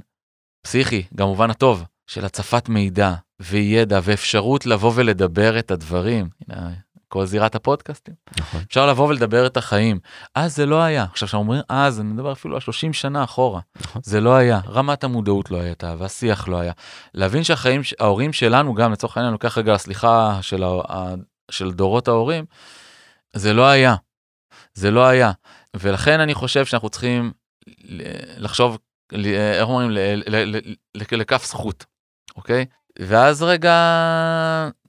פסיכי, 0.62 1.02
גם 1.14 1.26
במובן 1.26 1.50
הטוב, 1.50 1.84
של 2.06 2.24
הצפת 2.24 2.68
מידע, 2.68 3.14
וידע 3.40 4.00
ואפשרות 4.02 4.66
לבוא 4.66 4.92
ולדבר 4.94 5.58
את 5.58 5.70
הדברים. 5.70 6.28
הנה, 6.48 6.70
כל 7.08 7.26
זירת 7.26 7.54
הפודקאסטים. 7.54 8.14
נכון. 8.38 8.60
אפשר 8.68 8.86
לבוא 8.86 9.08
ולדבר 9.08 9.46
את 9.46 9.56
החיים. 9.56 9.98
אז 10.34 10.56
זה 10.56 10.66
לא 10.66 10.82
היה. 10.82 11.02
עכשיו, 11.02 11.28
כשאנחנו 11.28 11.38
אומרים 11.38 11.62
אז, 11.68 12.00
אני 12.00 12.12
מדבר 12.12 12.32
אפילו 12.32 12.54
על 12.54 12.60
30 12.60 12.92
שנה 12.92 13.24
אחורה. 13.24 13.60
נכון. 13.80 14.02
זה 14.04 14.20
לא 14.20 14.34
היה. 14.34 14.60
רמת 14.68 15.04
המודעות 15.04 15.50
לא 15.50 15.60
הייתה, 15.60 15.94
והשיח 15.98 16.48
לא 16.48 16.60
היה. 16.60 16.72
להבין 17.14 17.44
שהחיים, 17.44 17.80
ההורים 18.00 18.32
שלנו 18.32 18.74
גם, 18.74 18.92
לצורך 18.92 19.16
העניין, 19.16 19.32
לוקח 19.32 19.58
רגע 19.58 19.74
לסליחה 19.74 20.38
של, 20.42 20.64
ה, 20.64 21.14
של 21.50 21.72
דורות 21.72 22.08
ההורים, 22.08 22.44
זה 23.36 23.52
לא 23.52 23.66
היה. 23.66 23.94
זה 24.74 24.90
לא 24.90 25.06
היה. 25.06 25.32
ולכן 25.74 26.20
אני 26.20 26.34
חושב 26.34 26.66
שאנחנו 26.66 26.88
צריכים 26.88 27.32
לחשוב, 28.36 28.78
איך 29.12 29.68
אומרים, 29.68 29.90
לכף 30.94 31.46
זכות, 31.46 31.84
אוקיי? 32.36 32.66
ואז 32.98 33.42
רגע, 33.42 33.74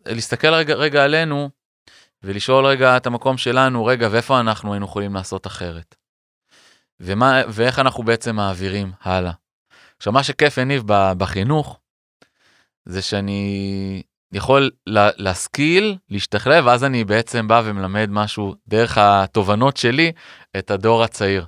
להסתכל 0.06 0.54
רגע, 0.54 0.74
רגע 0.74 1.04
עלינו, 1.04 1.50
ולשאול 2.28 2.66
רגע 2.66 2.98
את 2.98 3.08
המקום 3.08 3.38
שלנו, 3.38 3.86
רגע, 3.86 4.08
ואיפה 4.12 4.40
אנחנו 4.40 4.74
היינו 4.74 4.86
יכולים 4.86 5.14
לעשות 5.14 5.48
אחרת? 5.48 5.96
ומה, 7.00 7.42
ואיך 7.48 7.80
אנחנו 7.80 8.04
בעצם 8.04 8.36
מעבירים 8.36 8.92
הלאה. 9.02 9.32
עכשיו, 9.98 10.14
מה 10.14 10.24
שכיף, 10.24 10.58
יניב, 10.58 10.84
ב- 10.86 11.14
בחינוך, 11.18 11.80
זה 12.86 13.02
שאני 13.02 14.04
יכול 14.34 14.72
לה, 14.88 15.10
להשכיל, 15.18 15.98
להשתכלל, 16.10 16.68
ואז 16.68 16.84
אני 16.84 17.04
בעצם 17.04 17.48
בא 17.48 17.62
ומלמד 17.66 18.10
משהו 18.12 18.56
דרך 18.68 18.98
התובנות 18.98 19.78
שלי, 19.78 20.12
את 20.58 20.72
הדור 20.72 21.04
הצעיר. 21.04 21.46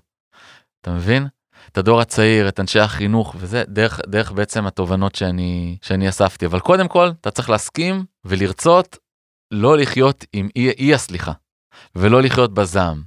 אתה 0.81 0.91
מבין? 0.91 1.27
את 1.71 1.77
הדור 1.77 2.01
הצעיר, 2.01 2.47
את 2.47 2.59
אנשי 2.59 2.79
החינוך, 2.79 3.35
וזה 3.37 3.63
דרך, 3.67 3.99
דרך 4.07 4.31
בעצם 4.31 4.67
התובנות 4.67 5.15
שאני, 5.15 5.77
שאני 5.81 6.09
אספתי. 6.09 6.45
אבל 6.45 6.59
קודם 6.59 6.87
כל, 6.87 7.09
אתה 7.21 7.31
צריך 7.31 7.49
להסכים 7.49 8.05
ולרצות 8.25 8.97
לא 9.51 9.77
לחיות 9.77 10.25
עם 10.33 10.49
אי, 10.55 10.69
אי 10.69 10.93
הסליחה, 10.93 11.31
ולא 11.95 12.21
לחיות 12.21 12.53
בזעם. 12.53 13.03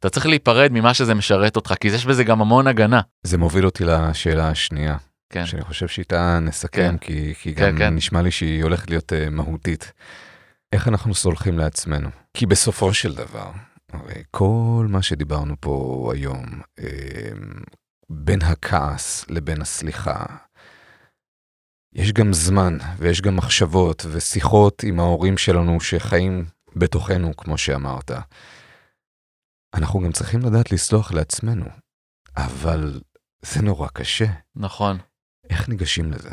אתה 0.00 0.10
צריך 0.10 0.26
להיפרד 0.26 0.72
ממה 0.72 0.94
שזה 0.94 1.14
משרת 1.14 1.56
אותך, 1.56 1.74
כי 1.80 1.88
יש 1.88 2.06
בזה 2.06 2.24
גם 2.24 2.40
המון 2.40 2.66
הגנה. 2.66 3.00
זה 3.22 3.38
מוביל 3.38 3.66
אותי 3.66 3.84
לשאלה 3.84 4.48
השנייה, 4.48 4.96
כן, 5.30 5.46
שאני 5.46 5.62
חושב 5.62 5.88
שאיתה 5.88 6.38
נסכם, 6.38 6.68
כן. 6.70 6.98
כי, 6.98 7.34
כי 7.34 7.54
כן, 7.54 7.70
גם 7.70 7.78
כן. 7.78 7.94
נשמע 7.94 8.22
לי 8.22 8.30
שהיא 8.30 8.62
הולכת 8.62 8.90
להיות 8.90 9.12
uh, 9.12 9.30
מהותית. 9.30 9.92
איך 10.72 10.88
אנחנו 10.88 11.14
סולחים 11.14 11.58
לעצמנו? 11.58 12.08
כי 12.34 12.46
בסופו 12.46 12.94
של 12.94 13.14
דבר, 13.14 13.50
הרי 13.92 14.22
כל 14.30 14.86
מה 14.88 15.02
שדיברנו 15.02 15.54
פה 15.60 16.10
היום, 16.14 16.60
אה, 16.78 16.84
בין 18.10 18.42
הכעס 18.42 19.24
לבין 19.28 19.62
הסליחה, 19.62 20.24
יש 21.96 22.12
גם 22.12 22.32
זמן 22.32 22.78
ויש 22.98 23.20
גם 23.20 23.36
מחשבות 23.36 24.06
ושיחות 24.12 24.82
עם 24.82 25.00
ההורים 25.00 25.38
שלנו 25.38 25.80
שחיים 25.80 26.46
בתוכנו, 26.76 27.36
כמו 27.36 27.58
שאמרת. 27.58 28.10
אנחנו 29.74 30.00
גם 30.00 30.12
צריכים 30.12 30.40
לדעת 30.40 30.72
לסלוח 30.72 31.12
לעצמנו, 31.12 31.64
אבל 32.36 33.00
זה 33.42 33.62
נורא 33.62 33.88
קשה. 33.88 34.24
נכון. 34.56 34.98
איך 35.50 35.68
ניגשים 35.68 36.12
לזה? 36.12 36.30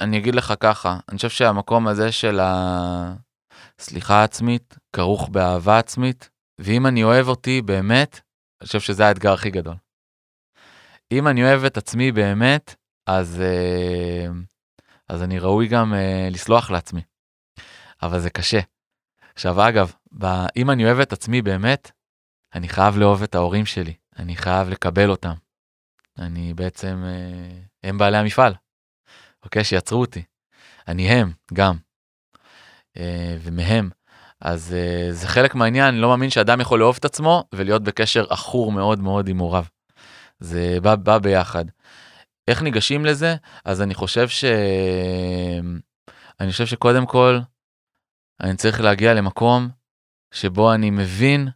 אני 0.00 0.18
אגיד 0.18 0.34
לך 0.34 0.54
ככה, 0.60 0.98
אני 1.08 1.16
חושב 1.16 1.28
שהמקום 1.28 1.88
הזה 1.88 2.12
של 2.12 2.40
הסליחה 2.42 4.14
העצמית 4.14 4.76
כרוך 4.92 5.28
באהבה 5.28 5.78
עצמית, 5.78 6.30
ואם 6.60 6.86
אני 6.86 7.04
אוהב 7.04 7.28
אותי 7.28 7.62
באמת, 7.62 8.20
אני 8.60 8.66
חושב 8.66 8.80
שזה 8.80 9.06
האתגר 9.06 9.32
הכי 9.32 9.50
גדול. 9.50 9.76
אם 11.12 11.28
אני 11.28 11.44
אוהב 11.44 11.64
את 11.64 11.76
עצמי 11.76 12.12
באמת, 12.12 12.79
אז, 13.18 13.40
אה, 13.40 14.26
אז 15.08 15.22
אני 15.22 15.38
ראוי 15.38 15.68
גם 15.68 15.94
אה, 15.94 16.28
לסלוח 16.30 16.70
לעצמי. 16.70 17.00
אבל 18.02 18.20
זה 18.20 18.30
קשה. 18.30 18.60
עכשיו 19.34 19.68
אגב, 19.68 19.92
אם 20.56 20.70
אני 20.70 20.84
אוהב 20.84 21.00
את 21.00 21.12
עצמי 21.12 21.42
באמת, 21.42 21.90
אני 22.54 22.68
חייב 22.68 22.98
לאהוב 22.98 23.22
את 23.22 23.34
ההורים 23.34 23.66
שלי, 23.66 23.94
אני 24.18 24.36
חייב 24.36 24.68
לקבל 24.68 25.10
אותם. 25.10 25.32
אני 26.18 26.54
בעצם, 26.54 27.02
אה, 27.04 27.60
הם 27.82 27.98
בעלי 27.98 28.16
המפעל. 28.16 28.54
אוקיי? 29.44 29.64
שיצרו 29.64 30.00
אותי. 30.00 30.22
אני 30.88 31.08
הם, 31.08 31.32
גם. 31.54 31.76
ומהם. 33.40 33.90
אז 34.40 34.74
זה 35.10 35.28
חלק 35.28 35.54
מהעניין, 35.54 35.84
אני 35.84 35.98
לא 35.98 36.08
מאמין 36.08 36.30
שאדם 36.30 36.60
יכול 36.60 36.78
לאהוב 36.78 36.96
את 36.98 37.04
עצמו 37.04 37.44
ולהיות 37.52 37.82
בקשר 37.82 38.26
עכור 38.30 38.72
מאוד 38.72 39.00
מאוד 39.00 39.28
עם 39.28 39.38
הוריו. 39.38 39.64
זה 40.40 40.78
בא, 40.82 40.96
בא 40.96 41.18
ביחד. 41.18 41.64
איך 42.50 42.62
ניגשים 42.62 43.04
לזה? 43.04 43.36
אז 43.64 43.82
אני 43.82 43.94
חושב 43.94 44.28
ש... 44.28 44.44
אני 46.40 46.52
חושב 46.52 46.66
שקודם 46.66 47.06
כל, 47.06 47.38
אני 48.40 48.56
צריך 48.56 48.80
להגיע 48.80 49.14
למקום 49.14 49.68
שבו 50.34 50.74
אני 50.74 50.90
מבין 50.90 51.48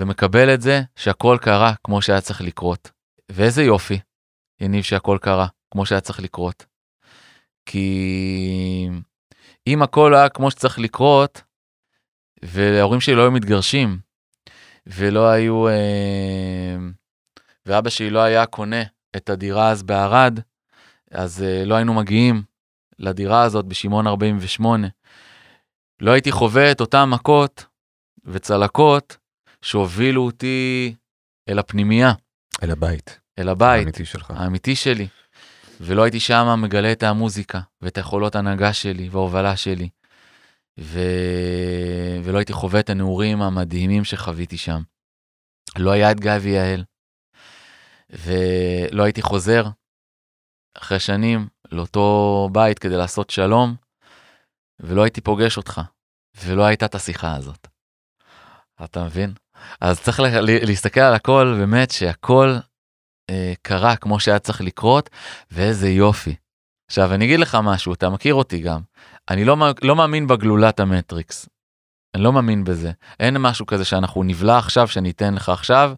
ומקבל 0.00 0.54
את 0.54 0.60
זה 0.60 0.82
שהכל 0.96 1.38
קרה 1.40 1.74
כמו 1.84 2.02
שהיה 2.02 2.20
צריך 2.20 2.40
לקרות. 2.40 2.90
ואיזה 3.32 3.62
יופי, 3.62 3.98
יניב, 4.60 4.82
שהכל 4.82 5.18
קרה. 5.20 5.46
כמו 5.70 5.86
שהיה 5.86 6.00
צריך 6.00 6.20
לקרות. 6.20 6.66
כי 7.66 8.88
אם 9.66 9.82
הכל 9.82 10.14
היה 10.14 10.28
כמו 10.28 10.50
שצריך 10.50 10.78
לקרות, 10.78 11.42
וההורים 12.42 13.00
שלי 13.00 13.14
לא 13.14 13.22
היו 13.22 13.30
מתגרשים, 13.30 13.98
ולא 14.86 15.28
היו... 15.28 15.68
אה, 15.68 16.76
ואבא 17.66 17.90
שלי 17.90 18.10
לא 18.10 18.18
היה 18.18 18.46
קונה 18.46 18.82
את 19.16 19.30
הדירה 19.30 19.70
אז 19.70 19.82
בערד, 19.82 20.40
אז 21.10 21.42
אה, 21.42 21.64
לא 21.64 21.74
היינו 21.74 21.94
מגיעים 21.94 22.42
לדירה 22.98 23.42
הזאת 23.42 23.64
בשמעון 23.66 24.06
48. 24.06 24.88
לא 26.00 26.10
הייתי 26.10 26.32
חווה 26.32 26.72
את 26.72 26.80
אותן 26.80 27.04
מכות 27.04 27.64
וצלקות 28.24 29.16
שהובילו 29.62 30.24
אותי 30.24 30.94
אל 31.48 31.58
הפנימייה, 31.58 32.12
אל 32.62 32.70
הבית. 32.70 33.20
אל 33.38 33.48
הבית. 33.48 33.80
האמיתי 33.80 34.04
שלך. 34.04 34.30
האמיתי 34.30 34.76
שלי. 34.76 35.08
ולא 35.80 36.02
הייתי 36.02 36.20
שם 36.20 36.58
מגלה 36.58 36.92
את 36.92 37.02
המוזיקה 37.02 37.60
ואת 37.82 37.96
היכולות 37.96 38.36
הנהגה 38.36 38.72
שלי 38.72 39.08
וההובלה 39.08 39.56
שלי. 39.56 39.88
ו... 40.80 41.00
ולא 42.24 42.38
הייתי 42.38 42.52
חווה 42.52 42.80
את 42.80 42.90
הנעורים 42.90 43.42
המדהימים 43.42 44.04
שחוויתי 44.04 44.58
שם. 44.58 44.82
לא 45.76 45.90
היה 45.90 46.10
את 46.10 46.20
גיא 46.20 46.32
ויעל. 46.40 46.84
ולא 48.10 49.02
הייתי 49.02 49.22
חוזר 49.22 49.64
אחרי 50.78 50.98
שנים 51.00 51.48
לאותו 51.72 52.48
בית 52.52 52.78
כדי 52.78 52.96
לעשות 52.96 53.30
שלום, 53.30 53.74
ולא 54.80 55.02
הייתי 55.02 55.20
פוגש 55.20 55.56
אותך, 55.56 55.80
ולא 56.44 56.64
הייתה 56.64 56.86
את 56.86 56.94
השיחה 56.94 57.34
הזאת. 57.36 57.66
אתה 58.84 59.04
מבין? 59.04 59.32
אז 59.80 60.00
צריך 60.00 60.20
לה- 60.20 60.40
להסתכל 60.40 61.00
על 61.00 61.14
הכל, 61.14 61.54
באמת 61.58 61.90
שהכל 61.90 62.56
אה, 63.30 63.52
קרה 63.62 63.96
כמו 63.96 64.20
שהיה 64.20 64.38
צריך 64.38 64.60
לקרות, 64.60 65.10
ואיזה 65.50 65.88
יופי. 65.88 66.36
עכשיו, 66.90 67.14
אני 67.14 67.24
אגיד 67.24 67.40
לך 67.40 67.58
משהו, 67.62 67.94
אתה 67.94 68.10
מכיר 68.10 68.34
אותי 68.34 68.58
גם. 68.58 68.80
אני 69.30 69.44
לא, 69.44 69.56
לא 69.82 69.96
מאמין 69.96 70.26
בגלולת 70.26 70.80
המטריקס. 70.80 71.48
אני 72.14 72.22
לא 72.22 72.32
מאמין 72.32 72.64
בזה. 72.64 72.92
אין 73.20 73.36
משהו 73.38 73.66
כזה 73.66 73.84
שאנחנו 73.84 74.22
נבלע 74.22 74.58
עכשיו, 74.58 74.88
שאני 74.88 75.10
אתן 75.10 75.34
לך 75.34 75.48
עכשיו, 75.48 75.94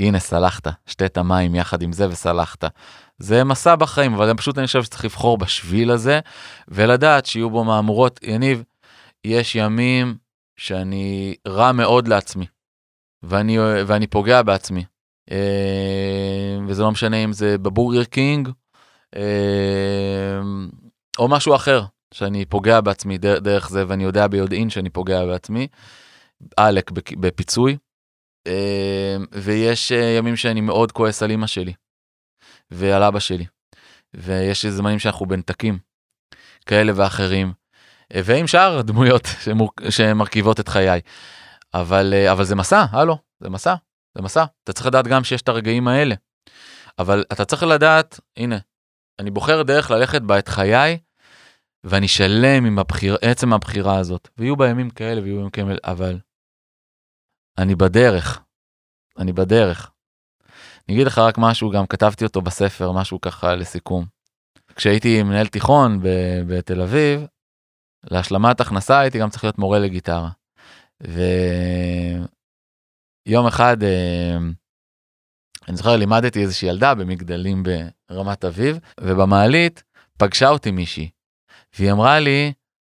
הנה, 0.00 0.18
סלחת, 0.18 0.68
שתה 0.86 1.06
את 1.06 1.16
המים 1.16 1.54
יחד 1.54 1.82
עם 1.82 1.92
זה 1.92 2.08
וסלחת. 2.08 2.64
זה 3.18 3.44
מסע 3.44 3.76
בחיים, 3.76 4.14
אבל 4.14 4.34
פשוט 4.34 4.58
אני 4.58 4.66
חושב 4.66 4.82
שצריך 4.82 5.04
לבחור 5.04 5.38
בשביל 5.38 5.90
הזה, 5.90 6.20
ולדעת 6.68 7.26
שיהיו 7.26 7.50
בו 7.50 7.64
מהמורות. 7.64 8.20
יניב, 8.22 8.62
יש 9.24 9.54
ימים 9.54 10.16
שאני 10.56 11.34
רע 11.48 11.72
מאוד 11.72 12.08
לעצמי, 12.08 12.46
ואני, 13.22 13.58
ואני 13.86 14.06
פוגע 14.06 14.42
בעצמי. 14.42 14.84
אה, 15.30 16.58
וזה 16.66 16.82
לא 16.82 16.90
משנה 16.90 17.16
אם 17.16 17.32
זה 17.32 17.58
בבורגר 17.58 18.04
קינג, 18.04 18.48
אה, 19.16 20.40
או 21.18 21.28
משהו 21.28 21.54
אחר, 21.54 21.84
שאני 22.14 22.44
פוגע 22.44 22.80
בעצמי 22.80 23.18
דרך, 23.18 23.68
זה, 23.68 23.84
ואני 23.88 24.04
יודע 24.04 24.26
ביודעין 24.26 24.70
שאני 24.70 24.90
פוגע 24.90 25.26
בעצמי. 25.26 25.66
עלק 26.56 26.90
בפיצוי. 26.90 27.76
אה, 28.46 29.16
ויש 29.32 29.92
אה, 29.92 30.14
ימים 30.18 30.36
שאני 30.36 30.60
מאוד 30.60 30.92
כועס 30.92 31.22
על 31.22 31.30
אמא 31.30 31.46
שלי, 31.46 31.72
ועל 32.70 33.02
אבא 33.02 33.18
שלי. 33.18 33.46
ויש 34.14 34.66
זמנים 34.66 34.98
שאנחנו 34.98 35.26
בנתקים, 35.26 35.78
כאלה 36.66 36.92
ואחרים. 36.96 37.52
אה, 38.14 38.20
ועם 38.24 38.46
שאר 38.46 38.78
הדמויות 38.78 39.28
שמור... 39.44 39.70
שמרכיבות 39.90 40.60
את 40.60 40.68
חיי. 40.68 41.00
אבל, 41.74 42.14
אה, 42.16 42.32
אבל 42.32 42.44
זה 42.44 42.54
מסע, 42.54 42.84
הלו, 42.90 43.18
זה 43.40 43.50
מסע, 43.50 43.74
זה 44.14 44.22
מסע. 44.22 44.44
אתה 44.64 44.72
צריך 44.72 44.86
לדעת 44.86 45.06
גם 45.06 45.24
שיש 45.24 45.42
את 45.42 45.48
הרגעים 45.48 45.88
האלה. 45.88 46.14
אבל 46.98 47.24
אתה 47.32 47.44
צריך 47.44 47.62
לדעת, 47.62 48.20
הנה, 48.36 48.58
אני 49.18 49.30
בוחר 49.30 49.62
דרך 49.62 49.90
ללכת 49.90 50.22
בה 50.22 50.38
את 50.38 50.48
חיי, 50.48 50.98
ואני 51.84 52.08
שלם 52.08 52.64
עם 52.64 52.78
הבחיר, 52.78 53.16
עצם 53.22 53.52
הבחירה 53.52 53.98
הזאת. 53.98 54.28
ויהיו 54.38 54.56
בה 54.56 54.68
ימים 54.68 54.90
כאלה 54.90 55.22
ויהיו 55.22 55.36
ימים 55.36 55.50
כאלה, 55.50 55.74
אבל 55.84 56.18
אני 57.58 57.74
בדרך. 57.74 58.40
אני 59.18 59.32
בדרך. 59.32 59.90
אני 60.88 60.94
אגיד 60.94 61.06
לך 61.06 61.18
רק 61.18 61.34
משהו, 61.38 61.70
גם 61.70 61.86
כתבתי 61.86 62.24
אותו 62.24 62.40
בספר, 62.42 62.92
משהו 62.92 63.20
ככה 63.20 63.54
לסיכום. 63.54 64.06
כשהייתי 64.76 65.22
מנהל 65.22 65.46
תיכון 65.46 66.00
ב- 66.02 66.42
בתל 66.46 66.80
אביב, 66.80 67.26
להשלמת 68.10 68.60
הכנסה 68.60 69.00
הייתי 69.00 69.18
גם 69.18 69.30
צריך 69.30 69.44
להיות 69.44 69.58
מורה 69.58 69.78
לגיטרה. 69.78 70.30
ויום 73.26 73.46
אחד, 73.46 73.82
אה, 73.82 74.36
אני 75.68 75.76
זוכר, 75.76 75.96
לימדתי 75.96 76.42
איזושהי 76.42 76.68
ילדה 76.68 76.94
במגדלים 76.94 77.62
ברמת 78.10 78.44
אביב, 78.44 78.78
ובמעלית 79.00 79.82
פגשה 80.18 80.48
אותי 80.48 80.70
מישהי, 80.70 81.10
והיא 81.78 81.92
אמרה 81.92 82.20
לי, 82.20 82.52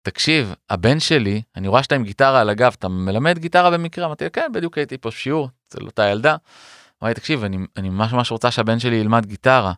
תקשיב, 0.02 0.54
הבן 0.70 1.00
שלי, 1.00 1.42
אני 1.56 1.68
רואה 1.68 1.82
שאתה 1.82 1.94
עם 1.94 2.04
גיטרה 2.04 2.40
על 2.40 2.50
הגב, 2.50 2.74
אתה 2.78 2.88
מלמד 2.88 3.38
גיטרה 3.38 3.70
במקרה? 3.70 4.06
אמרתי 4.06 4.30
כן, 4.30 4.50
בדיוק 4.54 4.78
הייתי 4.78 4.98
פה 4.98 5.10
שיעור 5.10 5.48
אצל 5.68 5.84
אותה 5.84 6.08
ילדה. 6.08 6.36
אמרה 7.02 7.10
לי, 7.10 7.14
תקשיב, 7.14 7.44
אני, 7.44 7.58
אני 7.76 7.88
ממש 7.88 8.12
ממש 8.12 8.30
רוצה 8.30 8.50
שהבן 8.50 8.78
שלי 8.78 8.96
ילמד 8.96 9.26
גיטרה. 9.26 9.72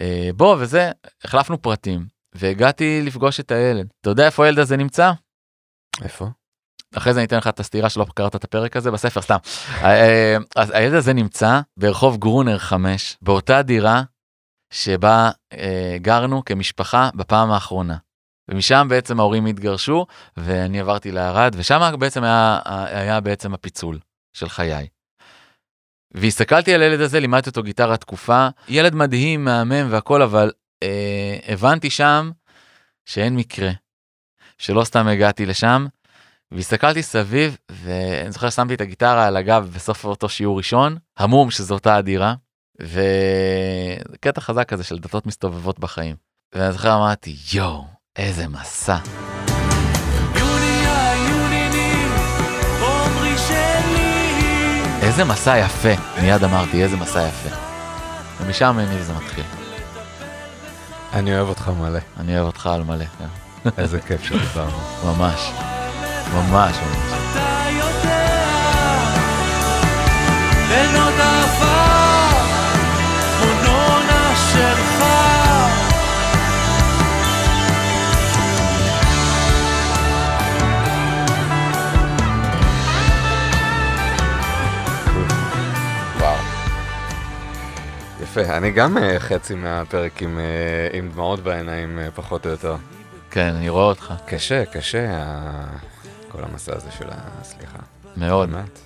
אה, 0.00 0.30
בוא, 0.36 0.56
וזה, 0.58 0.90
החלפנו 1.24 1.62
פרטים, 1.62 2.06
והגעתי 2.34 3.02
לפגוש 3.04 3.40
את 3.40 3.50
הילד. 3.50 3.86
אתה 4.00 4.10
יודע 4.10 4.26
איפה 4.26 4.44
הילד 4.44 4.58
הזה 4.58 4.76
נמצא? 4.76 5.12
איפה? 6.02 6.26
אחרי 6.96 7.14
זה 7.14 7.20
אני 7.20 7.26
אתן 7.26 7.36
לך 7.36 7.46
את 7.46 7.60
הסתירה 7.60 7.90
שלא 7.90 8.06
קראת 8.14 8.36
את 8.36 8.44
הפרק 8.44 8.76
הזה 8.76 8.90
בספר, 8.90 9.22
סתם. 9.22 9.36
אה, 9.82 10.36
אז 10.56 10.70
הילד 10.70 10.94
הזה 10.94 11.12
נמצא 11.12 11.60
ברחוב 11.76 12.16
גרונר 12.16 12.58
5, 12.58 13.16
באותה 13.22 13.62
דירה 13.62 14.02
שבה 14.72 15.30
אה, 15.52 15.96
גרנו 16.00 16.44
כמשפחה 16.44 17.10
בפעם 17.14 17.50
האחרונה. 17.50 17.96
ומשם 18.48 18.86
בעצם 18.90 19.20
ההורים 19.20 19.46
התגרשו, 19.46 20.06
ואני 20.36 20.80
עברתי 20.80 21.12
לערד, 21.12 21.54
ושם 21.58 21.94
בעצם 21.98 22.24
היה, 22.24 22.58
היה 22.86 23.20
בעצם 23.20 23.54
הפיצול 23.54 23.98
של 24.32 24.48
חיי. 24.48 24.86
והסתכלתי 26.14 26.74
על 26.74 26.82
הילד 26.82 27.00
הזה, 27.00 27.20
לימדתי 27.20 27.50
אותו 27.50 27.62
גיטרה 27.62 27.96
תקופה, 27.96 28.48
ילד 28.68 28.94
מדהים, 28.94 29.44
מהמם 29.44 29.86
והכל, 29.90 30.22
אבל 30.22 30.52
אה, 30.82 31.36
הבנתי 31.48 31.90
שם 31.90 32.30
שאין 33.04 33.36
מקרה, 33.36 33.70
שלא 34.58 34.84
סתם 34.84 35.06
הגעתי 35.06 35.46
לשם, 35.46 35.86
והסתכלתי 36.52 37.02
סביב, 37.02 37.56
ואני 37.70 38.32
זוכר 38.32 38.50
שמתי 38.50 38.74
את 38.74 38.80
הגיטרה 38.80 39.26
על 39.26 39.36
הגב 39.36 39.70
בסוף 39.74 40.04
אותו 40.04 40.28
שיעור 40.28 40.58
ראשון, 40.58 40.96
המום 41.16 41.50
שזו 41.50 41.74
אותה 41.74 41.98
אדירה, 41.98 42.34
וקטע 42.80 44.40
חזק 44.40 44.68
כזה 44.68 44.84
של 44.84 44.98
דלתות 44.98 45.26
מסתובבות 45.26 45.78
בחיים. 45.78 46.16
ואני 46.54 46.72
זוכר 46.72 46.94
אמרתי, 46.96 47.36
יואו, 47.52 47.95
איזה 48.18 48.48
מסע. 48.48 48.96
איזה 55.02 55.24
מסע 55.24 55.58
יפה, 55.58 55.88
מיד 56.22 56.44
אמרתי, 56.44 56.82
איזה 56.82 56.96
מסע 56.96 57.28
יפה. 57.28 57.56
ומשם 58.40 58.78
הניב 58.78 59.02
זה 59.02 59.12
מתחיל. 59.12 59.44
אני 61.12 61.36
אוהב 61.36 61.48
אותך 61.48 61.70
מלא. 61.80 61.98
אני 62.20 62.34
אוהב 62.34 62.46
אותך 62.46 62.66
על 62.66 62.82
מלא, 62.82 63.04
כן. 63.18 63.70
איזה 63.82 64.00
כיף 64.00 64.22
שדיברנו. 64.24 64.78
ממש, 65.04 65.50
ממש, 66.34 66.76
ממש. 66.76 67.12
אתה 67.32 67.68
יודע, 67.70 68.26
אין 70.70 70.96
עוד 70.96 71.14
עבר, 71.20 72.28
מונונה 73.40 74.34
שלך. 74.52 75.05
יפה, 88.40 88.56
אני 88.56 88.70
גם 88.70 88.98
אה, 88.98 89.20
חצי 89.20 89.54
מהפרק 89.54 90.22
עם, 90.22 90.38
אה, 90.38 90.98
עם 90.98 91.10
דמעות 91.10 91.40
בעיניים, 91.40 91.98
אה, 91.98 92.10
פחות 92.10 92.46
או 92.46 92.50
יותר. 92.50 92.76
כן, 93.30 93.54
אני 93.54 93.68
רואה 93.68 93.84
אותך. 93.84 94.14
קשה, 94.26 94.64
קשה, 94.64 95.22
כל 96.28 96.44
המסע 96.44 96.76
הזה 96.76 96.90
של 96.90 97.08
הסליחה. 97.10 97.78
מאוד, 98.16 98.50
באמת. 98.50 98.78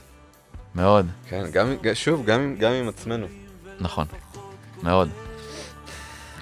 מאוד, 0.74 1.06
כן, 1.28 1.50
גם, 1.52 1.74
שוב, 1.94 2.26
גם, 2.26 2.56
גם 2.58 2.72
עם 2.72 2.88
עצמנו. 2.88 3.26
נכון. 3.80 4.06
מאוד. 4.82 5.08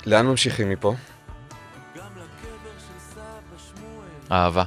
לאן 0.06 0.26
ממשיכים 0.26 0.70
מפה? 0.70 0.94
אהבה. 4.32 4.64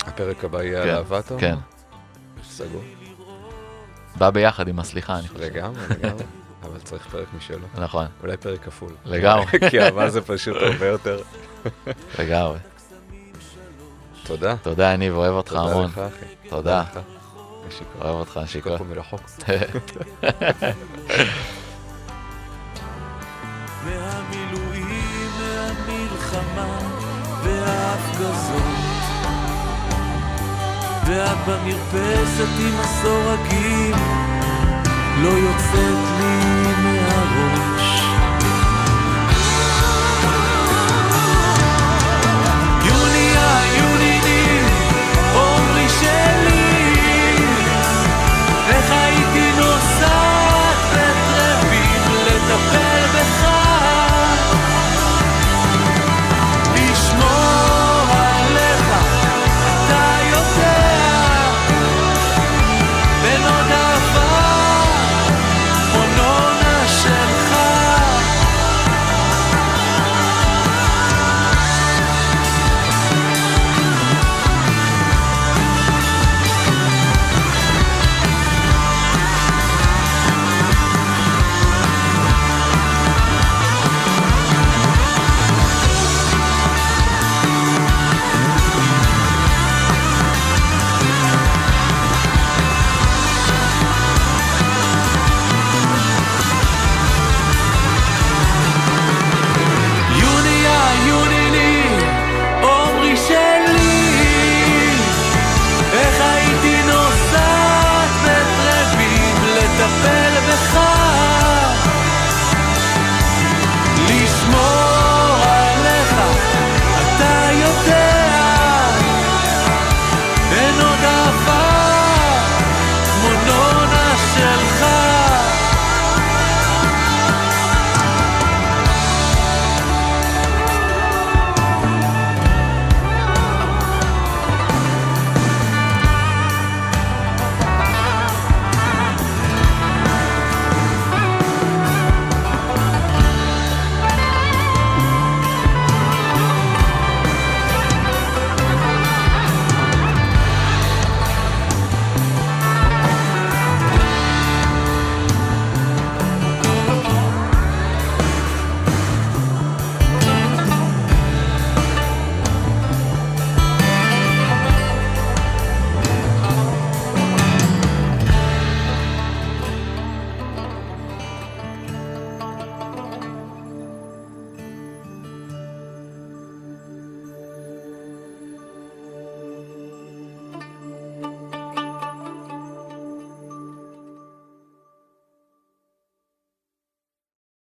הפרק 0.00 0.44
הבא 0.44 0.62
יהיה 0.62 0.82
כן, 0.82 0.88
על 0.88 0.96
אהבה, 0.96 1.18
אתה? 1.18 1.34
כן. 1.38 1.56
סגור. 2.44 2.82
בא 4.18 4.30
ביחד 4.30 4.68
עם 4.68 4.78
הסליחה, 4.78 5.18
אני 5.18 5.28
חושב. 5.28 5.40
לגמרי, 5.40 5.80
לגמרי. 5.90 6.24
אבל 6.62 6.78
צריך 6.84 7.06
פרק 7.06 7.26
משלו. 7.36 7.66
נכון, 7.74 8.06
אולי 8.22 8.36
פרק 8.36 8.64
כפול. 8.64 8.92
לגמרי. 9.04 9.44
כי 9.70 9.80
אהבה 9.80 10.10
זה 10.10 10.20
פשוט 10.20 10.56
הרבה 10.62 10.86
יותר. 10.86 11.20
לגמרי. 12.18 12.58
תודה. 14.24 14.56
תודה, 14.62 14.92
יניב, 14.92 15.14
אוהב 15.16 15.32
אותך 15.32 15.50
תודה 15.52 15.62
המון. 15.62 15.84
לך, 15.86 15.98
אחי. 15.98 16.48
תודה. 16.48 16.84
אוהב 18.00 18.14
אותך, 18.14 18.40
שיקו. 18.46 18.78
פה 18.78 18.84
מרחוק. 18.84 19.20
מהמילואים, 23.84 25.30
מהמלחמה 25.38 26.78
וההפגזות 27.44 28.90
ואת 31.06 31.38
במרפסת 31.46 32.48
עם 32.60 32.80
הסורגים 32.80 33.94
לא 35.22 35.28
יוצאת 35.28 36.20
לי 36.20 36.49
我。 37.32 37.79